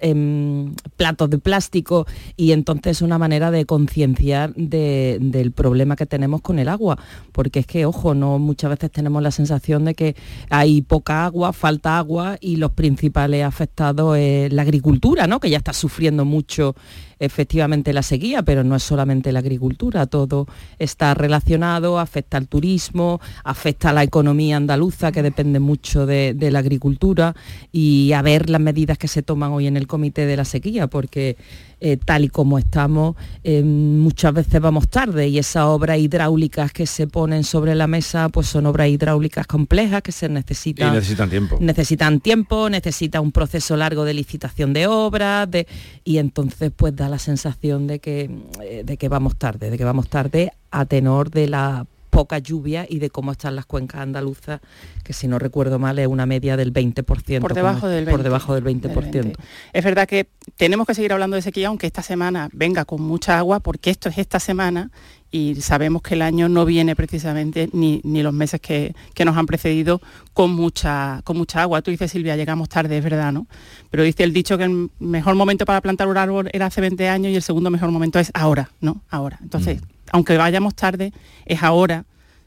en 0.00 0.74
platos 0.96 1.30
de 1.30 1.38
plástico 1.38 2.06
y 2.36 2.55
entonces 2.56 2.96
es 2.98 3.02
una 3.02 3.18
manera 3.18 3.50
de 3.50 3.64
concienciar 3.66 4.52
de- 4.54 5.18
del 5.20 5.52
problema 5.52 5.94
que 5.94 6.06
tenemos 6.06 6.40
con 6.40 6.58
el 6.58 6.68
agua, 6.68 6.98
porque 7.32 7.60
es 7.60 7.66
que, 7.66 7.86
ojo, 7.86 8.14
no 8.14 8.38
muchas 8.38 8.70
veces 8.70 8.90
tenemos 8.90 9.22
la 9.22 9.30
sensación 9.30 9.84
de 9.84 9.94
que 9.94 10.16
hay 10.50 10.82
poca 10.82 11.24
agua, 11.26 11.52
falta 11.52 11.98
agua 11.98 12.36
y 12.40 12.56
los 12.56 12.72
principales 12.72 13.44
afectados 13.44 14.16
es 14.18 14.52
la 14.52 14.62
agricultura, 14.62 15.26
¿no? 15.26 15.38
que 15.38 15.50
ya 15.50 15.58
está 15.58 15.72
sufriendo 15.72 16.24
mucho 16.24 16.74
efectivamente 17.18 17.94
la 17.94 18.02
sequía, 18.02 18.42
pero 18.42 18.62
no 18.62 18.76
es 18.76 18.82
solamente 18.82 19.32
la 19.32 19.38
agricultura, 19.38 20.04
todo 20.06 20.46
está 20.78 21.14
relacionado, 21.14 21.98
afecta 21.98 22.36
al 22.36 22.46
turismo, 22.46 23.20
afecta 23.42 23.88
a 23.88 23.92
la 23.94 24.02
economía 24.02 24.58
andaluza, 24.58 25.12
que 25.12 25.22
depende 25.22 25.58
mucho 25.58 26.04
de 26.04 26.50
la 26.50 26.58
agricultura, 26.58 27.34
y 27.72 28.12
a 28.12 28.20
ver 28.20 28.50
las 28.50 28.60
medidas 28.60 28.98
que 28.98 29.08
se 29.08 29.22
toman 29.22 29.52
hoy 29.52 29.66
en 29.66 29.78
el 29.78 29.86
comité 29.86 30.26
de 30.26 30.36
la 30.36 30.44
sequía, 30.44 30.88
porque 30.88 31.38
eh, 31.78 31.98
tal 31.98 32.24
y 32.24 32.28
como 32.28 32.58
estamos, 32.58 33.16
eh, 33.44 33.62
muchas 33.62 34.32
veces 34.32 34.60
vamos 34.60 34.88
tarde 34.88 35.28
y 35.28 35.38
esas 35.38 35.64
obras 35.64 35.98
hidráulicas 35.98 36.72
que 36.72 36.86
se 36.86 37.06
ponen 37.06 37.44
sobre 37.44 37.74
la 37.74 37.86
mesa, 37.86 38.28
pues 38.30 38.46
son 38.46 38.66
obras 38.66 38.88
hidráulicas 38.88 39.46
complejas 39.46 40.02
que 40.02 40.12
se 40.12 40.26
Y 40.26 40.30
necesitan 40.30 40.94
necesitan 40.94 41.28
tiempo. 41.28 41.58
necesitan 41.60 42.20
tiempo, 42.20 42.70
necesita 42.70 43.20
un 43.20 43.30
proceso 43.30 43.76
largo 43.76 44.04
de 44.04 44.14
licitación 44.14 44.72
de 44.72 44.86
obras, 44.86 45.50
de, 45.50 45.66
y 46.02 46.18
entonces 46.18 46.72
pues 46.74 46.96
da 46.96 47.08
la 47.08 47.18
sensación 47.18 47.86
de 47.86 47.98
que, 47.98 48.30
eh, 48.62 48.82
de 48.84 48.96
que 48.96 49.08
vamos 49.08 49.36
tarde, 49.36 49.70
de 49.70 49.76
que 49.76 49.84
vamos 49.84 50.08
tarde 50.08 50.52
a 50.70 50.86
tenor 50.86 51.30
de 51.30 51.48
la 51.48 51.86
poca 52.16 52.38
lluvia 52.38 52.86
y 52.88 52.98
de 52.98 53.10
cómo 53.10 53.32
están 53.32 53.54
las 53.56 53.66
cuencas 53.66 54.00
andaluzas, 54.00 54.60
que 55.04 55.12
si 55.12 55.28
no 55.28 55.38
recuerdo 55.38 55.78
mal 55.78 55.98
es 55.98 56.06
una 56.06 56.24
media 56.24 56.56
del 56.56 56.72
20%. 56.72 57.40
Por 57.42 57.50
como- 57.50 57.54
debajo 57.54 57.88
del 57.88 58.04
Por 58.04 58.12
20, 58.14 58.22
debajo 58.22 58.54
del 58.54 58.64
20%. 58.64 59.18
del 59.18 59.24
20. 59.34 59.42
Es 59.74 59.84
verdad 59.84 60.08
que 60.08 60.26
tenemos 60.56 60.86
que 60.86 60.94
seguir 60.94 61.12
hablando 61.12 61.36
de 61.36 61.42
sequía, 61.42 61.68
aunque 61.68 61.86
esta 61.86 62.00
semana 62.02 62.48
venga 62.52 62.86
con 62.86 63.02
mucha 63.02 63.36
agua, 63.38 63.60
porque 63.60 63.90
esto 63.90 64.08
es 64.08 64.16
esta 64.16 64.40
semana 64.40 64.90
y 65.30 65.56
sabemos 65.56 66.02
que 66.02 66.14
el 66.14 66.22
año 66.22 66.48
no 66.48 66.64
viene 66.64 66.94
precisamente 66.96 67.68
ni, 67.72 68.00
ni 68.04 68.22
los 68.22 68.32
meses 68.32 68.60
que, 68.60 68.94
que 69.14 69.24
nos 69.24 69.36
han 69.36 69.46
precedido 69.46 70.00
con 70.32 70.50
mucha, 70.52 71.20
con 71.24 71.36
mucha 71.36 71.62
agua. 71.62 71.82
Tú 71.82 71.90
dices, 71.90 72.10
Silvia, 72.10 72.36
llegamos 72.36 72.68
tarde, 72.68 72.98
es 72.98 73.04
verdad, 73.04 73.32
¿no? 73.32 73.46
Pero 73.90 74.02
dice 74.02 74.24
el 74.24 74.32
dicho 74.32 74.56
que 74.56 74.64
el 74.64 74.90
mejor 74.98 75.34
momento 75.34 75.64
para 75.64 75.80
plantar 75.80 76.08
un 76.08 76.16
árbol 76.16 76.48
era 76.52 76.66
hace 76.66 76.80
20 76.80 77.08
años 77.08 77.32
y 77.32 77.36
el 77.36 77.42
segundo 77.42 77.70
mejor 77.70 77.90
momento 77.90 78.18
es 78.18 78.30
ahora, 78.34 78.70
¿no? 78.80 79.02
Ahora. 79.10 79.38
Entonces, 79.42 79.80
aunque 80.12 80.36
vayamos 80.36 80.74
tarde, 80.74 81.12
es 81.44 81.62
ahora 81.62 82.04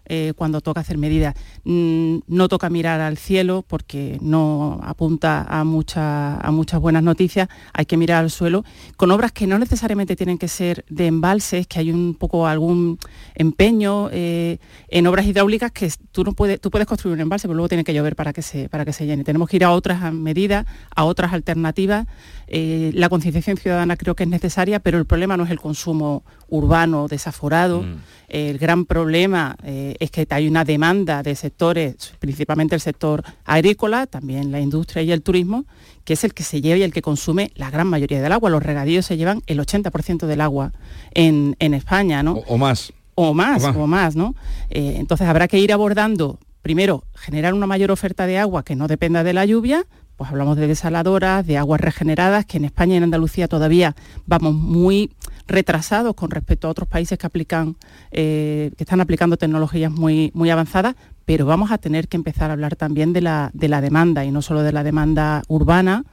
eh, 0.10 0.34
cuando 0.36 0.60
toca 0.62 0.82
hacer 0.82 0.98
medidas. 0.98 1.36
Mm, 1.64 2.18
no 2.28 2.48
toca 2.50 2.70
mirar 2.70 3.00
al 3.00 3.18
cielo 3.18 3.64
porque 3.68 4.18
no 4.22 4.80
apunta 4.84 5.44
a, 5.48 5.64
mucha- 5.64 6.36
a 6.38 6.52
muchas 6.52 6.80
buenas 6.82 7.04
noticias, 7.04 7.48
hay 7.74 7.86
que 7.86 7.96
mirar 7.96 8.24
al 8.24 8.30
suelo 8.32 8.64
con 8.98 9.12
obras 9.12 9.32
que 9.32 9.48
no 9.48 9.58
necesariamente 9.60 10.16
tienen 10.16 10.38
que 10.38 10.48
ser 10.48 10.84
de 10.90 11.08
embalses, 11.08 11.68
que 11.68 11.80
hay 11.80 11.92
un 11.92 12.16
poco 12.16 12.48
algún 12.48 12.98
empeño 13.36 14.10
eh, 14.12 14.58
en 14.90 15.08
obras 15.08 15.26
hidráulicas 15.26 15.72
que 15.72 15.92
tú 16.12 16.24
no 16.24 16.34
puedes, 16.34 16.60
tú 16.60 16.70
puedes 16.72 16.88
construir 16.88 17.14
un 17.16 17.22
embalse, 17.22 17.48
pero 17.48 17.56
luego 17.56 17.70
tiene 17.70 17.84
que 17.84 17.94
llover 17.94 18.16
para 18.16 18.34
que 18.34 18.42
se, 18.42 18.68
para 18.70 18.86
que 18.86 18.94
se 18.94 19.06
llene. 19.06 19.24
Tenemos 19.24 19.48
que 19.50 19.58
ir 19.58 19.64
a 19.64 19.72
otras 19.72 20.12
medidas, 20.14 20.66
a 20.96 21.04
otras 21.06 21.34
alternativas. 21.34 22.08
Eh, 22.52 22.92
la 22.96 23.10
concienciación 23.10 23.58
ciudadana 23.58 23.96
creo 23.96 24.16
que 24.16 24.24
es 24.24 24.30
necesaria, 24.30 24.80
pero 24.80 24.98
el 24.98 25.06
problema 25.06 25.38
no 25.38 25.44
es 25.44 25.52
el 25.52 25.60
consumo 25.60 26.24
urbano 26.48 27.08
desaforado. 27.08 27.86
El 28.28 28.58
gran 28.58 28.86
problema 28.86 29.56
eh, 29.64 29.96
es 30.00 30.10
que 30.10 30.26
hay 30.32 30.48
una 30.48 30.66
demanda 30.66 31.22
de 31.22 31.36
sectores, 31.36 32.14
principalmente 32.18 32.74
el 32.74 32.82
sector 32.82 33.24
agrícola, 33.46 34.08
también 34.08 34.52
la 34.52 34.60
industria 34.60 35.04
y 35.04 35.12
el 35.12 35.22
turismo, 35.22 35.66
que 36.04 36.14
es 36.14 36.24
el 36.24 36.34
que 36.34 36.44
se 36.44 36.60
lleva 36.60 36.78
y 36.78 36.84
el 36.84 36.92
que 36.92 37.04
consume 37.04 37.52
la 37.56 37.70
gran 37.70 37.86
mayoría 37.86 38.20
del 38.20 38.32
agua. 38.32 38.50
Los 38.50 38.64
regadíos 38.64 39.06
se 39.06 39.16
llevan 39.16 39.44
el 39.46 39.60
80% 39.60 40.26
del 40.26 40.42
agua 40.42 40.72
en, 41.12 41.56
en 41.60 41.76
España, 41.76 42.24
¿no? 42.24 42.34
O 42.48 42.58
más. 42.58 42.94
o 43.14 43.36
más, 43.36 43.64
O 43.64 43.68
más. 43.68 43.76
o 43.76 43.88
más, 43.88 44.16
¿no? 44.16 44.36
Eh, 44.72 44.96
entonces 44.98 45.28
habrá 45.28 45.48
que 45.48 45.60
ir 45.60 45.72
abordando, 45.72 46.40
primero, 46.64 47.04
generar 47.14 47.54
una 47.54 47.68
mayor 47.68 47.92
oferta 47.92 48.26
de 48.26 48.40
agua 48.40 48.64
que 48.64 48.76
no 48.76 48.88
dependa 48.88 49.24
de 49.24 49.34
la 49.34 49.46
lluvia, 49.46 49.86
pues 50.20 50.32
hablamos 50.32 50.58
de 50.58 50.68
desaladoras, 50.68 51.48
de 51.48 51.58
aguas 51.58 51.80
regeneradas, 51.80 52.46
que 52.46 52.58
en 52.58 52.66
España 52.66 52.96
y 52.96 52.98
en 52.98 53.04
Andalucía 53.04 53.48
todavía 53.48 53.96
vamos 54.28 54.54
muy 54.54 55.12
retrasados 55.48 56.14
con 56.14 56.30
respecto 56.30 56.68
a 56.68 56.72
otros 56.72 56.90
países 56.90 57.18
que 57.18 57.26
aplican, 57.26 57.78
eh, 58.12 58.70
que 58.76 58.84
están 58.84 59.00
aplicando 59.00 59.38
tecnologías 59.38 59.90
muy, 59.90 60.34
avanzadas, 60.52 60.96
pero 61.24 61.46
vamos 61.46 61.72
a 61.72 61.78
tener 61.78 62.10
que 62.10 62.18
empezar 62.18 62.50
a 62.50 62.54
hablar 62.54 62.76
también 62.76 63.14
de 63.14 63.22
la, 63.22 63.50
de 63.54 63.70
la 63.70 63.80
demanda 63.80 64.26
y 64.26 64.32
no 64.32 64.42
solo 64.42 64.62
de 64.62 64.74
la 64.74 64.84
demanda 64.84 65.42
urbana, 65.48 66.04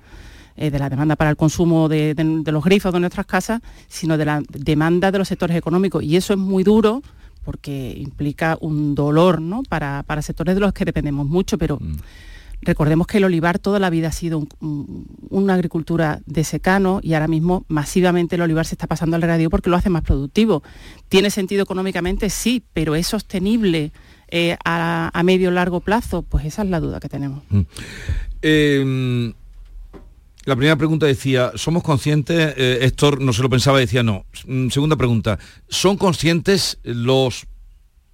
eh, 0.57 0.71
de 0.71 0.79
la 0.79 0.89
demanda 0.89 1.17
para 1.17 1.31
el 1.31 1.37
consumo 1.37 1.89
de, 1.89 2.15
los 2.47 2.63
grifos 2.63 2.93
de 2.93 3.01
nuestras 3.01 3.27
casas, 3.27 3.61
sino 3.89 4.17
de 4.17 4.25
la 4.25 4.41
demanda 4.51 5.11
de 5.11 5.19
los 5.19 5.27
sectores 5.27 5.57
económicos. 5.57 6.05
Y 6.05 6.15
eso 6.15 6.33
es 6.33 6.39
muy 6.39 6.63
duro 6.63 7.03
porque 7.43 7.93
implica 7.99 8.57
un 8.61 8.95
dolor 8.95 9.41
¿no? 9.41 9.65
para, 9.65 10.05
para 10.05 10.23
sectores 10.23 10.55
de 10.55 10.61
los 10.61 10.73
que 10.73 10.85
dependemos 10.85 11.27
mucho, 11.27 11.59
pero 11.59 11.81
recordemos 12.63 13.07
que 13.07 13.19
el 13.19 13.25
olivar 13.25 13.59
toda 13.59 13.79
la 13.79 13.91
vida 13.91 14.09
ha 14.09 14.13
sido 14.13 14.39
un- 14.39 14.49
un- 14.61 15.07
una 15.31 15.55
agricultura 15.55 16.21
de 16.27 16.43
secano 16.45 17.01
y 17.03 17.15
ahora 17.15 17.29
mismo 17.29 17.65
masivamente 17.69 18.37
el 18.37 18.43
olivar 18.43 18.67
se 18.67 18.75
está 18.75 18.87
pasando 18.87 19.17
al 19.17 19.23
regadío 19.23 19.51
porque 19.51 19.71
lo 19.71 19.77
hace 19.77 19.91
más 19.91 20.03
productivo. 20.03 20.63
¿Tiene 21.09 21.31
sentido 21.31 21.63
económicamente? 21.63 22.31
Sí, 22.31 22.63
pero 22.73 22.95
¿es 22.95 23.07
sostenible 23.07 23.93
eh, 24.29 24.57
a, 24.65 25.23
medio 25.25 25.51
largo 25.53 25.81
plazo? 25.81 26.23
Pues 26.23 26.45
esa 26.47 26.63
es 26.63 26.69
la 26.71 26.81
duda 26.81 26.99
que 27.01 27.09
tenemos. 27.09 27.43
Eh, 28.43 29.33
La 30.45 30.55
primera 30.55 30.77
pregunta 30.77 31.07
decía, 31.07 31.51
¿somos 31.57 31.83
conscientes? 31.83 32.55
Eh, 32.57 32.79
Héctor 32.83 33.21
no 33.21 33.33
se 33.33 33.43
lo 33.43 33.51
pensaba, 33.51 33.81
decía 33.81 34.05
no. 34.05 34.25
Mm, 34.47 34.69
Segunda 34.69 34.95
pregunta, 34.97 35.39
¿son 35.69 35.97
conscientes 35.97 36.79
los 36.85 37.47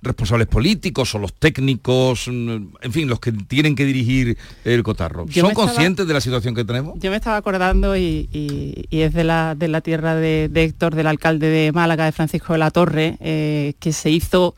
responsables 0.02 0.48
políticos 0.48 1.14
o 1.14 1.18
los 1.18 1.32
técnicos, 1.32 2.26
mm, 2.28 2.56
en 2.82 2.92
fin, 2.92 3.08
los 3.08 3.20
que 3.20 3.32
tienen 3.32 3.74
que 3.76 3.84
dirigir 3.84 4.36
el 4.64 4.82
cotarro? 4.82 5.26
Yo 5.26 5.42
¿Son 5.42 5.50
estaba- 5.50 5.66
conscientes 5.68 6.06
de 6.06 6.12
la 6.14 6.20
situación 6.20 6.54
que 6.54 6.64
tenemos? 6.64 6.98
Yo 6.98 7.10
me 7.10 7.16
estaba 7.16 7.36
acordando 7.36 7.96
y, 7.96 8.28
y- 8.32 8.84
y 8.90 9.00
es 9.02 9.14
de 9.14 9.24
la, 9.24 9.54
de 9.54 9.68
la 9.68 9.80
tierra 9.80 10.14
de, 10.14 10.48
de 10.50 10.64
Héctor, 10.64 10.94
del 10.94 11.06
alcalde 11.06 11.48
de 11.48 11.72
Málaga, 11.72 12.04
de 12.04 12.12
Francisco 12.12 12.52
de 12.52 12.58
la 12.58 12.70
Torre, 12.70 13.16
eh, 13.20 13.74
que 13.78 13.92
se 13.92 14.10
hizo 14.10 14.54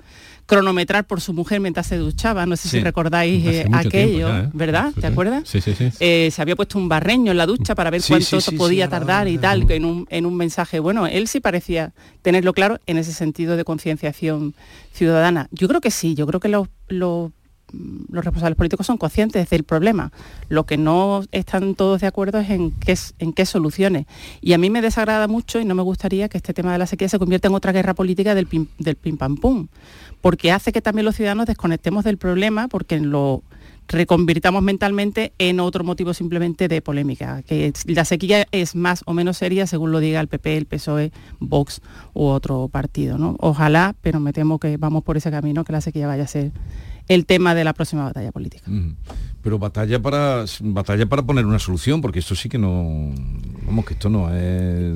cronometrar 0.46 1.06
por 1.06 1.20
su 1.20 1.32
mujer 1.32 1.60
mientras 1.60 1.86
se 1.86 1.96
duchaba. 1.96 2.44
No 2.46 2.56
sé 2.56 2.68
Sí. 2.68 2.78
si 2.78 2.84
recordáis 2.84 3.44
eh, 3.46 3.66
aquello, 3.72 4.28
ya, 4.28 4.40
¿eh? 4.40 4.50
¿verdad? 4.52 4.92
¿Te 5.00 5.06
acuerdas? 5.06 5.42
Sí, 5.48 5.60
sí, 5.60 5.74
sí. 5.74 5.90
Eh, 6.00 6.30
se 6.32 6.42
había 6.42 6.54
puesto 6.56 6.78
un 6.78 6.88
barreño 6.88 7.30
en 7.32 7.38
la 7.38 7.46
ducha 7.46 7.74
para 7.74 7.90
ver 7.90 8.02
Sí, 8.02 8.08
cuánto 8.12 8.40
sí, 8.40 8.56
podía 8.56 8.88
tardar 8.88 9.28
y 9.28 9.38
tal, 9.38 9.70
en 9.70 9.84
un, 9.84 10.06
en 10.10 10.26
un 10.26 10.36
mensaje. 10.36 10.80
Bueno, 10.80 11.06
él 11.06 11.28
sí 11.28 11.40
parecía 11.40 11.92
tenerlo 12.22 12.52
claro 12.52 12.78
en 12.86 12.98
ese 12.98 13.12
sentido 13.12 13.56
de 13.56 13.64
concienciación 13.64 14.54
ciudadana. 14.92 15.48
Yo 15.50 15.68
creo 15.68 15.80
que 15.80 15.90
sí, 15.90 16.14
yo 16.14 16.26
creo 16.26 16.40
que 16.40 16.48
los, 16.48 16.68
los, 16.88 17.30
los 17.72 18.24
responsables 18.24 18.56
políticos 18.56 18.86
son 18.86 18.98
conscientes 18.98 19.48
del 19.50 19.64
problema. 19.64 20.12
Lo 20.48 20.64
que 20.64 20.76
no 20.76 21.22
están 21.32 21.74
todos 21.74 22.00
de 22.00 22.06
acuerdo 22.06 22.38
es 22.38 22.50
en 22.50 22.70
qué, 22.72 22.96
en 23.18 23.32
qué 23.32 23.46
soluciones. 23.46 24.06
Y 24.40 24.52
a 24.52 24.58
mí 24.58 24.70
me 24.70 24.82
desagrada 24.82 25.28
mucho 25.28 25.60
y 25.60 25.64
no 25.64 25.74
me 25.74 25.82
gustaría 25.82 26.28
que 26.28 26.38
este 26.38 26.54
tema 26.54 26.72
de 26.72 26.78
la 26.78 26.86
sequía 26.86 27.08
se 27.08 27.18
convierta 27.18 27.48
en 27.48 27.54
otra 27.54 27.72
guerra 27.72 27.94
política 27.94 28.34
del 28.34 28.46
pim, 28.46 28.66
del 28.78 28.96
pim 28.96 29.16
pam 29.16 29.36
pum, 29.36 29.68
porque 30.20 30.52
hace 30.52 30.72
que 30.72 30.82
también 30.82 31.04
los 31.04 31.16
ciudadanos 31.16 31.46
desconectemos 31.46 32.04
del 32.04 32.18
problema 32.18 32.68
porque 32.68 33.00
lo 33.00 33.42
reconvirtamos 33.88 34.62
mentalmente 34.62 35.32
en 35.38 35.60
otro 35.60 35.84
motivo 35.84 36.14
simplemente 36.14 36.68
de 36.68 36.80
polémica, 36.80 37.42
que 37.42 37.72
la 37.86 38.04
sequía 38.04 38.46
es 38.50 38.74
más 38.74 39.02
o 39.06 39.12
menos 39.12 39.36
seria 39.36 39.66
según 39.66 39.92
lo 39.92 40.00
diga 40.00 40.20
el 40.20 40.28
PP, 40.28 40.56
el 40.56 40.66
PSOE, 40.66 41.12
Vox 41.38 41.82
u 42.14 42.24
otro 42.24 42.68
partido. 42.68 43.36
Ojalá, 43.40 43.94
pero 44.00 44.20
me 44.20 44.32
temo 44.32 44.58
que 44.58 44.76
vamos 44.76 45.02
por 45.02 45.16
ese 45.16 45.30
camino, 45.30 45.64
que 45.64 45.72
la 45.72 45.80
sequía 45.80 46.06
vaya 46.06 46.24
a 46.24 46.28
ser 46.28 46.52
el 47.08 47.26
tema 47.26 47.54
de 47.54 47.64
la 47.64 47.72
próxima 47.72 48.04
batalla 48.04 48.32
política. 48.32 48.70
Pero 49.44 49.58
batalla 49.58 50.00
para 50.00 50.44
batalla 50.60 51.04
para 51.06 51.22
poner 51.22 51.44
una 51.44 51.58
solución, 51.58 52.00
porque 52.00 52.18
esto 52.18 52.34
sí 52.34 52.48
que 52.48 52.56
no, 52.58 53.12
vamos 53.66 53.84
que 53.84 53.92
esto 53.92 54.08
no 54.08 54.34
es 54.34 54.90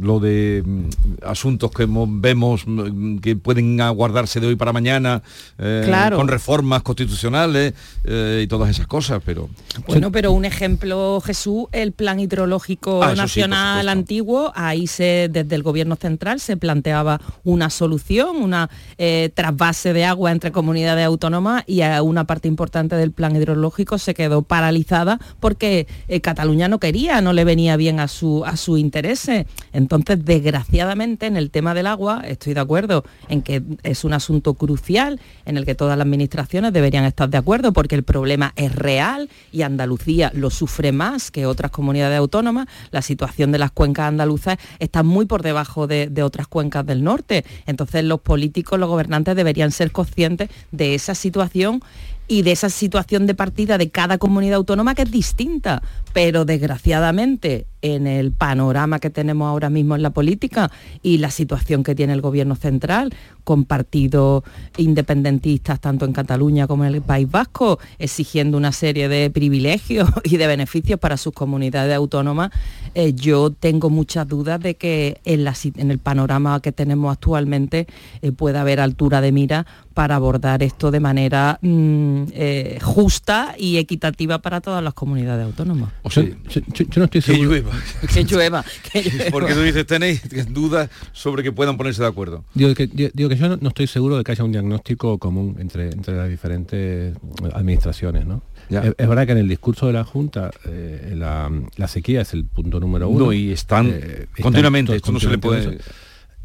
lo 0.00 0.18
de 0.18 0.62
mm, 0.64 0.84
asuntos 1.26 1.70
que 1.70 1.86
mo- 1.86 2.08
vemos 2.10 2.62
mm, 2.66 3.18
que 3.18 3.36
pueden 3.36 3.78
aguardarse 3.82 4.40
de 4.40 4.46
hoy 4.46 4.56
para 4.56 4.72
mañana 4.72 5.22
eh, 5.58 5.82
Claro. 5.84 6.16
con 6.16 6.28
reformas 6.28 6.82
constitucionales 6.82 7.74
eh, 8.04 8.40
y 8.42 8.46
todas 8.46 8.70
esas 8.70 8.86
cosas, 8.86 9.20
pero 9.24 9.50
Bueno, 9.86 10.10
pero 10.10 10.32
un 10.32 10.46
ejemplo, 10.46 11.20
Jesús, 11.20 11.66
el 11.72 11.92
plan 11.92 12.18
hidrológico 12.20 13.02
Ah, 13.02 13.10
sí, 13.10 13.16
nacional 13.18 13.86
antiguo, 13.90 14.50
ahí 14.54 14.86
se, 14.86 15.28
desde 15.30 15.54
el 15.56 15.62
gobierno 15.62 15.96
central 15.96 16.40
se 16.40 16.56
planteaba 16.56 17.20
una 17.44 17.68
solución, 17.68 18.36
una 18.36 18.70
eh, 18.96 19.30
trasvase 19.34 19.92
de 19.92 20.06
agua 20.06 20.32
entre 20.32 20.52
comunidades 20.52 21.04
autónomas 21.04 21.64
y 21.66 21.82
a 21.82 22.02
una 22.02 22.24
parte 22.24 22.48
importante 22.48 22.96
del 22.96 23.12
plan 23.12 23.36
hidrológico 23.36 23.89
se 23.98 24.14
quedó 24.14 24.42
paralizada 24.42 25.18
porque 25.40 25.86
eh, 26.08 26.20
Cataluña 26.20 26.68
no 26.68 26.78
quería, 26.78 27.20
no 27.20 27.32
le 27.32 27.44
venía 27.44 27.76
bien 27.76 28.00
a 28.00 28.08
su 28.08 28.44
a 28.44 28.56
su 28.56 28.76
intereses. 28.76 29.46
Entonces, 29.72 30.24
desgraciadamente, 30.24 31.26
en 31.26 31.36
el 31.36 31.50
tema 31.50 31.74
del 31.74 31.86
agua, 31.86 32.22
estoy 32.26 32.54
de 32.54 32.60
acuerdo 32.60 33.04
en 33.28 33.42
que 33.42 33.62
es 33.82 34.04
un 34.04 34.12
asunto 34.12 34.54
crucial 34.54 35.20
en 35.44 35.56
el 35.56 35.64
que 35.64 35.74
todas 35.74 35.96
las 35.96 36.06
administraciones 36.06 36.72
deberían 36.72 37.04
estar 37.04 37.28
de 37.28 37.38
acuerdo 37.38 37.72
porque 37.72 37.94
el 37.94 38.02
problema 38.02 38.52
es 38.56 38.74
real 38.74 39.28
y 39.52 39.62
Andalucía 39.62 40.30
lo 40.34 40.50
sufre 40.50 40.92
más 40.92 41.30
que 41.30 41.46
otras 41.46 41.70
comunidades 41.70 42.18
autónomas. 42.18 42.66
La 42.90 43.02
situación 43.02 43.52
de 43.52 43.58
las 43.58 43.70
cuencas 43.70 44.08
andaluzas 44.08 44.58
está 44.78 45.02
muy 45.02 45.26
por 45.26 45.42
debajo 45.42 45.86
de, 45.86 46.08
de 46.08 46.22
otras 46.22 46.48
cuencas 46.48 46.86
del 46.86 47.04
norte. 47.04 47.44
Entonces 47.66 48.04
los 48.04 48.20
políticos, 48.20 48.78
los 48.78 48.88
gobernantes 48.88 49.36
deberían 49.36 49.72
ser 49.72 49.92
conscientes 49.92 50.50
de 50.72 50.94
esa 50.94 51.14
situación 51.14 51.82
y 52.30 52.42
de 52.42 52.52
esa 52.52 52.70
situación 52.70 53.26
de 53.26 53.34
partida 53.34 53.76
de 53.76 53.90
cada 53.90 54.16
comunidad 54.16 54.54
autónoma 54.54 54.94
que 54.94 55.02
es 55.02 55.10
distinta. 55.10 55.82
Pero 56.12 56.44
desgraciadamente 56.44 57.66
en 57.82 58.06
el 58.06 58.32
panorama 58.32 58.98
que 58.98 59.10
tenemos 59.10 59.48
ahora 59.48 59.70
mismo 59.70 59.94
en 59.96 60.02
la 60.02 60.10
política 60.10 60.70
y 61.02 61.18
la 61.18 61.30
situación 61.30 61.82
que 61.82 61.94
tiene 61.94 62.12
el 62.12 62.20
gobierno 62.20 62.54
central 62.56 63.14
con 63.44 63.64
partidos 63.64 64.42
independentistas 64.76 65.80
tanto 65.80 66.04
en 66.04 66.12
Cataluña 66.12 66.66
como 66.66 66.84
en 66.84 66.94
el 66.94 67.02
País 67.02 67.30
Vasco 67.30 67.78
exigiendo 67.98 68.58
una 68.58 68.72
serie 68.72 69.08
de 69.08 69.30
privilegios 69.30 70.08
y 70.24 70.36
de 70.36 70.46
beneficios 70.46 70.98
para 71.00 71.16
sus 71.16 71.32
comunidades 71.32 71.94
autónomas, 71.96 72.50
eh, 72.94 73.12
yo 73.14 73.50
tengo 73.50 73.88
muchas 73.90 74.26
dudas 74.28 74.60
de 74.60 74.74
que 74.74 75.20
en, 75.24 75.44
la 75.44 75.54
si- 75.54 75.72
en 75.76 75.90
el 75.90 75.98
panorama 75.98 76.60
que 76.60 76.72
tenemos 76.72 77.12
actualmente 77.12 77.86
eh, 78.22 78.32
pueda 78.32 78.60
haber 78.62 78.80
altura 78.80 79.20
de 79.20 79.32
mira 79.32 79.66
para 79.94 80.16
abordar 80.16 80.62
esto 80.62 80.90
de 80.90 81.00
manera 81.00 81.58
mm, 81.62 82.22
eh, 82.32 82.78
justa 82.82 83.54
y 83.58 83.76
equitativa 83.78 84.38
para 84.38 84.60
todas 84.60 84.82
las 84.82 84.94
comunidades 84.94 85.44
autónomas. 85.46 85.90
Yo, 86.10 86.22
yo- 86.48 86.60
yo- 86.72 86.84
yo 86.84 86.98
no 86.98 87.04
estoy 87.04 87.20
seguro. 87.22 87.50
Llueva. 87.70 87.82
Que 88.12 88.24
llueva, 88.24 88.64
que 88.92 89.02
llueva. 89.02 89.30
Porque 89.30 89.54
tú 89.54 89.62
dices, 89.62 89.86
tenéis 89.86 90.22
dudas 90.52 90.90
sobre 91.12 91.42
que 91.42 91.52
puedan 91.52 91.76
ponerse 91.76 92.02
de 92.02 92.08
acuerdo. 92.08 92.44
Digo 92.54 92.74
que, 92.74 92.88
yo- 92.92 93.08
digo 93.12 93.28
que 93.28 93.36
yo 93.36 93.48
no, 93.48 93.56
no 93.60 93.68
estoy 93.68 93.86
seguro 93.86 94.16
de 94.18 94.24
que 94.24 94.32
haya 94.32 94.44
un 94.44 94.52
diagnóstico 94.52 95.18
común 95.18 95.56
entre, 95.58 95.90
entre 95.90 96.16
las 96.16 96.28
diferentes 96.28 97.14
administraciones, 97.52 98.26
¿no? 98.26 98.42
Ya. 98.68 98.82
Es, 98.82 98.94
es 98.98 99.08
verdad 99.08 99.26
que 99.26 99.32
en 99.32 99.38
el 99.38 99.48
discurso 99.48 99.86
de 99.88 99.92
la 99.92 100.04
Junta 100.04 100.50
eh, 100.66 101.14
la, 101.16 101.50
la 101.76 101.88
sequía 101.88 102.20
es 102.20 102.32
el 102.34 102.44
punto 102.44 102.78
número 102.78 103.08
uno. 103.08 103.26
No, 103.26 103.32
y 103.32 103.50
están 103.52 103.90
Eh, 103.92 104.26
continuamente, 104.40 104.92
to- 104.92 104.96
esto 104.96 105.12
no 105.12 105.20
se 105.20 105.28
le 105.28 105.38
puede- 105.38 105.76
eso. 105.76 105.84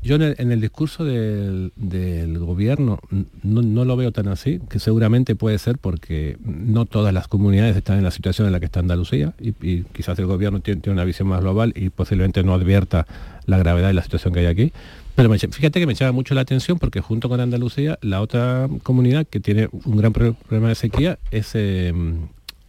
Yo 0.05 0.15
en 0.17 0.21
el, 0.21 0.35
en 0.37 0.51
el 0.51 0.61
discurso 0.61 1.03
del, 1.03 1.71
del 1.75 2.37
gobierno 2.37 2.99
no, 3.41 3.61
no 3.63 3.85
lo 3.85 3.97
veo 3.97 4.11
tan 4.11 4.27
así, 4.27 4.59
que 4.69 4.77
seguramente 4.79 5.35
puede 5.35 5.57
ser 5.57 5.79
porque 5.79 6.37
no 6.45 6.85
todas 6.85 7.11
las 7.11 7.27
comunidades 7.27 7.75
están 7.75 7.97
en 7.97 8.03
la 8.03 8.11
situación 8.11 8.45
en 8.45 8.53
la 8.53 8.59
que 8.59 8.67
está 8.67 8.81
Andalucía 8.81 9.33
y, 9.41 9.49
y 9.67 9.83
quizás 9.93 10.19
el 10.19 10.27
gobierno 10.27 10.59
tiene, 10.59 10.79
tiene 10.79 10.93
una 10.93 11.05
visión 11.05 11.27
más 11.27 11.41
global 11.41 11.73
y 11.75 11.89
posiblemente 11.89 12.43
no 12.43 12.53
advierta 12.53 13.07
la 13.47 13.57
gravedad 13.57 13.87
de 13.87 13.93
la 13.95 14.03
situación 14.03 14.31
que 14.31 14.41
hay 14.41 14.45
aquí. 14.45 14.71
Pero 15.15 15.27
me- 15.27 15.39
fíjate 15.39 15.79
que 15.79 15.87
me 15.87 15.95
llama 15.95 16.11
mucho 16.11 16.35
la 16.35 16.41
atención 16.41 16.77
porque 16.77 17.01
junto 17.01 17.27
con 17.27 17.39
Andalucía, 17.39 17.97
la 18.03 18.21
otra 18.21 18.69
comunidad 18.83 19.25
que 19.25 19.39
tiene 19.39 19.69
un 19.85 19.97
gran 19.97 20.13
pro- 20.13 20.35
problema 20.35 20.69
de 20.69 20.75
sequía 20.75 21.17
es, 21.31 21.51
eh, 21.55 21.91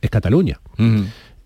es 0.01 0.09
Cataluña. 0.11 0.59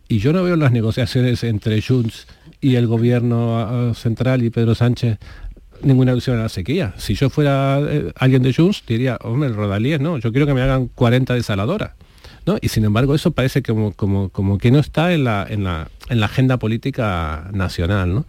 Y 0.08 0.18
yo 0.18 0.32
no 0.32 0.42
veo 0.44 0.54
las 0.56 0.70
negociaciones 0.72 1.42
entre 1.42 1.80
Junts 1.82 2.26
y 2.60 2.74
el 2.74 2.86
gobierno 2.86 3.58
ah, 3.58 3.92
central 3.94 4.42
y 4.44 4.50
Pedro 4.50 4.74
Sánchez 4.74 5.18
ninguna 5.82 6.12
alusión 6.12 6.38
a 6.38 6.42
la 6.42 6.48
sequía. 6.48 6.94
Si 6.96 7.14
yo 7.14 7.30
fuera 7.30 7.80
eh, 7.80 8.12
alguien 8.16 8.42
de 8.42 8.52
Junts, 8.52 8.84
diría, 8.86 9.18
hombre, 9.22 9.48
el 9.48 9.54
Rodalíes, 9.54 10.00
no, 10.00 10.18
yo 10.18 10.30
quiero 10.30 10.46
que 10.46 10.54
me 10.54 10.62
hagan 10.62 10.88
40 10.88 11.34
desaladoras. 11.34 11.92
¿no? 12.46 12.56
Y 12.60 12.68
sin 12.68 12.84
embargo 12.84 13.14
eso 13.14 13.32
parece 13.32 13.62
como, 13.62 13.92
como, 13.92 14.30
como 14.30 14.58
que 14.58 14.70
no 14.70 14.78
está 14.78 15.12
en 15.12 15.24
la, 15.24 15.46
en 15.48 15.64
la, 15.64 15.88
en 16.08 16.20
la 16.20 16.26
agenda 16.26 16.58
política 16.58 17.50
nacional. 17.52 18.14
¿no? 18.14 18.26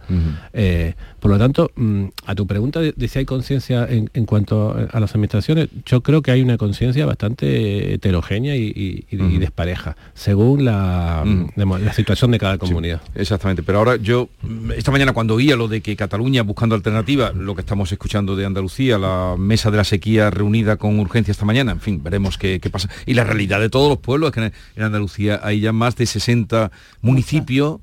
Eh, 0.52 0.94
por 1.22 1.30
lo 1.30 1.38
tanto, 1.38 1.70
mm, 1.76 2.04
a 2.26 2.34
tu 2.34 2.48
pregunta 2.48 2.80
de, 2.80 2.92
si 3.08 3.18
hay 3.20 3.24
conciencia 3.24 3.86
en, 3.88 4.10
en 4.12 4.26
cuanto 4.26 4.74
a 4.92 4.98
las 4.98 5.12
administraciones, 5.14 5.68
yo 5.86 6.00
creo 6.00 6.20
que 6.20 6.32
hay 6.32 6.42
una 6.42 6.58
conciencia 6.58 7.06
bastante 7.06 7.94
heterogénea 7.94 8.56
y, 8.56 8.64
y- 8.64 9.04
y- 9.08 9.22
y 9.36 9.38
despareja, 9.38 9.96
según 10.14 10.64
la, 10.64 11.22
digamos, 11.54 11.80
la 11.80 11.92
situación 11.92 12.32
de 12.32 12.40
cada 12.40 12.58
comunidad. 12.58 13.00
Exactamente, 13.14 13.62
pero 13.62 13.78
ahora 13.78 13.94
yo, 13.96 14.28
mm, 14.42 14.72
esta 14.72 14.90
mañana 14.90 15.12
cuando 15.12 15.36
oía 15.36 15.54
lo 15.54 15.68
de 15.68 15.80
que 15.80 15.94
Cataluña 15.94 16.42
buscando 16.42 16.74
alternativas, 16.74 17.34
lo 17.36 17.54
que 17.54 17.60
estamos 17.60 17.92
escuchando 17.92 18.34
de 18.34 18.44
Andalucía, 18.44 18.98
la 18.98 19.36
mesa 19.38 19.70
de 19.70 19.76
la 19.76 19.84
sequía 19.84 20.28
reunida 20.30 20.76
con 20.76 20.98
urgencia 20.98 21.30
esta 21.30 21.44
mañana, 21.44 21.70
en 21.70 21.80
fin, 21.80 22.02
veremos 22.02 22.36
qué, 22.36 22.58
qué 22.58 22.68
pasa. 22.68 22.88
Y 23.06 23.14
la 23.14 23.22
realidad 23.22 23.60
de 23.60 23.70
todos 23.70 23.88
los 23.88 23.98
pueblos 23.98 24.30
es 24.30 24.34
que 24.34 24.40
en- 24.46 24.52
en 24.74 24.82
Andalucía 24.82 25.38
hay 25.44 25.60
ya 25.60 25.72
más 25.72 25.94
de 25.94 26.04
60 26.06 26.72
municipios 27.00 27.78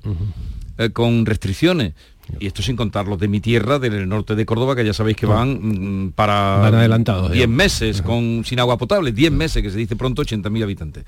eh, 0.78 0.90
con 0.90 1.26
restricciones. 1.26 1.92
Y 2.38 2.46
esto 2.46 2.62
sin 2.62 2.76
contar 2.76 3.08
los 3.08 3.18
de 3.18 3.28
mi 3.28 3.40
tierra, 3.40 3.78
del 3.78 4.08
norte 4.08 4.34
de 4.34 4.46
Córdoba, 4.46 4.76
que 4.76 4.84
ya 4.84 4.92
sabéis 4.92 5.16
que 5.16 5.26
van 5.26 6.04
mm, 6.06 6.12
para 6.12 6.58
Van 6.58 6.74
adelantados, 6.74 7.30
10 7.30 7.32
digamos. 7.32 7.56
meses 7.56 8.02
con, 8.02 8.44
sin 8.44 8.60
agua 8.60 8.78
potable, 8.78 9.12
10 9.12 9.32
meses, 9.32 9.62
que 9.62 9.70
se 9.70 9.78
dice 9.78 9.96
pronto 9.96 10.22
80.000 10.22 10.62
habitantes. 10.62 11.04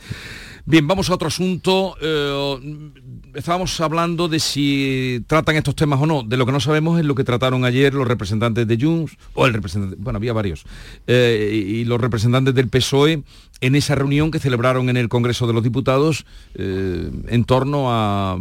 Bien, 0.64 0.86
vamos 0.86 1.10
a 1.10 1.14
otro 1.14 1.26
asunto. 1.26 1.96
Eh, 2.00 2.90
estábamos 3.34 3.80
hablando 3.80 4.28
de 4.28 4.38
si 4.38 5.24
tratan 5.26 5.56
estos 5.56 5.74
temas 5.74 6.00
o 6.00 6.06
no. 6.06 6.22
De 6.22 6.36
lo 6.36 6.46
que 6.46 6.52
no 6.52 6.60
sabemos 6.60 7.00
es 7.00 7.04
lo 7.04 7.16
que 7.16 7.24
trataron 7.24 7.64
ayer 7.64 7.92
los 7.92 8.06
representantes 8.06 8.68
de 8.68 8.78
Junts, 8.80 9.16
o 9.34 9.44
el 9.46 9.54
representante, 9.54 9.96
bueno, 9.98 10.18
había 10.18 10.32
varios, 10.32 10.64
eh, 11.08 11.50
y 11.52 11.84
los 11.84 12.00
representantes 12.00 12.54
del 12.54 12.68
PSOE 12.68 13.24
en 13.60 13.74
esa 13.74 13.96
reunión 13.96 14.30
que 14.30 14.38
celebraron 14.38 14.88
en 14.88 14.96
el 14.96 15.08
Congreso 15.08 15.48
de 15.48 15.52
los 15.52 15.64
Diputados 15.64 16.26
eh, 16.54 17.10
en 17.26 17.44
torno 17.44 17.86
a 17.90 18.38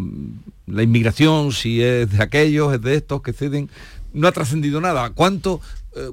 la 0.68 0.84
inmigración, 0.84 1.52
si 1.52 1.82
es 1.82 2.12
de 2.12 2.22
aquellos, 2.22 2.72
es 2.72 2.82
de 2.82 2.96
estos 2.96 3.24
que 3.24 3.34
ceden. 3.34 3.68
No 4.14 4.28
ha 4.28 4.32
trascendido 4.32 4.80
nada. 4.80 5.10
¿Cuánto, 5.12 5.60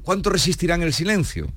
¿Cuánto 0.05 0.31
resistirán 0.31 0.83
el 0.83 0.93
silencio? 0.93 1.49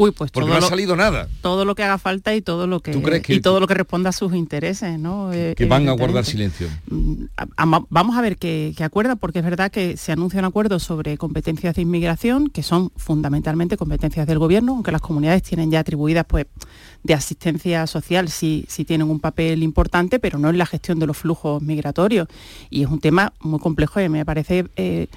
Uy, 0.00 0.12
pues 0.12 0.30
porque 0.30 0.46
todo 0.46 0.54
no 0.54 0.58
ha 0.58 0.60
lo- 0.62 0.68
salido 0.68 0.96
nada. 0.96 1.28
todo 1.42 1.64
lo 1.64 1.74
que 1.74 1.82
haga 1.82 1.98
falta 1.98 2.34
y 2.34 2.40
todo 2.40 2.66
lo 2.66 2.80
que, 2.80 2.92
¿Tú 2.92 3.02
crees 3.02 3.22
que- 3.22 3.34
y 3.34 3.40
todo 3.40 3.60
lo 3.60 3.66
que 3.66 3.74
responda 3.74 4.10
a 4.10 4.12
sus 4.12 4.34
intereses, 4.34 4.98
¿no? 4.98 5.32
Eh, 5.32 5.54
Que 5.56 5.66
van 5.66 5.88
a 5.88 5.92
guardar 5.92 6.24
silencio. 6.24 6.68
A- 7.36 7.82
vamos 7.90 8.16
a 8.16 8.20
ver 8.20 8.36
qué, 8.38 8.72
qué 8.76 8.84
acuerda, 8.84 9.16
porque 9.16 9.40
es 9.40 9.44
verdad 9.44 9.70
que 9.70 9.96
se 9.96 10.12
anuncia 10.12 10.38
un 10.40 10.46
acuerdo 10.46 10.78
sobre 10.78 11.18
competencias 11.18 11.74
de 11.74 11.82
inmigración, 11.82 12.48
que 12.48 12.62
son 12.62 12.90
fundamentalmente 12.96 13.76
competencias 13.76 14.26
del 14.26 14.38
gobierno, 14.38 14.72
aunque 14.74 14.92
las 14.92 15.00
comunidades 15.02 15.42
tienen 15.42 15.70
ya 15.70 15.80
atribuidas 15.80 16.24
pues 16.26 16.46
de 17.02 17.14
asistencia 17.14 17.86
social 17.86 18.28
sí, 18.28 18.64
sí 18.68 18.84
tienen 18.84 19.10
un 19.10 19.20
papel 19.20 19.62
importante, 19.62 20.18
pero 20.18 20.38
no 20.38 20.50
en 20.50 20.58
la 20.58 20.66
gestión 20.66 20.98
de 20.98 21.06
los 21.06 21.16
flujos 21.16 21.62
migratorios. 21.62 22.28
Y 22.70 22.82
es 22.82 22.88
un 22.90 23.00
tema 23.00 23.32
muy 23.40 23.58
complejo 23.58 24.00
y 24.00 24.08
me 24.08 24.24
parece 24.24 24.66
eh, 24.76 25.08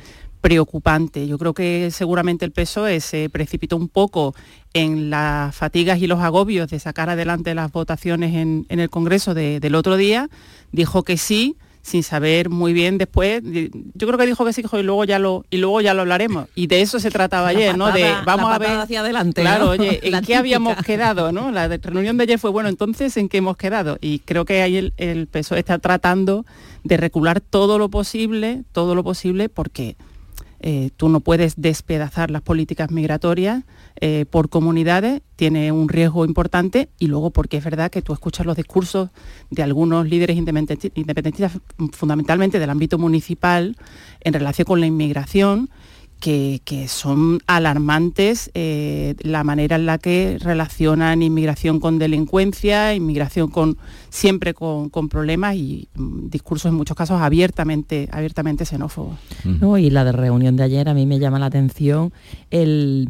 preocupante. 0.44 1.26
Yo 1.26 1.38
creo 1.38 1.54
que 1.54 1.90
seguramente 1.90 2.44
el 2.44 2.52
PSOE 2.52 3.00
se 3.00 3.30
precipitó 3.30 3.78
un 3.78 3.88
poco 3.88 4.36
en 4.74 5.10
las 5.10 5.56
fatigas 5.56 6.02
y 6.02 6.08
los 6.08 6.20
agobios 6.20 6.70
de 6.70 6.80
sacar 6.82 7.10
adelante 7.10 7.56
las 7.56 7.72
votaciones 7.72 8.36
en, 8.36 8.66
en 8.68 8.82
el 8.82 8.90
Congreso 8.90 9.34
de- 9.34 9.62
del 9.62 9.74
otro 9.74 9.96
día, 9.96 10.30
dijo 10.74 11.04
que 11.04 11.16
sí, 11.16 11.56
sin 11.82 12.04
saber 12.04 12.50
muy 12.50 12.74
bien 12.74 12.98
después, 12.98 13.42
yo 13.44 14.08
creo 14.08 14.18
que 14.18 14.26
dijo 14.26 14.44
que 14.44 14.52
sí 14.52 14.62
y 14.70 14.84
luego 14.84 15.06
ya 15.06 15.18
lo 15.18 15.46
y 15.50 15.58
luego 15.58 15.80
ya 15.80 15.94
lo 15.94 16.02
hablaremos. 16.02 16.48
Y 16.56 16.68
de 16.68 16.82
eso 16.82 17.00
se 17.00 17.10
trataba 17.10 17.48
ayer, 17.48 17.78
¿no? 17.78 17.92
De 17.94 18.10
vamos 18.26 18.50
la 18.50 18.56
a 18.56 18.60
ver 18.60 18.70
hacia 18.72 19.00
adelante, 19.00 19.42
Claro, 19.42 19.66
¿no? 19.66 19.72
oye, 19.72 20.00
¿en 20.04 20.12
La 20.12 20.22
qué 20.22 20.36
habíamos 20.36 20.76
quedado, 20.84 21.32
no? 21.32 21.52
La 21.52 21.70
reunión 21.70 22.18
de 22.18 22.24
ayer 22.24 22.38
fue 22.40 22.52
bueno, 22.52 22.68
entonces 22.68 23.16
¿en 23.16 23.30
qué 23.30 23.38
hemos 23.38 23.56
quedado? 23.56 23.98
Y 24.02 24.20
creo 24.20 24.44
que 24.44 24.62
ahí 24.62 24.76
el, 24.76 24.94
el 24.98 25.28
PSOE 25.28 25.60
está 25.60 25.78
tratando 25.80 26.46
de 26.84 26.98
recular 26.98 27.40
todo 27.40 27.78
lo 27.78 27.88
posible, 27.90 28.64
todo 28.74 28.94
lo 28.94 29.04
posible, 29.04 29.48
porque 29.48 29.96
eh, 30.66 30.92
tú 30.96 31.10
no 31.10 31.20
puedes 31.20 31.56
despedazar 31.58 32.32
las 32.32 32.42
políticas 32.42 32.90
migratorias 32.90 33.66
eh, 34.00 34.26
por 34.30 34.48
comunidades, 34.48 35.22
tiene 35.36 35.74
un 35.74 35.90
riesgo 35.90 36.24
importante 36.24 36.88
y 36.98 37.08
luego 37.08 37.32
porque 37.32 37.58
es 37.58 37.66
verdad 37.66 37.92
que 37.92 38.02
tú 38.02 38.14
escuchas 38.14 38.46
los 38.46 38.56
discursos 38.56 39.10
de 39.52 39.62
algunos 39.62 40.08
líderes 40.08 40.38
independenti- 40.38 40.94
independentistas, 40.96 41.60
fundamentalmente 41.92 42.60
del 42.60 42.70
ámbito 42.70 42.98
municipal, 42.98 43.76
en 44.22 44.34
relación 44.34 44.66
con 44.66 44.80
la 44.80 44.86
inmigración, 44.86 45.70
que, 46.24 46.62
que 46.64 46.88
son 46.88 47.42
alarmantes 47.48 48.50
eh, 48.54 49.16
la 49.24 49.44
manera 49.44 49.76
en 49.76 49.86
la 49.86 49.98
que 49.98 50.38
relacionan 50.40 51.22
inmigración 51.22 51.82
con 51.82 52.00
delincuencia, 52.00 52.96
inmigración 52.96 53.50
con 53.50 53.78
siempre 54.10 54.54
con, 54.54 54.88
con 54.88 55.10
problemas 55.10 55.56
y 55.56 55.90
mm, 55.96 56.30
discursos 56.30 56.70
en 56.70 56.76
muchos 56.76 56.96
casos 56.96 57.20
abiertamente, 57.20 58.08
abiertamente 58.10 58.64
xenófobos. 58.64 59.20
¿no? 59.44 59.78
Y 59.78 59.90
la 59.90 60.06
de 60.06 60.14
reunión 60.14 60.56
de 60.56 60.64
ayer 60.64 60.88
a 60.88 60.94
mí 60.94 61.06
me 61.06 61.20
llama 61.20 61.40
la 61.40 61.48
atención 61.48 62.14
el 62.52 63.10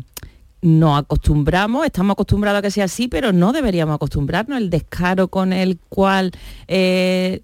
nos 0.64 0.98
acostumbramos, 0.98 1.86
estamos 1.86 2.14
acostumbrados 2.14 2.60
a 2.60 2.62
que 2.64 2.72
sea 2.72 2.86
así, 2.86 3.08
pero 3.10 3.32
no 3.32 3.52
deberíamos 3.52 3.94
acostumbrarnos. 3.94 4.58
El 4.58 4.72
descaro 4.72 5.28
con 5.28 5.54
el 5.54 5.78
cual 5.90 6.32
eh, 6.68 7.42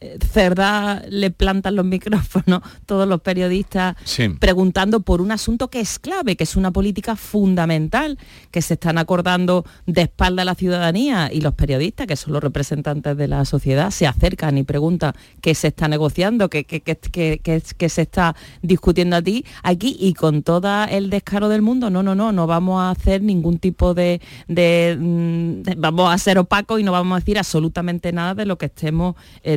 mm, 0.00 0.06
Cerdá 0.32 1.02
le 1.08 1.30
plantan 1.30 1.76
los 1.76 1.84
micrófonos 1.84 2.60
todos 2.86 3.08
los 3.08 3.20
periodistas 3.20 3.96
Sí. 4.04 4.28
preguntando 4.28 5.00
por 5.00 5.20
un 5.20 5.32
asunto 5.32 5.68
que 5.68 5.80
es 5.80 5.98
clave, 5.98 6.36
que 6.36 6.44
es 6.44 6.56
una 6.56 6.70
política 6.70 7.16
fundamental, 7.16 8.18
que 8.50 8.60
se 8.62 8.74
están 8.74 8.98
acordando 8.98 9.64
de 9.86 10.02
espalda 10.02 10.42
a 10.42 10.44
la 10.44 10.54
ciudadanía 10.54 11.30
y 11.32 11.40
los 11.40 11.54
periodistas, 11.54 12.06
que 12.06 12.16
son 12.16 12.32
los 12.32 12.42
representantes 12.42 13.16
de 13.16 13.28
la 13.28 13.44
sociedad, 13.44 13.90
se 13.90 14.06
acercan 14.06 14.58
y 14.58 14.62
preguntan 14.64 15.12
qué 15.40 15.54
se 15.54 15.68
está 15.68 15.88
negociando, 15.88 16.48
qué, 16.50 16.64
qué- 16.64 16.80
qué- 16.82 17.40
qué- 17.42 17.88
se 17.88 18.02
está 18.02 18.34
discutiendo 18.62 19.16
a 19.16 19.22
ti 19.22 19.44
aquí 19.62 19.96
y 19.98 20.12
con 20.14 20.42
todo 20.42 20.84
el 20.90 21.08
descaro 21.10 21.48
del 21.48 21.62
mundo, 21.62 21.88
no, 21.90 22.02
no, 22.02 22.14
no, 22.14 22.32
no 22.32 22.46
vamos 22.46 22.80
a 22.80 22.90
hacer 22.90 23.22
ningún 23.22 23.58
tipo 23.58 23.94
de, 23.94 24.20
de, 24.48 24.96
mm, 24.98 25.62
de- 25.62 25.74
vamos 25.78 26.12
a 26.12 26.18
ser 26.18 26.38
opacos 26.38 26.80
y 26.80 26.82
no 26.82 26.92
vamos 26.92 27.16
a 27.16 27.20
decir 27.20 27.38
absolutamente 27.38 28.12
nada 28.12 28.34
de 28.34 28.44
lo 28.46 28.58
que 28.58 28.66
estemos 28.66 29.14
eh, 29.42 29.56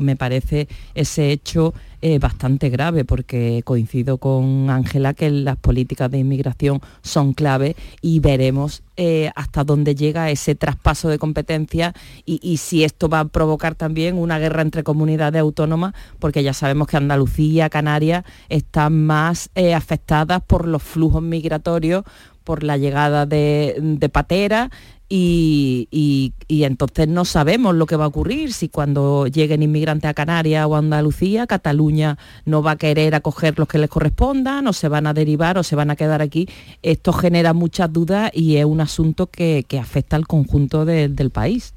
Me 0.00 0.16
parece 0.16 0.68
ese 0.94 1.32
hecho 1.32 1.74
eh, 2.02 2.18
bastante 2.18 2.68
grave 2.68 3.04
porque 3.04 3.62
coincido 3.64 4.18
con 4.18 4.70
Ángela 4.70 5.12
que 5.12 5.28
las 5.30 5.56
políticas 5.56 6.10
de 6.10 6.18
inmigración 6.18 6.80
son 7.02 7.32
clave 7.32 7.74
y 8.00 8.20
veremos 8.20 8.82
eh, 8.96 9.30
hasta 9.34 9.64
dónde 9.64 9.94
llega 9.94 10.30
ese 10.30 10.54
traspaso 10.54 11.08
de 11.08 11.18
competencias 11.18 11.94
y, 12.24 12.58
si 12.58 12.84
esto 12.84 13.08
va 13.08 13.20
a 13.20 13.24
provocar 13.24 13.74
también 13.74 14.18
una 14.18 14.38
guerra 14.38 14.62
entre 14.62 14.84
comunidades 14.84 15.40
autónomas, 15.40 15.94
porque 16.18 16.42
ya 16.42 16.52
sabemos 16.52 16.86
que 16.86 16.96
Andalucía, 16.96 17.70
Canarias 17.70 18.24
están 18.48 19.04
más 19.04 19.50
eh, 19.54 19.74
afectadas 19.74 20.42
por 20.46 20.68
los 20.68 20.82
flujos 20.82 21.22
migratorios, 21.22 22.04
por 22.44 22.62
la 22.62 22.76
llegada 22.76 23.26
de, 23.26 23.76
de 23.80 24.08
pateras 24.08 24.70
y, 25.08 25.86
y- 25.90 26.32
y 26.48 26.64
entonces 26.64 27.06
no 27.08 27.24
sabemos 27.24 27.74
lo 27.74 27.86
que 27.86 27.96
va 27.96 28.04
a 28.04 28.08
ocurrir, 28.08 28.52
si 28.52 28.68
cuando 28.68 29.26
lleguen 29.26 29.62
inmigrantes 29.62 30.08
a 30.10 30.14
Canarias 30.14 30.66
o 30.68 30.74
a 30.74 30.78
Andalucía, 30.78 31.46
Cataluña 31.46 32.18
no 32.44 32.62
va 32.62 32.72
a 32.72 32.76
querer 32.76 33.14
acoger 33.14 33.58
los 33.58 33.68
que 33.68 33.78
les 33.78 33.88
correspondan, 33.88 34.66
o 34.66 34.72
se 34.72 34.88
van 34.88 35.06
a 35.06 35.14
derivar 35.14 35.58
o 35.58 35.62
se 35.62 35.76
van 35.76 35.90
a 35.90 35.96
quedar 35.96 36.22
aquí. 36.22 36.48
Esto 36.82 37.12
genera 37.12 37.52
muchas 37.52 37.92
dudas 37.92 38.30
y 38.34 38.56
es 38.56 38.64
un 38.64 38.80
asunto 38.80 39.28
que, 39.28 39.64
que 39.68 39.78
afecta 39.78 40.16
al 40.16 40.26
conjunto 40.26 40.84
de- 40.84 41.08
del 41.08 41.30
país. 41.30 41.72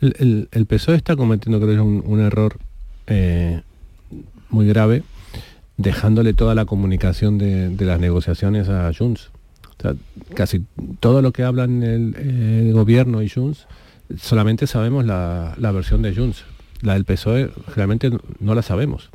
El, 0.00 0.48
el- 0.52 0.66
PSOE 0.66 0.96
está 0.96 1.16
cometiendo, 1.16 1.58
creo, 1.60 1.82
un, 1.84 2.02
un 2.04 2.20
error 2.20 2.58
eh, 3.06 3.62
muy 4.50 4.66
grave, 4.66 5.02
dejándole 5.78 6.34
toda 6.34 6.54
la 6.54 6.64
comunicación 6.66 7.38
de, 7.38 7.70
de 7.70 7.84
las 7.86 7.98
negociaciones 7.98 8.68
a 8.68 8.90
Junts. 8.96 9.30
Casi 10.34 10.64
todo 11.00 11.22
lo 11.22 11.32
que 11.32 11.42
hablan 11.42 11.82
el, 11.82 12.72
gobierno 12.72 13.22
y 13.22 13.28
Junts, 13.28 13.66
solamente 14.18 14.66
sabemos 14.66 15.04
la, 15.04 15.54
la 15.58 15.72
versión 15.72 16.02
de 16.02 16.14
Junts. 16.14 16.44
La 16.82 16.94
del 16.94 17.04
PSOE 17.04 17.50
realmente 17.74 18.10
no 18.40 18.54
la 18.54 18.62
sabemos. 18.62 19.10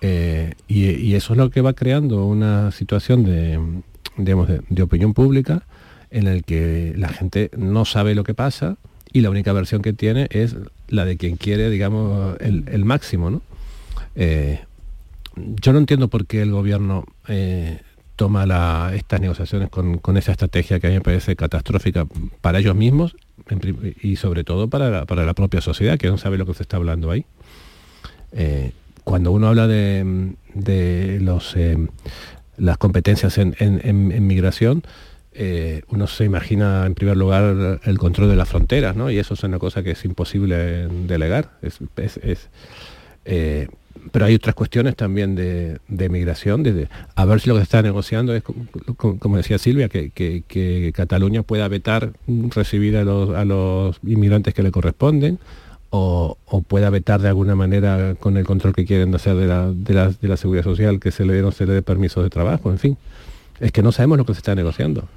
Eh, 0.00 0.54
y, 0.68 1.14
eso 1.14 1.32
es 1.32 1.38
lo 1.38 1.50
que 1.50 1.60
va 1.60 1.72
creando 1.72 2.26
una 2.26 2.70
situación 2.72 3.24
de, 3.24 3.58
digamos, 4.16 4.48
de 4.68 4.82
opinión 4.82 5.14
pública 5.14 5.62
en 6.10 6.26
el 6.26 6.44
que 6.44 6.92
la 6.96 7.08
gente 7.08 7.50
no 7.56 7.84
sabe 7.84 8.14
lo 8.14 8.22
que 8.22 8.34
pasa 8.34 8.76
y 9.12 9.22
la 9.22 9.30
única 9.30 9.52
versión 9.52 9.80
que 9.80 9.92
tiene 9.92 10.28
es 10.30 10.56
la 10.88 11.04
de 11.04 11.16
quien 11.16 11.36
quiere, 11.36 11.70
digamos, 11.70 12.36
el, 12.40 12.64
el 12.68 12.84
máximo, 12.84 13.30
¿no? 13.30 13.42
Eh, 14.14 14.60
yo 15.36 15.72
no 15.72 15.78
entiendo 15.78 16.08
por 16.08 16.26
qué 16.26 16.42
el 16.42 16.50
gobierno 16.50 17.06
eh, 17.28 17.80
toma 18.16 18.92
estas 18.94 19.20
negociaciones 19.20 19.68
con, 19.70 20.16
esa 20.16 20.32
estrategia 20.32 20.80
que 20.80 20.86
a 20.86 20.90
mí 20.90 20.96
me 20.96 21.02
parece 21.02 21.36
catastrófica 21.36 22.06
para 22.40 22.58
ellos 22.58 22.74
mismos 22.76 23.16
y 24.02 24.16
sobre 24.16 24.44
todo 24.44 24.68
para 24.68 24.90
la, 24.90 25.04
para 25.04 25.24
la 25.24 25.34
propia 25.34 25.60
sociedad, 25.60 25.98
que 25.98 26.08
no 26.08 26.18
sabe 26.18 26.38
lo 26.38 26.46
que 26.46 26.54
se 26.54 26.62
está 26.62 26.76
hablando 26.76 27.10
ahí. 27.10 27.26
Eh, 28.32 28.72
cuando 29.04 29.32
uno 29.32 29.48
habla 29.48 29.66
de, 29.66 30.32
de 30.54 31.18
los, 31.20 31.54
eh, 31.56 31.76
las 32.56 32.78
competencias 32.78 33.36
en, 33.38 33.54
en- 33.58 34.26
migración, 34.26 34.82
eh, 35.32 35.82
uno 35.88 36.06
se 36.06 36.24
imagina 36.24 36.86
en 36.86 36.94
primer 36.94 37.16
lugar 37.16 37.80
el 37.84 37.98
control 37.98 38.28
de 38.30 38.36
las 38.36 38.48
fronteras, 38.48 38.94
¿no? 38.96 39.10
Y 39.10 39.18
eso 39.18 39.34
es 39.34 39.42
una 39.42 39.58
cosa 39.58 39.82
que 39.82 39.90
es 39.90 40.04
imposible 40.04 40.86
delegar. 41.06 41.50
Es, 41.60 41.80
pero 44.12 44.26
hay 44.26 44.34
otras 44.34 44.54
cuestiones 44.54 44.96
también 44.96 45.34
de, 45.34 45.78
de 45.88 46.08
migración, 46.08 46.62
de, 46.62 46.88
a 47.14 47.24
ver 47.24 47.40
si 47.40 47.48
lo 47.48 47.54
que 47.54 47.60
se 47.60 47.64
está 47.64 47.82
negociando 47.82 48.34
es, 48.34 48.42
como, 48.96 49.36
decía 49.36 49.58
Silvia, 49.58 49.88
que, 49.88 50.10
que- 50.10 50.92
Cataluña 50.94 51.42
pueda 51.42 51.68
vetar 51.68 52.12
recibir 52.54 52.96
a 52.96 53.04
los, 53.04 53.30
a 53.36 53.44
los 53.44 53.98
inmigrantes 54.04 54.54
que 54.54 54.62
le 54.62 54.70
corresponden, 54.70 55.38
o, 55.90 56.38
o 56.46 56.60
pueda 56.62 56.90
vetar 56.90 57.20
de 57.20 57.28
alguna 57.28 57.54
manera 57.54 58.16
con 58.18 58.36
el 58.36 58.44
control 58.44 58.74
que 58.74 58.84
quieren 58.84 59.14
hacer 59.14 59.36
de 59.36 59.46
la, 59.46 59.70
de 59.70 59.94
la, 59.94 60.08
de 60.10 60.28
la 60.28 60.36
seguridad 60.36 60.64
social 60.64 60.98
que 60.98 61.12
se 61.12 61.24
le 61.24 61.34
dé 61.34 61.42
no 61.42 61.52
se 61.52 61.66
le 61.66 61.72
dé 61.72 61.82
permisos 61.82 62.24
de 62.24 62.30
trabajo, 62.30 62.70
en 62.72 62.78
fin. 62.78 62.96
Es 63.60 63.70
que 63.70 63.82
no 63.82 63.92
sabemos 63.92 64.18
lo 64.18 64.24
que 64.24 64.34
se 64.34 64.38
está 64.38 64.56
negociando. 64.56 65.08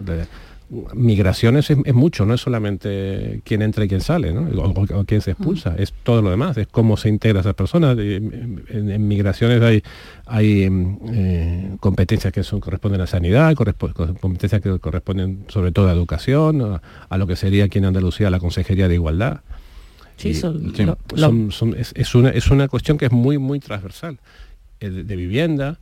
Migraciones 0.94 1.70
es, 1.70 1.78
es 1.86 1.94
mucho, 1.94 2.26
no 2.26 2.34
es 2.34 2.42
solamente 2.42 3.40
quién 3.46 3.62
entra 3.62 3.86
y 3.86 3.88
quién 3.88 4.02
sale, 4.02 4.34
¿no? 4.34 4.42
o, 4.62 4.70
o- 4.72 5.00
o 5.00 5.06
quién 5.06 5.22
se 5.22 5.32
expulsa, 5.32 5.76
es 5.78 5.94
todo 6.04 6.22
lo 6.22 6.30
demás, 6.30 6.58
es 6.58 6.68
cómo 6.68 6.98
se 6.98 7.08
integra 7.08 7.40
a 7.40 7.42
esas 7.42 7.54
personas. 7.56 7.98
Eh, 8.00 8.18
En, 8.18 8.90
en 8.92 9.08
migraciones 9.08 9.62
hay, 9.62 9.82
hay 10.26 10.70
mm, 10.70 10.98
eh, 11.14 11.70
competencias 11.80 12.34
que 12.34 12.44
son, 12.44 12.60
corresponden 12.60 13.00
a 13.02 13.08
sanidad, 13.08 13.56
competencias 13.56 14.62
que 14.62 14.78
corresponden 14.80 15.46
sobre 15.48 15.72
todo 15.72 15.88
a 15.88 15.94
educación, 15.94 16.62
a, 16.62 16.82
a 17.08 17.18
lo 17.18 17.28
que 17.28 17.36
sería 17.38 17.66
aquí 17.66 17.78
en 17.78 17.86
Andalucía 17.86 18.30
la 18.30 18.40
Consejería 18.40 18.88
de 18.90 18.96
Igualdad. 18.96 19.42
Sí, 20.18 20.30
Y- 20.30 20.34
son- 20.34 20.74
sí, 20.76 20.84
lo- 20.84 20.98
son- 21.16 21.52
son- 21.52 21.76
es, 21.78 21.94
es 21.96 22.14
una, 22.14 22.30
es 22.32 22.50
una 22.52 22.68
cuestión 22.68 22.98
que 22.98 23.06
es 23.06 23.12
muy, 23.12 23.38
muy 23.38 23.60
transversal, 23.62 24.20
eh, 24.82 24.90
de, 24.90 25.04
de 25.06 25.16
vivienda, 25.16 25.80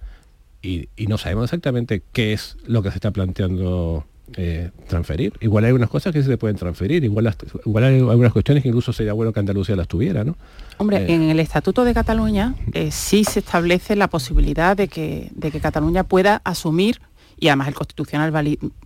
y, 0.62 0.90
y 0.96 1.08
no 1.08 1.18
sabemos 1.18 1.46
exactamente 1.46 2.04
qué 2.14 2.34
es 2.34 2.58
lo 2.68 2.84
que 2.84 2.90
se 2.92 2.96
está 2.98 3.12
planteando 3.12 4.06
eh, 4.38 4.72
transferir. 4.88 5.34
Igual 5.42 5.66
hay 5.66 5.72
unas 5.72 5.90
cosas 5.90 6.12
que 6.14 6.24
se 6.24 6.38
pueden 6.38 6.58
transferir, 6.58 7.04
igual, 7.04 7.26
las- 7.26 7.38
igual 7.66 7.84
hay 7.84 8.00
algunas 8.00 8.34
cuestiones 8.34 8.64
que 8.64 8.70
incluso 8.70 8.92
sería 8.94 9.14
bueno 9.14 9.32
que 9.34 9.40
Andalucía 9.40 9.76
las 9.76 9.88
tuviera, 9.88 10.24
¿no? 10.24 10.36
Hombre, 10.78 10.98
Eh. 11.04 11.14
en 11.14 11.24
el 11.30 11.40
Estatuto 11.40 11.84
de 11.86 11.94
Cataluña 11.94 12.56
eh, 12.74 12.90
sí 12.92 13.24
se 13.24 13.40
establece 13.40 13.96
la 13.96 14.10
posibilidad 14.10 14.76
de 14.76 14.88
que, 14.88 15.30
de 15.36 15.52
que 15.52 15.60
Cataluña 15.60 16.04
pueda 16.04 16.42
asumir 16.44 17.00
y 17.38 17.50
además 17.50 17.68
el 17.68 17.74
Constitucional 17.74 18.32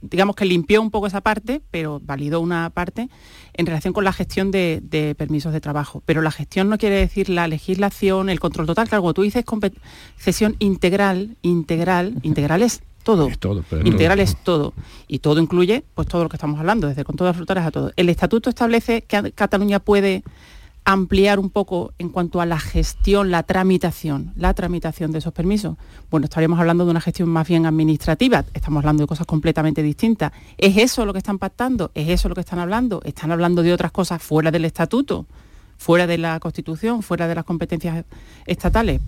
digamos 0.02 0.36
que 0.36 0.44
limpió 0.44 0.82
un 0.82 0.90
poco 0.90 1.06
esa 1.06 1.22
parte, 1.22 1.62
pero 1.70 2.02
validó 2.04 2.42
una 2.42 2.72
parte 2.72 3.08
en 3.54 3.66
relación 3.68 3.94
con 3.94 4.04
la 4.04 4.12
gestión 4.12 4.50
de, 4.50 4.82
permisos 5.18 5.54
de 5.54 5.62
trabajo. 5.62 6.02
Pero 6.06 6.24
la 6.24 6.32
gestión 6.32 6.68
no 6.68 6.80
quiere 6.80 6.96
decir 6.96 7.30
la 7.30 7.48
legislación, 7.48 8.28
el 8.28 8.40
control 8.40 8.66
total, 8.66 8.90
claro, 8.90 9.14
tú 9.14 9.22
dices 9.22 9.46
cesión 10.18 10.56
integral, 10.58 11.38
integral, 11.44 12.16
integral 12.24 12.64
es 12.64 12.82
todo. 13.04 13.30
todo 13.39 13.64
Integral 13.84 14.20
es 14.20 14.36
todo. 14.43 14.74
Y 15.08 15.20
todo 15.20 15.39
incluye 15.39 15.84
pues 15.95 16.08
todo 16.08 16.24
lo 16.24 16.30
que 16.30 16.38
estamos 16.38 16.60
hablando, 16.60 16.88
desde 16.88 17.04
con 17.04 17.16
todas 17.16 17.32
las 17.32 17.38
frutales 17.38 17.66
a 17.66 17.72
todo. 17.72 17.91
El 17.95 18.10
estatuto 18.10 18.50
establece 18.50 19.02
que 19.04 19.32
Cataluña 19.34 19.80
puede 19.80 20.24
ampliar 20.86 21.39
un 21.39 21.50
poco 21.50 21.93
en 22.00 22.10
cuanto 22.10 22.41
a 22.41 22.45
la 22.45 22.60
gestión, 22.60 23.30
la 23.30 23.43
tramitación, 23.43 24.34
la 24.36 24.54
tramitación 24.54 25.12
de 25.12 25.20
esos 25.20 25.34
permisos. 25.34 25.78
Bueno, 26.10 26.26
estaríamos 26.26 26.60
hablando 26.60 26.86
de 26.86 26.91
una 26.91 27.02
gestión 27.02 27.30
más 27.30 27.47
bien 27.47 27.66
administrativa, 27.66 28.43
estamos 28.54 28.82
hablando 28.82 29.04
de 29.04 29.08
cosas 29.08 29.28
completamente 29.28 29.84
distintas. 29.84 30.32
¿Es 30.58 30.78
eso 30.78 31.06
lo 31.06 31.14
que 31.14 31.20
están 31.20 31.38
pactando? 31.38 31.91
¿Es 31.93 32.10
eso 32.10 32.28
lo 32.28 32.36
que 32.36 32.41
están 32.41 32.60
hablando? 32.60 33.02
¿Están 33.04 33.32
hablando 33.32 33.62
de 33.62 33.74
otras 33.74 33.91
cosas 33.91 34.22
fuera 34.22 34.50
del 34.50 34.66
estatuto, 34.66 35.28
fuera 35.78 36.08
de 36.08 36.18
la 36.18 36.39
Constitución, 36.39 37.04
fuera 37.04 37.28
de 37.28 37.36
las 37.36 37.45
competencias 37.45 38.06
estatales? 38.47 39.02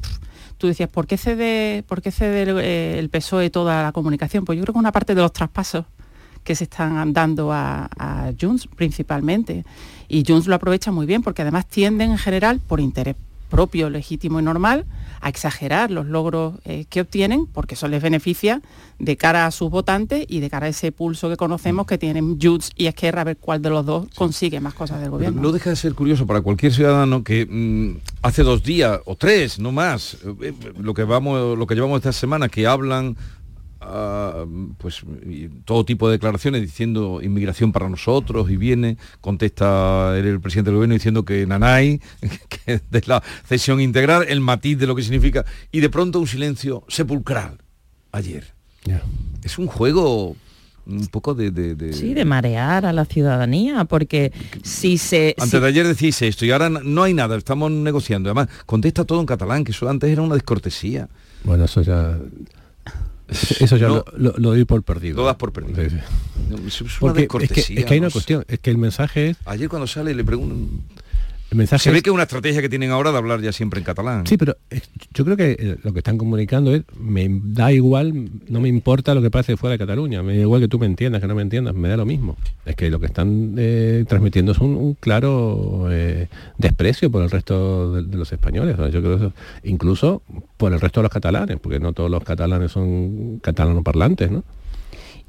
Tú 0.62 0.68
decías, 0.68 0.90
¿por 0.90 1.08
qué 1.08 1.18
cede, 1.18 1.84
por 1.88 2.04
qué 2.04 2.12
cede 2.12 2.44
el, 2.44 2.56
eh, 2.62 3.10
PSOE 3.12 3.50
toda 3.50 3.82
la 3.82 3.92
comunicación? 3.92 4.46
Pues 4.46 4.60
yo 4.60 4.64
creo 4.64 4.74
que 4.74 4.80
una 4.80 4.92
parte 4.92 5.16
de 5.16 5.22
los 5.22 5.34
traspasos 5.34 5.86
que 6.44 6.54
se 6.54 6.66
están 6.66 7.14
dando 7.14 7.52
a, 7.52 7.90
a 7.98 8.32
Junts 8.40 8.68
principalmente. 8.68 9.66
Y 10.08 10.24
Junts 10.24 10.46
lo 10.46 10.54
aprovecha 10.54 10.92
muy 10.92 11.08
bien 11.08 11.24
porque 11.24 11.42
además 11.42 11.66
tienden 11.66 12.12
en 12.12 12.20
general, 12.20 12.60
por 12.60 12.80
interés 12.80 13.16
propio, 13.50 13.90
legítimo 13.90 14.40
y 14.40 14.44
normal, 14.44 14.86
a 15.22 15.30
exagerar 15.30 15.92
los 15.92 16.08
logros 16.08 16.56
eh, 16.66 16.86
que 16.90 17.02
obtienen 17.02 17.46
porque 17.46 17.76
eso 17.76 17.88
les 17.88 18.02
beneficia 18.02 18.62
de 19.00 19.18
cara 19.18 19.46
a 19.46 19.52
sus 19.52 19.70
votantes 19.70 20.26
y 20.28 20.40
de 20.40 20.50
cara 20.50 20.66
a 20.66 20.70
ese 20.70 20.92
pulso 20.92 21.30
que 21.30 21.38
conocemos 21.38 21.86
que 21.86 21.98
tienen 21.98 22.40
Junts 22.42 22.72
y 22.76 22.88
Esquerra 22.88 23.22
a 23.22 23.26
ver 23.26 23.38
cuál 23.38 23.62
de 23.62 23.70
los 23.70 23.86
dos 23.86 24.08
consigue 24.16 24.60
más 24.60 24.74
cosas 24.74 25.00
del 25.00 25.12
gobierno. 25.12 25.42
no 25.42 25.52
deja 25.52 25.70
de 25.70 25.76
ser 25.76 25.94
curioso 25.94 26.26
para 26.26 26.42
cualquier 26.42 26.74
ciudadano 26.74 27.24
que 27.24 27.46
mm, 27.46 27.98
hace 28.24 28.44
dos 28.44 28.64
días 28.64 29.00
o 29.06 29.16
tres, 29.16 29.60
no 29.60 29.72
más, 29.72 30.16
eh, 30.26 30.36
eh, 30.42 30.54
lo 30.80 30.94
que 30.94 31.04
vamos, 31.04 31.58
lo 31.58 31.68
que 31.68 31.76
llevamos 31.76 31.98
esta 31.98 32.14
semana, 32.14 32.50
que 32.50 32.66
hablan 32.68 33.16
pues 34.78 35.02
todo 35.66 35.86
tipo 35.86 36.08
de 36.08 36.14
declaraciones 36.14 36.62
diciendo 36.62 37.20
inmigración 37.22 37.72
para 37.72 37.90
nosotros 37.90 38.50
y 38.52 38.58
viene, 38.58 38.98
contesta 39.22 40.18
el, 40.18 40.40
presidente 40.40 40.70
del 40.70 40.76
gobierno 40.76 40.94
diciendo 40.94 41.26
que 41.26 41.46
Nanay, 41.48 42.00
que 42.66 42.82
de 42.90 43.04
la 43.08 43.24
cesión 43.46 43.82
integral, 43.82 44.26
el 44.28 44.40
matiz 44.40 44.78
de 44.78 44.88
lo 44.88 44.96
que 44.96 45.02
significa, 45.02 45.46
y 45.72 45.80
de 45.80 45.90
pronto 45.90 46.20
un 46.20 46.28
silencio 46.28 46.84
sepulcral 46.88 47.58
ayer. 48.12 48.54
Es 49.44 49.58
un 49.58 49.68
juego 49.68 50.36
un 50.86 51.08
poco 51.08 51.34
de, 51.34 51.94
Sí, 51.94 52.14
de 52.14 52.26
marear 52.26 52.86
a 52.86 52.94
la 52.94 53.06
ciudadanía, 53.06 53.86
porque 53.86 54.32
si 54.64 54.98
se... 54.98 55.36
Antes 55.40 55.62
de 55.62 55.68
ayer 55.68 55.88
decís 55.88 56.22
esto 56.22 56.46
y 56.46 56.52
ahora 56.52 56.70
no 56.70 57.04
hay 57.04 57.14
nada, 57.14 57.38
estamos 57.38 57.72
negociando. 57.72 58.30
Además, 58.30 58.50
contesta 58.66 59.06
todo 59.06 59.20
en 59.20 59.26
catalán, 59.26 59.64
que 59.64 59.72
eso 59.72 59.90
antes 59.90 60.10
era 60.10 60.22
una 60.22 60.36
descortesía. 60.36 61.08
Bueno, 61.44 61.66
eso 61.66 61.82
ya 61.82 62.18
eso 63.32 63.78
ya 63.78 63.88
lo, 63.88 64.04
doy 64.34 64.66
por 64.66 64.84
perdido. 64.84 65.16
Todas 65.16 65.36
por 65.38 65.52
perdido. 65.52 65.82
Es, 65.82 65.94
que, 67.50 67.86
hay 67.88 68.00
una 68.00 68.10
cuestión, 68.10 68.44
es 68.48 68.60
que 68.60 68.70
el 68.70 68.78
mensaje 68.78 69.30
es... 69.30 69.38
Ayer 69.46 69.70
cuando 69.70 69.88
sale 69.88 70.14
le 70.14 70.24
preguntan 70.24 70.82
se 71.78 71.92
ve 71.92 72.02
que 72.02 72.10
es 72.10 72.14
una 72.14 72.24
estrategia 72.24 72.62
que 72.62 72.70
tienen 72.70 72.92
ahora 72.92 73.12
de 73.12 73.18
hablar 73.18 73.42
ya 73.42 73.52
siempre 73.52 73.80
en 73.80 73.84
catalán. 73.84 74.26
Sí, 74.26 74.38
pero 74.38 74.56
yo 75.14 75.26
creo 75.26 75.36
que 75.36 75.52
eh, 75.60 75.78
lo 75.84 75.92
que 75.92 76.00
están 76.00 76.18
comunicando 76.18 76.74
es, 76.74 76.84
me 76.98 77.28
da 77.30 77.74
igual, 77.74 78.30
no 78.48 78.62
me 78.62 78.70
importa 78.70 79.14
lo 79.14 79.22
que 79.22 79.30
pase 79.30 79.58
fuera 79.58 79.74
de 79.74 79.80
Cataluña, 79.80 80.24
me 80.24 80.36
da 80.36 80.42
igual 80.42 80.62
que 80.62 80.70
tú 80.70 80.80
me 80.80 80.86
entiendas, 80.86 81.22
que 81.22 81.28
no 81.28 81.36
me 81.36 81.42
entiendas, 81.42 81.76
me 81.76 81.90
da 81.90 81.98
lo 81.98 82.06
mismo. 82.06 82.38
Es 82.66 82.76
que 82.78 82.90
lo 82.90 83.02
que 83.02 83.08
están 83.08 83.56
eh, 83.58 84.06
transmitiendo 84.08 84.54
es 84.54 84.60
un, 84.60 84.96
claro 85.00 85.88
eh, 85.92 86.28
desprecio 86.58 87.12
por 87.12 87.24
el 87.24 87.30
resto 87.30 88.02
de, 88.02 88.18
los 88.18 88.32
españoles. 88.32 88.78
Yo 88.92 89.02
creo 89.02 89.34
incluso 89.64 90.22
por 90.56 90.72
el 90.72 90.80
resto 90.80 91.02
de 91.02 91.04
los 91.04 91.12
catalanes, 91.12 91.60
porque 91.60 91.80
no 91.80 91.92
todos 91.92 92.10
los 92.10 92.24
catalanes 92.24 92.72
son 92.72 93.40
catalano 93.40 93.84
parlantes, 93.84 94.32
¿no? 94.32 94.44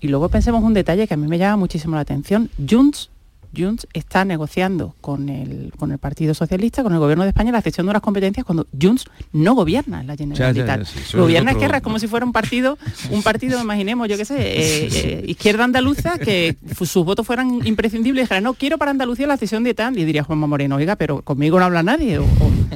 Y 0.01 0.09
luego 0.09 0.29
pensemos 0.29 0.63
un 0.63 0.75
detalle 0.75 1.07
que 1.07 1.15
a 1.15 1.17
mí 1.17 1.27
me 1.27 1.39
llama 1.39 1.57
muchísimo 1.57 1.95
la 1.95 2.03
atención. 2.03 2.51
Junts 2.69 3.11
Junts 3.57 3.87
está 3.93 4.25
negociando 4.25 4.95
con 5.01 5.29
el, 5.29 5.73
con 5.77 5.93
el 5.93 5.99
Partido 5.99 6.35
Socialista, 6.35 6.83
con 6.83 6.93
el 6.93 6.99
Gobierno 6.99 7.25
de 7.25 7.31
España, 7.31 7.53
la 7.53 7.63
cesión 7.63 7.87
de 7.87 7.91
unas 7.91 8.03
competencias 8.03 8.45
cuando 8.45 8.67
Junts 8.81 9.05
no 9.33 9.55
gobierna 9.55 10.01
en 10.01 10.07
la 10.07 10.17
Generalitat. 10.17 10.87
gobierna 11.15 11.53
Esquerra, 11.53 11.79
es 11.79 11.83
como 11.83 11.99
si 11.99 12.09
fuera 12.09 12.25
un 12.25 12.33
partido, 12.33 12.79
un 13.11 13.23
partido, 13.23 13.61
imaginemos, 13.61 14.09
yo 14.09 14.17
qué 14.17 14.25
sé, 14.25 14.37
eh, 14.41 14.89
eh, 14.93 15.25
izquierda 15.27 15.65
andaluza, 15.65 16.19
que 16.19 16.57
sus 16.77 17.05
votos 17.05 17.27
fueran 17.27 17.67
imprescindibles 17.67 18.23
y 18.23 18.25
dijera, 18.25 18.41
no, 18.41 18.55
quiero 18.55 18.79
para 18.79 18.91
Andalucía 18.91 19.27
la 19.27 19.37
cesión 19.37 19.65
de 19.65 19.75
tal, 19.75 19.99
y 19.99 20.05
diría 20.05 20.25
Juanma 20.25 20.47
Moreno, 20.47 20.77
oiga, 20.77 20.97
pero 20.97 21.23
conmigo 21.23 21.59
no 21.59 21.65
habla 21.65 21.83
nadie, 21.83 22.21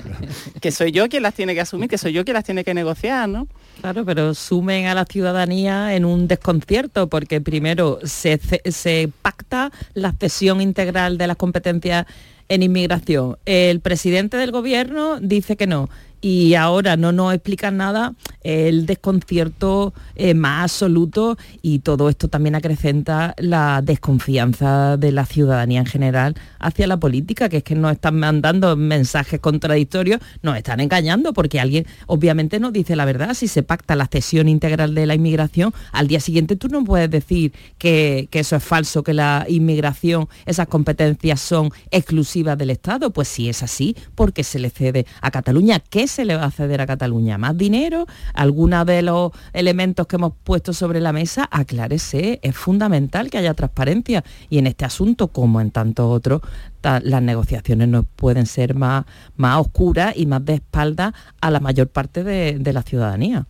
que 0.60 0.72
soy 0.72 0.92
yo 0.92 1.08
quien 1.08 1.22
las 1.22 1.34
tiene 1.34 1.54
que 1.54 1.60
asumir, 1.60 1.88
que 1.88 1.98
soy 1.98 2.12
yo 2.12 2.24
quien 2.24 2.34
las 2.34 2.44
tiene 2.44 2.64
que 2.64 2.74
negociar, 2.74 3.28
¿no? 3.28 3.46
Claro, 3.80 4.04
pero 4.04 4.34
sumen 4.34 4.86
a 4.86 4.94
la 4.94 5.04
ciudadanía 5.04 5.94
en 5.94 6.04
un 6.04 6.28
desconcierto, 6.28 7.08
porque 7.08 7.40
primero 7.40 7.98
se, 8.04 8.40
se 8.64 9.10
pacta 9.22 9.70
la 9.94 10.12
cesión 10.12 10.60
integral 10.66 11.16
de 11.16 11.26
las 11.26 11.36
competencias 11.36 12.06
en 12.48 12.62
inmigración. 12.62 13.38
El 13.46 13.80
presidente 13.80 14.36
del 14.36 14.52
gobierno 14.52 15.18
dice 15.20 15.56
que 15.56 15.66
no 15.66 15.88
y 16.20 16.54
ahora 16.54 16.96
no 16.96 17.12
nos 17.12 17.34
explican 17.34 17.76
nada, 17.76 18.14
el 18.42 18.86
desconcierto 18.86 19.92
eh, 20.14 20.34
más 20.34 20.64
absoluto 20.64 21.36
y 21.62 21.80
todo 21.80 22.08
esto 22.08 22.28
también 22.28 22.54
acrecenta 22.54 23.34
la 23.38 23.82
desconfianza 23.82 24.96
de 24.96 25.12
la 25.12 25.26
ciudadanía 25.26 25.80
en 25.80 25.86
general 25.86 26.34
hacia 26.58 26.86
la 26.86 26.96
política, 26.96 27.48
que 27.48 27.58
es 27.58 27.62
que 27.62 27.74
nos 27.74 27.92
están 27.92 28.18
mandando 28.18 28.76
mensajes 28.76 29.40
contradictorios, 29.40 30.20
nos 30.42 30.56
están 30.56 30.80
engañando 30.80 31.32
porque 31.32 31.60
alguien 31.60 31.86
obviamente 32.06 32.60
nos 32.60 32.72
dice 32.72 32.96
la 32.96 33.04
verdad, 33.04 33.34
si 33.34 33.48
se 33.48 33.62
pacta 33.62 33.94
la 33.94 34.06
cesión 34.06 34.48
integral 34.48 34.94
de 34.94 35.06
la 35.06 35.14
inmigración, 35.14 35.74
al 35.92 36.08
día 36.08 36.20
siguiente 36.20 36.56
tú 36.56 36.68
no 36.68 36.82
puedes 36.84 37.10
decir 37.10 37.52
que, 37.78 38.28
que 38.30 38.40
eso 38.40 38.56
es 38.56 38.64
falso, 38.64 39.02
que 39.02 39.12
la 39.12 39.44
inmigración, 39.48 40.28
esas 40.46 40.68
competencias 40.68 41.40
son 41.40 41.70
exclusivas 41.90 42.56
del 42.56 42.70
Estado, 42.70 43.10
pues 43.10 43.28
si 43.28 43.48
es 43.48 43.62
así, 43.62 43.96
porque 44.14 44.44
se 44.44 44.58
le 44.58 44.70
cede 44.70 45.06
a 45.20 45.30
Cataluña, 45.30 45.80
¿qué 45.80 46.05
se 46.08 46.24
le 46.24 46.36
va 46.36 46.44
a 46.44 46.50
ceder 46.50 46.80
a 46.80 46.86
Cataluña? 46.86 47.38
¿Más 47.38 47.56
dinero? 47.56 48.06
¿Alguna 48.34 48.84
de 48.84 49.02
los 49.02 49.32
elementos 49.52 50.06
que 50.06 50.16
hemos 50.16 50.32
puesto 50.44 50.72
sobre 50.72 51.00
la 51.00 51.12
mesa? 51.12 51.48
Aclárese, 51.50 52.40
es 52.42 52.56
fundamental 52.56 53.30
que 53.30 53.38
haya 53.38 53.54
transparencia 53.54 54.24
y 54.48 54.58
en 54.58 54.66
este 54.66 54.84
asunto, 54.84 55.28
como 55.28 55.60
en 55.60 55.70
tantos 55.70 56.06
otros, 56.06 56.42
las 56.82 57.22
negociaciones 57.22 57.88
no 57.88 58.04
pueden 58.04 58.46
ser 58.46 58.74
más, 58.74 59.04
más 59.36 59.60
oscuras 59.60 60.14
y 60.16 60.26
más 60.26 60.44
de 60.44 60.54
espalda 60.54 61.14
a 61.40 61.50
la 61.50 61.60
mayor 61.60 61.88
parte 61.88 62.22
de 62.22 62.72
la 62.72 62.82
ciudadanía. 62.82 63.46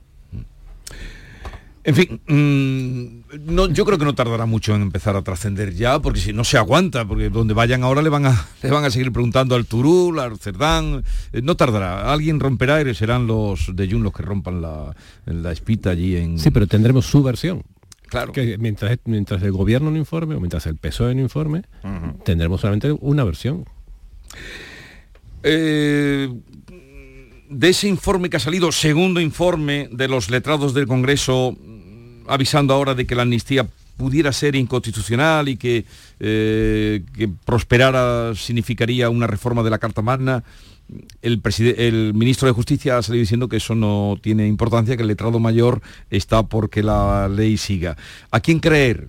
En 1.86 1.94
fin, 1.94 2.20
mm, 2.26 3.54
no, 3.54 3.68
yo 3.68 3.84
creo 3.84 3.96
que 3.96 4.04
no 4.04 4.16
tardará 4.16 4.44
mucho 4.44 4.74
en 4.74 4.82
empezar 4.82 5.14
a 5.14 5.22
trascender 5.22 5.72
ya, 5.72 6.00
porque 6.00 6.18
si 6.18 6.32
no 6.32 6.42
se 6.42 6.58
aguanta, 6.58 7.06
porque 7.06 7.30
donde 7.30 7.54
vayan 7.54 7.84
ahora 7.84 8.02
le 8.02 8.08
van 8.08 8.26
a, 8.26 8.46
le 8.62 8.70
van 8.70 8.84
a 8.84 8.90
seguir 8.90 9.12
preguntando 9.12 9.54
al 9.54 9.66
Turul, 9.66 10.18
al 10.18 10.36
Cerdán, 10.36 11.04
eh, 11.32 11.42
no 11.42 11.56
tardará, 11.56 12.12
alguien 12.12 12.40
romperá 12.40 12.82
y 12.82 12.92
serán 12.92 13.28
los 13.28 13.70
de 13.76 13.88
Jun 13.88 14.02
los 14.02 14.12
que 14.12 14.24
rompan 14.24 14.60
la, 14.60 14.96
la 15.26 15.52
espita 15.52 15.90
allí 15.90 16.16
en... 16.16 16.40
Sí, 16.40 16.50
pero 16.50 16.66
tendremos 16.66 17.06
su 17.06 17.22
versión. 17.22 17.62
Claro. 18.08 18.32
Que 18.32 18.58
mientras, 18.58 18.98
mientras 19.04 19.40
el 19.44 19.52
gobierno 19.52 19.92
no 19.92 19.96
informe 19.96 20.34
o 20.34 20.40
mientras 20.40 20.66
el 20.66 20.76
PSOE 20.76 21.14
no 21.14 21.20
informe, 21.20 21.62
tendremos 22.24 22.60
solamente 22.60 22.90
una 22.90 23.22
versión. 23.22 23.64
Eh, 25.44 26.28
de 27.48 27.68
ese 27.68 27.86
informe 27.86 28.28
que 28.28 28.38
ha 28.38 28.40
salido, 28.40 28.72
segundo 28.72 29.20
informe 29.20 29.88
de 29.92 30.08
los 30.08 30.30
letrados 30.30 30.74
del 30.74 30.88
Congreso, 30.88 31.56
avisando 32.28 32.74
ahora 32.74 32.94
de 32.94 33.06
que 33.06 33.14
la 33.14 33.22
amnistía 33.22 33.66
pudiera 33.96 34.32
ser 34.32 34.56
inconstitucional 34.56 35.48
y 35.48 35.56
que, 35.56 35.84
eh, 36.20 37.02
prosperara 37.44 38.34
significaría 38.34 39.10
una 39.10 39.26
reforma 39.26 39.62
de 39.62 39.70
la 39.70 39.78
Carta 39.78 40.02
Magna. 40.02 40.44
El, 41.22 41.42
el, 41.76 42.14
ministro 42.14 42.46
de 42.46 42.54
Justicia 42.54 42.98
ha 42.98 43.02
salido 43.02 43.20
diciendo 43.20 43.48
que 43.48 43.56
eso 43.56 43.74
no 43.74 44.18
tiene 44.22 44.46
importancia, 44.46 44.96
que 44.96 45.02
el 45.02 45.08
letrado 45.08 45.40
mayor 45.40 45.80
está 46.10 46.44
porque 46.44 46.82
la 46.82 47.28
ley 47.28 47.56
siga. 47.56 47.96
¿A 48.30 48.40
quién 48.40 48.60
creer? 48.60 49.08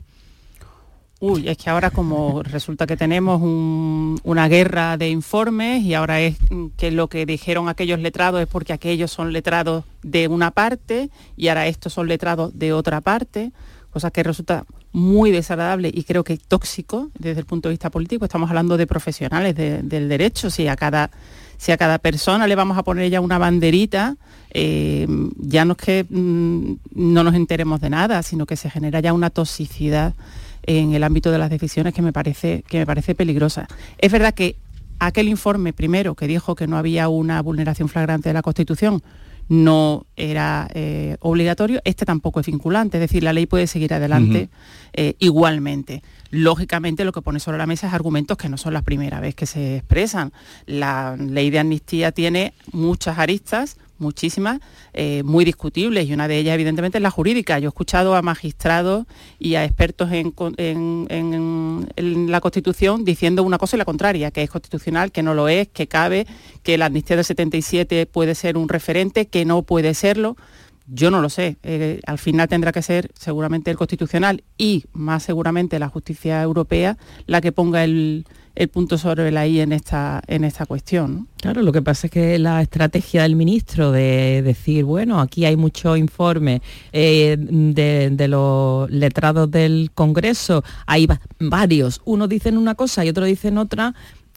Uy, 1.20 1.50
es 1.50 1.58
que 1.58 1.72
ahora 1.72 1.90
como 1.90 2.44
resulta 2.44 2.86
que 2.86 2.96
tenemos 2.96 3.42
una 3.42 4.48
guerra 4.48 4.98
de 4.98 5.10
informes 5.10 5.82
y 5.82 5.96
ahora 5.96 6.20
es 6.22 6.38
que 6.78 6.92
lo 6.92 7.08
que 7.08 7.26
dijeron 7.26 7.70
aquellos 7.70 8.00
letrados 8.00 8.40
es 8.40 8.48
porque 8.48 8.72
aquellos 8.72 9.12
son 9.12 9.34
letrados 9.34 9.84
de 10.04 10.28
una 10.28 10.52
parte 10.52 11.10
y 11.36 11.48
ahora 11.48 11.66
estos 11.66 11.94
son 11.94 12.08
letrados 12.08 12.60
de 12.60 12.72
otra 12.72 13.02
parte, 13.02 13.52
cosa 13.90 14.12
que 14.12 14.22
resulta 14.22 14.66
muy 14.92 15.32
desagradable 15.32 15.90
y 15.92 16.04
creo 16.04 16.24
que 16.24 16.38
tóxico 16.38 17.10
desde 17.18 17.40
el 17.40 17.46
punto 17.48 17.70
de 17.70 17.74
vista 17.74 17.90
político. 17.90 18.26
Estamos 18.26 18.50
hablando 18.50 18.78
de 18.78 18.86
profesionales 18.86 19.56
del 19.56 20.10
derecho. 20.10 20.52
Si 20.52 20.68
a 20.68 20.76
cada 20.76 21.10
si 21.58 21.72
a 21.72 21.78
cada 21.78 21.98
persona 21.98 22.46
le 22.46 22.54
vamos 22.54 22.78
a 22.78 22.84
poner 22.84 23.10
ya 23.10 23.20
una 23.20 23.40
banderita, 23.40 24.16
eh, 24.52 25.08
ya 25.38 25.66
no 25.66 25.72
es 25.72 25.78
que 25.80 26.06
mm, 26.08 26.74
no 26.94 27.24
nos 27.24 27.34
enteremos 27.34 27.82
de 27.82 27.90
nada, 27.90 28.22
sino 28.22 28.46
que 28.46 28.56
se 28.56 28.70
genera 28.70 29.00
ya 29.00 29.14
una 29.14 29.32
toxicidad 29.32 30.14
en 30.64 30.94
el 30.94 31.04
ámbito 31.04 31.32
de 31.32 31.38
las 31.38 31.50
decisiones 31.50 31.94
que 31.94 32.02
me 32.02 32.14
parece, 32.14 32.64
que 32.68 32.80
me 32.80 32.86
parece 32.86 33.16
peligrosa. 33.16 33.68
Es 33.98 34.12
verdad 34.12 34.34
que 34.34 34.56
aquel 35.00 35.28
informe 35.28 35.74
primero 35.74 36.16
que 36.16 36.28
dijo 36.28 36.56
que 36.56 36.68
no 36.68 36.78
había 36.78 37.10
una 37.10 37.42
vulneración 37.42 37.90
flagrante 37.90 38.30
de 38.30 38.34
la 38.34 38.42
Constitución, 38.42 39.02
no 39.50 40.06
era 40.18 40.68
eh, 40.74 41.18
obligatorio, 41.22 41.82
este 41.86 42.06
tampoco 42.06 42.40
es 42.40 42.48
vinculante, 42.48 42.98
es 42.98 43.02
decir, 43.02 43.24
la 43.24 43.34
ley 43.34 43.46
puede 43.46 43.68
seguir 43.68 43.94
adelante 43.94 44.50
eh, 44.94 45.16
igualmente. 45.20 46.04
Lógicamente 46.32 47.06
lo 47.06 47.14
que 47.14 47.22
pone 47.22 47.40
sobre 47.40 47.58
la 47.58 47.66
mesa 47.66 47.88
es 47.88 47.94
argumentos 47.94 48.38
que 48.38 48.50
no 48.50 48.58
son 48.58 48.74
la 48.74 48.82
primera 48.82 49.22
vez 49.22 49.36
que 49.36 49.46
se 49.46 49.78
expresan. 49.78 50.34
La 50.66 51.16
ley 51.18 51.50
de 51.50 51.60
amnistía 51.60 52.12
tiene 52.12 52.54
muchas 52.74 53.18
aristas, 53.20 53.78
muchísimas, 54.00 54.60
eh, 54.94 55.24
muy 55.24 55.46
discutibles 55.46 56.08
y 56.08 56.14
una 56.14 56.28
de 56.28 56.38
ellas 56.38 56.56
evidentemente 56.56 56.98
es 56.98 57.02
la 57.02 57.12
jurídica. 57.12 57.60
Yo 57.60 57.68
he 57.68 57.70
escuchado 57.70 58.16
a 58.16 58.22
magistrados 58.22 59.06
y 59.40 59.56
a 59.56 59.66
expertos 59.66 60.10
en, 60.12 60.36
la 62.30 62.42
Constitución 62.42 63.04
diciendo 63.04 63.44
una 63.44 63.58
cosa 63.58 63.76
y 63.76 63.80
la 63.80 63.86
contraria, 63.86 64.32
que 64.32 64.44
es 64.44 64.50
constitucional, 64.50 65.12
que 65.12 65.24
no 65.24 65.34
lo 65.34 65.48
es, 65.48 65.68
que 65.68 65.88
cabe, 65.88 66.28
que 66.64 66.78
la 66.78 66.88
amnistía 66.88 67.16
del 67.16 67.26
77 67.26 68.06
puede 68.06 68.36
ser 68.36 68.58
un 68.58 68.70
referente, 68.70 69.28
que 69.28 69.46
no 69.46 69.64
puede 69.64 69.94
serlo. 69.94 70.36
Yo 70.88 71.12
no 71.12 71.22
lo 71.22 71.30
sé. 71.30 71.58
Eh, 71.64 72.00
al 72.06 72.18
final 72.18 72.48
tendrá 72.48 72.72
que 72.72 72.82
ser 72.82 73.12
seguramente 73.14 73.70
el 73.72 73.78
constitucional 73.78 74.44
y 74.58 74.86
más 74.94 75.24
seguramente 75.24 75.80
la 75.80 75.90
justicia 75.90 76.42
europea 76.42 76.98
la 77.26 77.42
que 77.42 77.52
ponga 77.52 77.84
el, 77.84 78.26
el 78.58 78.70
punto 78.70 78.98
sobre 78.98 79.32
la 79.32 79.46
I 79.46 79.62
en 79.62 79.72
esta, 79.72 80.20
en 80.26 80.44
esta 80.44 80.66
cuestión. 80.66 81.28
Claro, 81.40 81.62
lo 81.62 81.72
que 81.72 81.84
pasa 81.84 82.08
es 82.08 82.12
que 82.12 82.40
la 82.40 82.60
estrategia 82.64 83.22
del 83.22 83.36
ministro 83.36 83.92
de 83.92 84.42
decir, 84.42 84.84
bueno, 84.84 85.22
aquí 85.22 85.46
hay 85.46 85.56
muchos 85.56 85.96
informes 85.96 86.62
eh, 86.92 87.38
de, 87.40 88.28
los 88.28 88.90
letrados 88.90 89.52
del 89.52 89.92
Congreso, 89.94 90.64
hay 90.88 91.08
varios, 91.40 92.02
unos 92.04 92.30
dicen 92.30 92.58
una 92.58 92.74
cosa 92.74 93.06
y 93.06 93.10
otros 93.10 93.28
dicen 93.28 93.60
otra, 93.60 93.94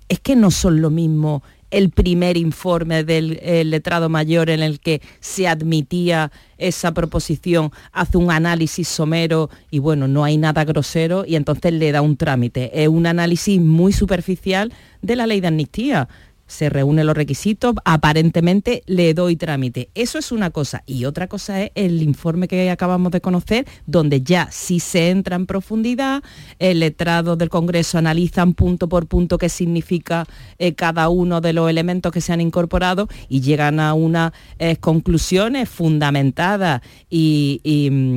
es 0.07 0.21
que 0.21 0.37
no 0.37 0.51
son 0.51 0.83
lo 0.83 0.91
mismo 0.91 1.43
el 1.71 1.91
primer 1.91 2.37
informe 2.37 3.05
del 3.05 3.39
letrado 3.71 4.09
mayor 4.09 4.51
en 4.51 4.61
el 4.61 4.81
que 4.81 5.01
se 5.21 5.49
admitía 5.49 6.33
esa 6.59 6.93
proposición, 6.93 7.73
hace 7.93 8.19
un 8.19 8.31
análisis 8.31 8.87
somero 8.87 9.51
y 9.71 9.79
bueno, 9.79 10.09
no 10.09 10.25
hay 10.25 10.37
nada 10.37 10.65
grosero 10.65 11.25
y 11.27 11.37
entonces 11.37 11.73
le 11.73 11.93
da 11.93 12.03
un 12.03 12.17
trámite. 12.17 12.83
Es 12.83 12.89
un 12.89 13.07
análisis 13.07 13.61
muy 13.61 13.93
superficial 13.93 14.73
de 15.03 15.17
la 15.17 15.27
ley 15.27 15.41
de 15.41 15.49
amnistía 15.49 16.09
se 16.51 16.69
reúnen 16.69 17.07
los 17.07 17.17
requisitos, 17.17 17.75
aparentemente 17.85 18.83
le 18.87 19.15
doy 19.15 19.37
trámite. 19.37 19.89
Eso 19.95 20.19
es 20.19 20.33
una 20.33 20.51
cosa. 20.51 20.83
Y 20.85 21.05
otra 21.05 21.29
cosa 21.29 21.63
es 21.63 21.71
el 21.77 22.03
informe 22.03 22.49
que 22.49 22.71
acabamos 22.71 23.13
de 23.13 23.21
conocer, 23.21 23.67
donde 23.87 24.23
ya 24.23 24.49
sí 24.51 24.81
se 24.81 25.11
entra 25.11 25.37
en 25.37 25.47
profundidad, 25.47 26.23
el 26.59 26.81
letrado 26.81 27.37
del 27.37 27.49
Congreso 27.49 27.99
analizan 27.99 28.55
punto 28.55 28.89
por 28.89 29.07
punto 29.07 29.39
qué 29.39 29.49
significa 29.49 30.27
eh, 30.59 30.75
cada 30.75 31.09
uno 31.09 31.41
de 31.41 31.53
los 31.53 31.71
elementos 31.71 32.13
que 32.13 32.21
se 32.21 32.33
han 32.33 32.41
incorporado 32.41 33.09
y 33.29 33.41
llegan 33.41 33.79
a 33.79 33.95
unas 33.95 34.33
eh, 34.59 34.77
conclusiones 34.77 35.69
fundamentadas 35.69 36.83
y, 37.09 37.61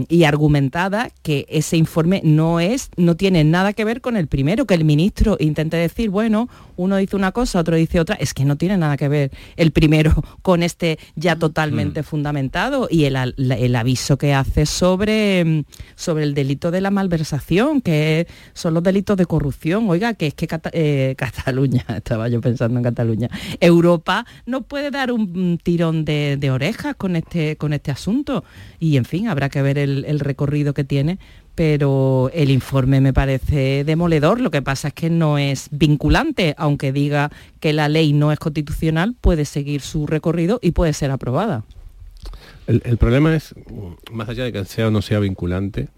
y, 0.10 0.24
argumentadas 0.24 1.12
que 1.22 1.46
ese 1.50 1.78
informe 1.78 2.22
no 2.24 2.60
es, 2.60 2.90
no 2.96 3.16
tiene 3.16 3.44
nada 3.44 3.74
que 3.74 3.84
ver 3.84 4.02
con 4.02 4.16
el 4.16 4.28
primero, 4.28 4.66
que 4.66 4.74
el 4.74 4.86
ministro 4.86 5.36
intente 5.40 5.78
decir, 5.78 6.10
bueno, 6.10 6.50
uno 6.78 6.96
dice 6.96 7.16
una 7.16 7.32
cosa, 7.32 7.60
otro 7.60 7.76
dice 7.76 8.00
otra, 8.00 8.16
es 8.24 8.34
que 8.34 8.46
no 8.46 8.56
tiene 8.56 8.78
nada 8.78 8.98
que 8.98 9.08
ver 9.08 9.32
el 9.56 9.72
primero 9.72 10.14
con 10.42 10.64
este 10.64 10.98
ya 11.16 11.36
totalmente 11.36 12.02
mm. 12.02 12.04
fundamentado 12.04 12.88
y 12.90 13.06
el, 13.06 13.76
aviso 13.76 14.18
que 14.18 14.34
hace 14.34 14.66
sobre, 14.66 15.44
mm, 15.44 15.64
sobre 15.96 16.24
el 16.24 16.34
delito 16.34 16.72
de 16.72 16.82
la 16.82 16.92
malversación, 16.92 17.82
que 17.82 18.28
son 18.54 18.74
los 18.74 18.84
delitos 18.84 19.18
de 19.18 19.26
corrupción. 19.26 19.90
Oiga, 19.90 20.14
que 20.14 20.28
es 20.28 20.34
que 20.34 20.48
eh, 20.72 21.16
Cataluña, 21.18 21.86
estaba 21.96 22.30
yo 22.30 22.42
pensando 22.42 22.80
en 22.80 22.84
Cataluña, 22.84 23.30
Europa 23.60 24.26
no 24.46 24.64
puede 24.64 24.92
dar 24.92 25.12
un 25.12 25.58
tirón 25.62 26.06
de, 26.06 26.50
orejas 26.52 26.96
con 26.96 27.16
este, 27.16 27.58
con 27.58 27.74
este 27.74 27.92
asunto. 27.92 28.44
Y 28.80 28.98
en 28.98 29.06
fin, 29.06 29.28
habrá 29.28 29.50
que 29.50 29.62
ver 29.62 29.78
el 29.78 30.20
recorrido 30.20 30.74
que 30.74 30.84
tiene 30.84 31.20
pero 31.56 32.32
el 32.34 32.50
informe 32.50 33.02
me 33.02 33.14
parece 33.14 33.84
demoledor. 33.84 34.42
Lo 34.42 34.52
que 34.52 34.62
pasa 34.62 34.90
es 34.90 34.94
que 34.94 35.10
no 35.10 35.38
es 35.38 35.68
vinculante, 35.72 36.56
aunque 36.58 36.92
diga 36.92 37.32
que 37.60 37.74
la 37.74 37.90
ley 37.90 38.14
no 38.14 38.32
es 38.32 38.40
constitucional, 38.40 39.16
puede 39.20 39.46
seguir 39.46 39.82
su 39.82 40.08
recorrido 40.08 40.60
y 40.62 40.72
puede 40.72 40.94
ser 40.94 41.12
aprobada. 41.12 41.64
El, 42.66 42.98
problema 42.98 43.36
es, 43.36 43.54
más 44.12 44.30
allá 44.30 44.46
de 44.46 44.54
que 44.54 44.64
sea 44.66 44.88
o 44.88 44.92
no 44.92 45.02
sea 45.02 45.20
vinculante, 45.20 45.90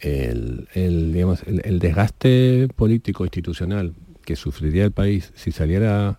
el, 0.00 0.66
digamos, 1.12 1.42
el, 1.46 1.78
desgaste 1.78 2.68
político 2.74 3.24
institucional 3.24 3.92
que 4.24 4.34
sufriría 4.34 4.84
el 4.84 4.92
país 4.92 5.30
si 5.34 5.52
saliera 5.52 6.18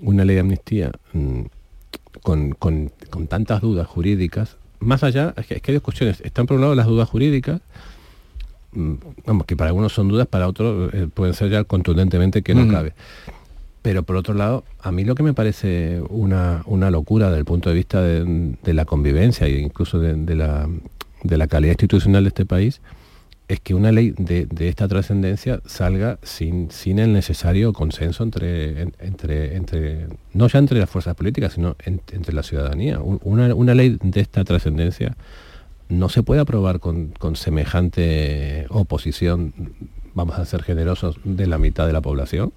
una 0.00 0.24
ley 0.24 0.36
de 0.36 0.40
amnistía 0.40 0.92
mm, 1.12 1.42
con, 2.22 2.56
tantas 3.28 3.60
dudas 3.60 3.86
jurídicas, 3.86 4.56
más 4.80 5.02
allá, 5.02 5.34
es 5.36 5.46
que, 5.46 5.54
es 5.56 5.62
que 5.62 5.72
hay 5.72 5.74
dos 5.74 5.82
cuestiones. 5.82 6.20
Están 6.22 6.46
por 6.46 6.56
un 6.56 6.62
lado 6.62 6.74
las 6.74 6.86
dudas 6.86 7.08
jurídicas, 7.08 7.60
vamos, 8.72 9.46
que 9.46 9.56
para 9.56 9.70
algunos 9.70 9.92
son 9.92 10.08
dudas, 10.08 10.26
para 10.26 10.48
otros 10.48 10.92
eh, 10.94 11.08
pueden 11.12 11.34
ser 11.34 11.50
ya 11.50 11.64
contundentemente 11.64 12.42
que 12.42 12.54
no 12.54 12.70
cabe. 12.70 12.94
Pero 13.82 14.02
por 14.02 14.16
otro 14.16 14.34
lado, 14.34 14.64
a 14.80 14.92
mí 14.92 15.04
lo 15.04 15.14
que 15.14 15.22
me 15.22 15.32
parece 15.32 16.02
una, 16.10 16.62
locura 16.90 17.26
desde 17.26 17.38
el 17.38 17.44
punto 17.44 17.70
de 17.70 17.74
vista 17.74 18.02
de, 18.02 18.74
la 18.74 18.84
convivencia 18.84 19.46
e 19.46 19.60
incluso 19.60 19.98
de, 19.98 20.34
la, 20.34 20.68
de 21.22 21.38
la 21.38 21.46
calidad 21.46 21.72
institucional 21.72 22.24
de 22.24 22.28
este 22.28 22.44
país, 22.44 22.80
es 23.48 23.60
que 23.60 23.74
una 23.74 23.90
ley 23.92 24.14
de, 24.18 24.46
esta 24.68 24.86
trascendencia 24.88 25.62
salga 25.64 26.18
sin, 26.22 26.70
sin 26.70 26.98
el 26.98 27.14
necesario 27.14 27.72
consenso 27.72 28.22
entre, 28.22 28.82
entre, 28.98 29.56
entre, 29.56 30.06
no 30.34 30.48
ya 30.48 30.58
entre 30.58 30.78
las 30.78 30.90
fuerzas 30.90 31.14
políticas, 31.14 31.54
sino 31.54 31.74
entre 31.86 32.34
la 32.34 32.42
ciudadanía. 32.42 33.00
Una, 33.00 33.54
una 33.54 33.74
ley 33.74 33.96
de 34.02 34.20
esta 34.20 34.44
trascendencia 34.44 35.16
no 35.88 36.08
se 36.08 36.22
puede 36.22 36.40
aprobar 36.40 36.80
con, 36.80 37.14
semejante 37.34 38.66
oposición, 38.70 39.52
vamos 40.14 40.38
a 40.38 40.44
ser 40.44 40.62
generosos, 40.62 41.16
de 41.24 41.46
la 41.46 41.58
mitad 41.58 41.86
de 41.86 41.92
la 41.92 42.00
población. 42.00 42.52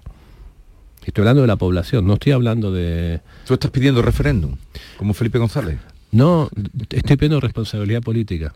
Estoy 1.04 1.22
hablando 1.22 1.42
de 1.42 1.48
la 1.48 1.56
población, 1.56 2.06
no 2.06 2.14
estoy 2.14 2.32
hablando 2.32 2.72
de... 2.72 3.20
¿Tú 3.46 3.54
estás 3.54 3.70
pidiendo 3.70 4.02
referéndum, 4.02 4.56
como 4.98 5.14
Felipe 5.14 5.38
González? 5.38 5.78
No, 6.12 6.50
estoy 6.90 7.16
pidiendo 7.16 7.40
responsabilidad 7.40 8.02
política. 8.02 8.52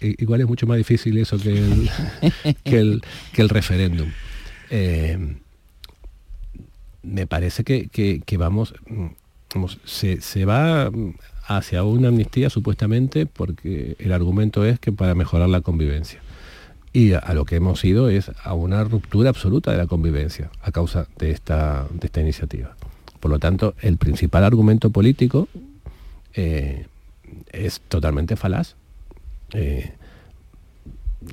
Igual 0.00 0.40
es 0.40 0.46
mucho 0.46 0.66
más 0.66 0.78
difícil 0.78 1.18
eso 1.18 1.36
que 2.64 2.78
el, 2.78 3.02
que 3.32 3.42
el, 3.42 3.48
referéndum. 3.48 4.08
Eh, 4.70 5.36
me 7.02 7.26
parece 7.26 7.64
que, 7.64 8.36
vamos, 8.38 8.72
vamos 9.52 9.78
se, 9.84 10.20
se 10.20 10.44
va 10.44 10.90
hacia 11.46 11.84
una 11.84 12.08
amnistía 12.08 12.50
supuestamente 12.50 13.26
porque 13.26 13.96
el 13.98 14.12
argumento 14.12 14.64
es 14.64 14.80
que 14.80 14.92
para 14.92 15.14
mejorar 15.14 15.48
la 15.48 15.60
convivencia. 15.60 16.20
Y 16.92 17.12
a, 17.12 17.34
lo 17.34 17.44
que 17.44 17.56
hemos 17.56 17.84
ido 17.84 18.08
es 18.08 18.30
a 18.42 18.54
una 18.54 18.82
ruptura 18.82 19.28
absoluta 19.28 19.70
de 19.70 19.76
la 19.76 19.86
convivencia 19.86 20.50
a 20.62 20.72
causa 20.72 21.06
de 21.18 21.30
esta, 21.30 21.86
de 21.92 22.06
esta 22.06 22.20
iniciativa. 22.20 22.74
Por 23.20 23.30
lo 23.30 23.38
tanto, 23.38 23.74
el 23.82 23.96
principal 23.98 24.44
argumento 24.44 24.90
político 24.90 25.48
eh, 26.34 26.86
es 27.52 27.80
totalmente 27.88 28.36
falaz. 28.36 28.76
Eh, 29.52 29.92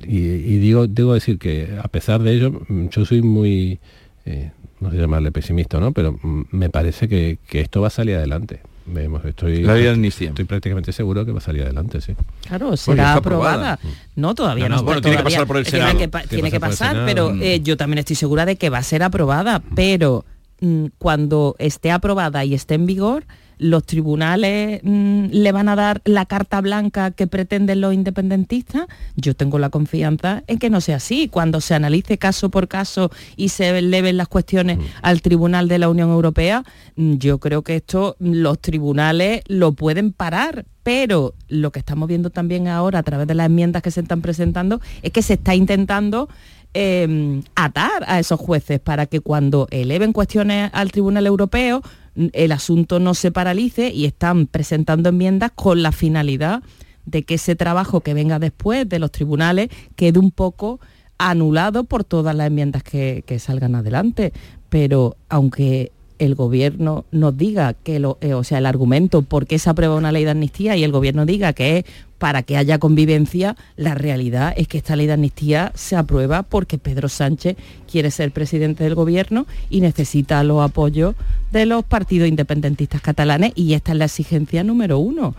y, 0.06 0.58
digo, 0.58 0.86
debo 0.86 1.14
decir 1.14 1.38
que 1.38 1.78
a 1.82 1.88
pesar 1.88 2.22
de 2.22 2.34
ello, 2.34 2.60
yo 2.68 3.04
soy 3.04 3.22
muy, 3.22 3.78
eh, 4.26 4.50
no 4.80 4.90
sé 4.90 4.96
llamarle 4.96 5.32
pesimista, 5.32 5.80
¿no? 5.80 5.92
pero 5.92 6.18
me 6.22 6.68
parece 6.68 7.08
que 7.08 7.38
esto 7.52 7.80
va 7.80 7.86
a 7.86 7.90
salir 7.90 8.16
adelante. 8.16 8.60
Vemos, 8.86 9.24
estoy, 9.24 9.62
la 9.62 9.78
estoy, 9.78 10.26
estoy 10.26 10.44
prácticamente 10.44 10.92
seguro 10.92 11.24
que 11.24 11.32
va 11.32 11.38
a 11.38 11.40
salir 11.40 11.62
adelante, 11.62 12.02
sí. 12.02 12.14
Claro, 12.46 12.76
será 12.76 13.14
aprobada. 13.14 13.78
No, 14.14 14.34
todavía 14.34 14.68
no. 14.68 14.82
bueno, 14.82 15.00
tiene 15.00 15.16
que 15.16 15.22
pasar 15.22 15.46
por 15.46 15.56
el 15.56 15.66
Senado. 15.66 15.96
Tiene 16.28 16.50
que, 16.50 16.60
pasar, 16.60 17.04
pero 17.06 17.34
eh, 17.40 17.60
yo 17.60 17.78
también 17.78 17.98
estoy 17.98 18.16
segura 18.16 18.44
de 18.44 18.56
que 18.56 18.68
va 18.68 18.78
a 18.78 18.82
ser 18.82 19.02
aprobada, 19.02 19.62
pero 19.74 20.26
mm, 20.60 20.86
cuando 20.98 21.56
esté 21.58 21.90
aprobada 21.90 22.44
y 22.44 22.52
esté 22.52 22.74
en 22.74 22.84
vigor, 22.84 23.24
los 23.58 23.84
tribunales 23.84 24.80
mm, 24.82 25.26
le 25.30 25.52
van 25.52 25.68
a 25.68 25.76
dar 25.76 26.02
la 26.04 26.26
carta 26.26 26.60
blanca 26.60 27.10
que 27.10 27.26
pretenden 27.26 27.80
los 27.80 27.94
independentistas, 27.94 28.86
yo 29.16 29.34
tengo 29.34 29.58
la 29.58 29.70
confianza 29.70 30.42
en 30.46 30.58
que 30.58 30.70
no 30.70 30.80
sea 30.80 30.96
así. 30.96 31.28
Cuando 31.28 31.60
se 31.60 31.74
analice 31.74 32.18
caso 32.18 32.50
por 32.50 32.68
caso 32.68 33.10
y 33.36 33.48
se 33.50 33.78
eleven 33.78 34.16
las 34.16 34.28
cuestiones 34.28 34.78
al 35.02 35.22
Tribunal 35.22 35.68
de 35.68 35.78
la 35.78 35.88
Unión 35.88 36.10
Europea, 36.10 36.64
mm, 36.96 37.14
yo 37.14 37.38
creo 37.38 37.62
que 37.62 37.76
esto 37.76 38.16
los 38.18 38.58
tribunales 38.60 39.42
lo 39.46 39.72
pueden 39.72 40.12
parar, 40.12 40.66
pero 40.82 41.34
lo 41.48 41.72
que 41.72 41.78
estamos 41.78 42.08
viendo 42.08 42.30
también 42.30 42.68
ahora 42.68 42.98
a 42.98 43.02
través 43.02 43.26
de 43.26 43.34
las 43.34 43.46
enmiendas 43.46 43.82
que 43.82 43.90
se 43.90 44.00
están 44.00 44.20
presentando 44.20 44.80
es 45.02 45.12
que 45.12 45.22
se 45.22 45.34
está 45.34 45.54
intentando 45.54 46.28
eh, 46.74 47.40
atar 47.54 48.04
a 48.08 48.18
esos 48.18 48.40
jueces 48.40 48.80
para 48.80 49.06
que 49.06 49.20
cuando 49.20 49.68
eleven 49.70 50.12
cuestiones 50.12 50.70
al 50.72 50.90
Tribunal 50.90 51.26
Europeo 51.26 51.82
el 52.14 52.52
asunto 52.52 53.00
no 53.00 53.14
se 53.14 53.30
paralice 53.30 53.90
y 53.90 54.04
están 54.04 54.46
presentando 54.46 55.08
enmiendas 55.08 55.50
con 55.54 55.82
la 55.82 55.92
finalidad 55.92 56.62
de 57.06 57.24
que 57.24 57.34
ese 57.34 57.56
trabajo 57.56 58.00
que 58.00 58.14
venga 58.14 58.38
después 58.38 58.88
de 58.88 58.98
los 58.98 59.12
tribunales 59.12 59.68
quede 59.96 60.18
un 60.18 60.30
poco 60.30 60.80
anulado 61.18 61.84
por 61.84 62.04
todas 62.04 62.34
las 62.34 62.46
enmiendas 62.46 62.82
que, 62.82 63.24
salgan 63.38 63.74
adelante. 63.74 64.32
Pero 64.68 65.16
aunque 65.28 65.92
el 66.18 66.34
gobierno 66.34 67.04
nos 67.10 67.36
diga 67.36 67.74
que 67.74 67.98
lo, 67.98 68.18
eh, 68.20 68.34
o 68.34 68.44
sea, 68.44 68.58
el 68.58 68.66
argumento 68.66 69.22
por 69.22 69.46
qué 69.46 69.58
se 69.58 69.70
aprueba 69.70 69.96
una 69.96 70.12
ley 70.12 70.24
de 70.24 70.30
amnistía 70.30 70.76
y 70.76 70.84
el 70.84 70.92
gobierno 70.92 71.26
diga 71.26 71.52
que 71.52 71.78
es 71.78 71.84
para 72.18 72.42
que 72.42 72.56
haya 72.56 72.78
convivencia, 72.78 73.56
la 73.76 73.94
realidad 73.94 74.54
es 74.56 74.68
que 74.68 74.78
esta 74.78 74.96
ley 74.96 75.06
de 75.06 75.14
amnistía 75.14 75.72
se 75.74 75.96
aprueba 75.96 76.42
porque 76.42 76.78
Pedro 76.78 77.08
Sánchez 77.08 77.56
quiere 77.90 78.10
ser 78.10 78.30
presidente 78.30 78.84
del 78.84 78.94
gobierno 78.94 79.46
y 79.68 79.80
necesita 79.80 80.42
los 80.44 80.62
apoyos 80.62 81.14
de 81.52 81.66
los 81.66 81.84
partidos 81.84 82.28
independentistas 82.28 83.02
catalanes 83.02 83.52
y 83.54 83.74
esta 83.74 83.92
es 83.92 83.98
la 83.98 84.06
exigencia 84.06 84.64
número 84.64 84.98
uno 84.98 85.34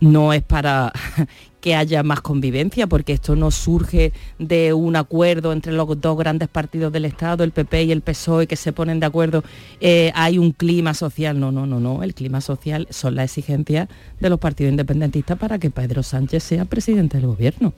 no 0.00 0.32
es 0.32 0.42
para 0.42 0.92
que 1.60 1.74
haya 1.74 2.02
más 2.02 2.20
convivencia, 2.22 2.86
porque 2.86 3.12
esto 3.12 3.36
no 3.36 3.50
surge 3.50 4.12
de 4.38 4.72
un 4.72 4.96
acuerdo 4.96 5.52
entre 5.52 5.72
los 5.72 6.00
dos 6.00 6.18
grandes 6.18 6.48
partidos 6.48 6.92
del 6.92 7.04
Estado, 7.04 7.44
el 7.44 7.52
PP 7.52 7.84
y 7.84 7.92
el 7.92 8.00
PSOE, 8.00 8.46
que 8.46 8.56
se 8.56 8.72
ponen 8.72 8.98
de 8.98 9.06
acuerdo, 9.06 9.44
eh, 9.80 10.10
hay 10.14 10.38
un 10.38 10.52
clima 10.52 10.94
social. 10.94 11.38
No, 11.38 11.52
no, 11.52 11.66
no, 11.66 11.78
no. 11.78 12.02
El 12.02 12.14
clima 12.14 12.40
social 12.40 12.86
son 12.90 13.14
las 13.14 13.26
exigencias 13.26 13.88
de 14.18 14.30
los 14.30 14.38
partidos 14.38 14.70
independentistas 14.70 15.38
para 15.38 15.58
que 15.58 15.70
Pedro 15.70 16.02
Sánchez 16.02 16.42
sea 16.42 16.64
presidente 16.64 17.18
del 17.18 17.26
gobierno. 17.26 17.74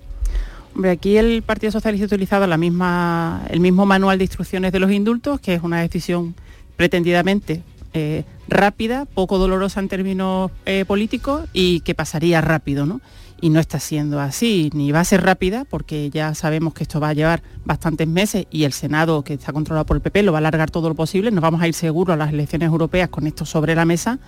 Hombre, 0.75 0.93
aquí 0.93 1.17
el 1.19 1.43
Partido 1.43 1.71
Socialista 1.71 2.07
ha 2.07 2.07
utilizado 2.07 2.47
la 2.47 2.57
misma, 2.57 3.45
el 3.51 3.61
mismo 3.61 3.85
manual 3.85 4.17
de 4.17 4.25
instrucciones 4.25 4.73
de 4.73 4.79
los 4.79 4.91
indultos, 4.91 5.39
que 5.41 5.55
es 5.55 5.63
una 5.63 5.81
decisión 5.83 6.35
pretendidamente 6.77 7.63
eh, 7.95 8.25
rápida, 8.49 9.05
poco 9.05 9.39
dolorosa 9.39 9.81
en 9.81 9.89
términos 9.89 10.51
eh, 10.67 10.85
políticos 10.87 11.49
y 11.53 11.81
que 11.81 11.95
pasaría 11.95 12.41
rápido, 12.41 12.87
¿no? 12.87 13.01
Y 13.41 13.51
no 13.51 13.59
está 13.59 13.81
siendo 13.81 14.21
así, 14.21 14.71
ni 14.73 14.93
va 14.93 15.01
a 15.01 15.05
ser 15.05 15.23
rápida, 15.23 15.65
porque 15.69 16.11
ya 16.11 16.33
sabemos 16.35 16.75
que 16.75 16.85
esto 16.85 17.01
va 17.01 17.09
a 17.09 17.13
llevar 17.13 17.43
bastantes 17.65 18.07
meses 18.07 18.47
y 18.53 18.65
el 18.65 18.73
Senado, 18.73 19.25
que 19.25 19.35
está 19.35 19.53
controlado 19.53 19.85
por 19.85 19.97
el 19.97 20.01
PP, 20.01 20.23
lo 20.23 20.31
va 20.33 20.39
a 20.39 20.41
alargar 20.41 20.71
todo 20.71 20.89
lo 20.89 20.95
posible. 20.95 21.33
Nos 21.33 21.43
vamos 21.43 21.61
a 21.61 21.67
ir 21.67 21.75
seguros 21.75 22.15
a 22.15 22.17
las 22.17 22.33
elecciones 22.33 22.69
europeas 22.69 23.09
con 23.09 23.27
esto 23.27 23.45
sobre 23.45 23.75
la 23.75 23.85
mesa 23.85 24.21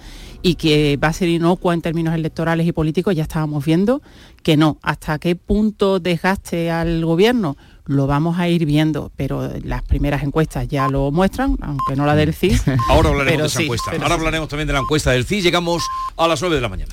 y 0.42 0.56
que 0.56 0.96
va 0.96 1.08
a 1.08 1.12
ser 1.12 1.28
inocua 1.28 1.74
en 1.74 1.80
términos 1.80 2.12
electorales 2.14 2.66
y 2.66 2.72
políticos, 2.72 3.14
ya 3.14 3.22
estábamos 3.22 3.64
viendo 3.64 4.02
que 4.42 4.56
no. 4.56 4.78
¿Hasta 4.82 5.18
qué 5.20 5.36
punto 5.36 6.00
desgaste 6.00 6.72
al 6.72 7.04
gobierno? 7.04 7.56
Lo 7.86 8.06
vamos 8.06 8.38
a 8.38 8.48
ir 8.48 8.64
viendo, 8.64 9.12
pero 9.16 9.50
las 9.62 9.82
primeras 9.82 10.22
encuestas 10.22 10.68
ya 10.68 10.88
lo 10.88 11.10
muestran, 11.10 11.56
aunque 11.60 11.96
no 11.96 12.06
la 12.06 12.14
del 12.14 12.34
CIS. 12.34 12.64
Ahora 12.88 13.10
hablaremos 13.10 13.40
de 13.40 13.46
esa 13.46 13.62
encuesta. 13.62 13.90
Ahora 13.92 14.14
hablaremos 14.14 14.48
también 14.48 14.66
de 14.66 14.72
la 14.72 14.80
encuesta 14.80 15.10
del 15.10 15.24
CIS. 15.24 15.44
Llegamos 15.44 15.82
a 16.16 16.28
las 16.28 16.40
9 16.40 16.56
de 16.56 16.62
la 16.62 16.68
mañana. 16.68 16.92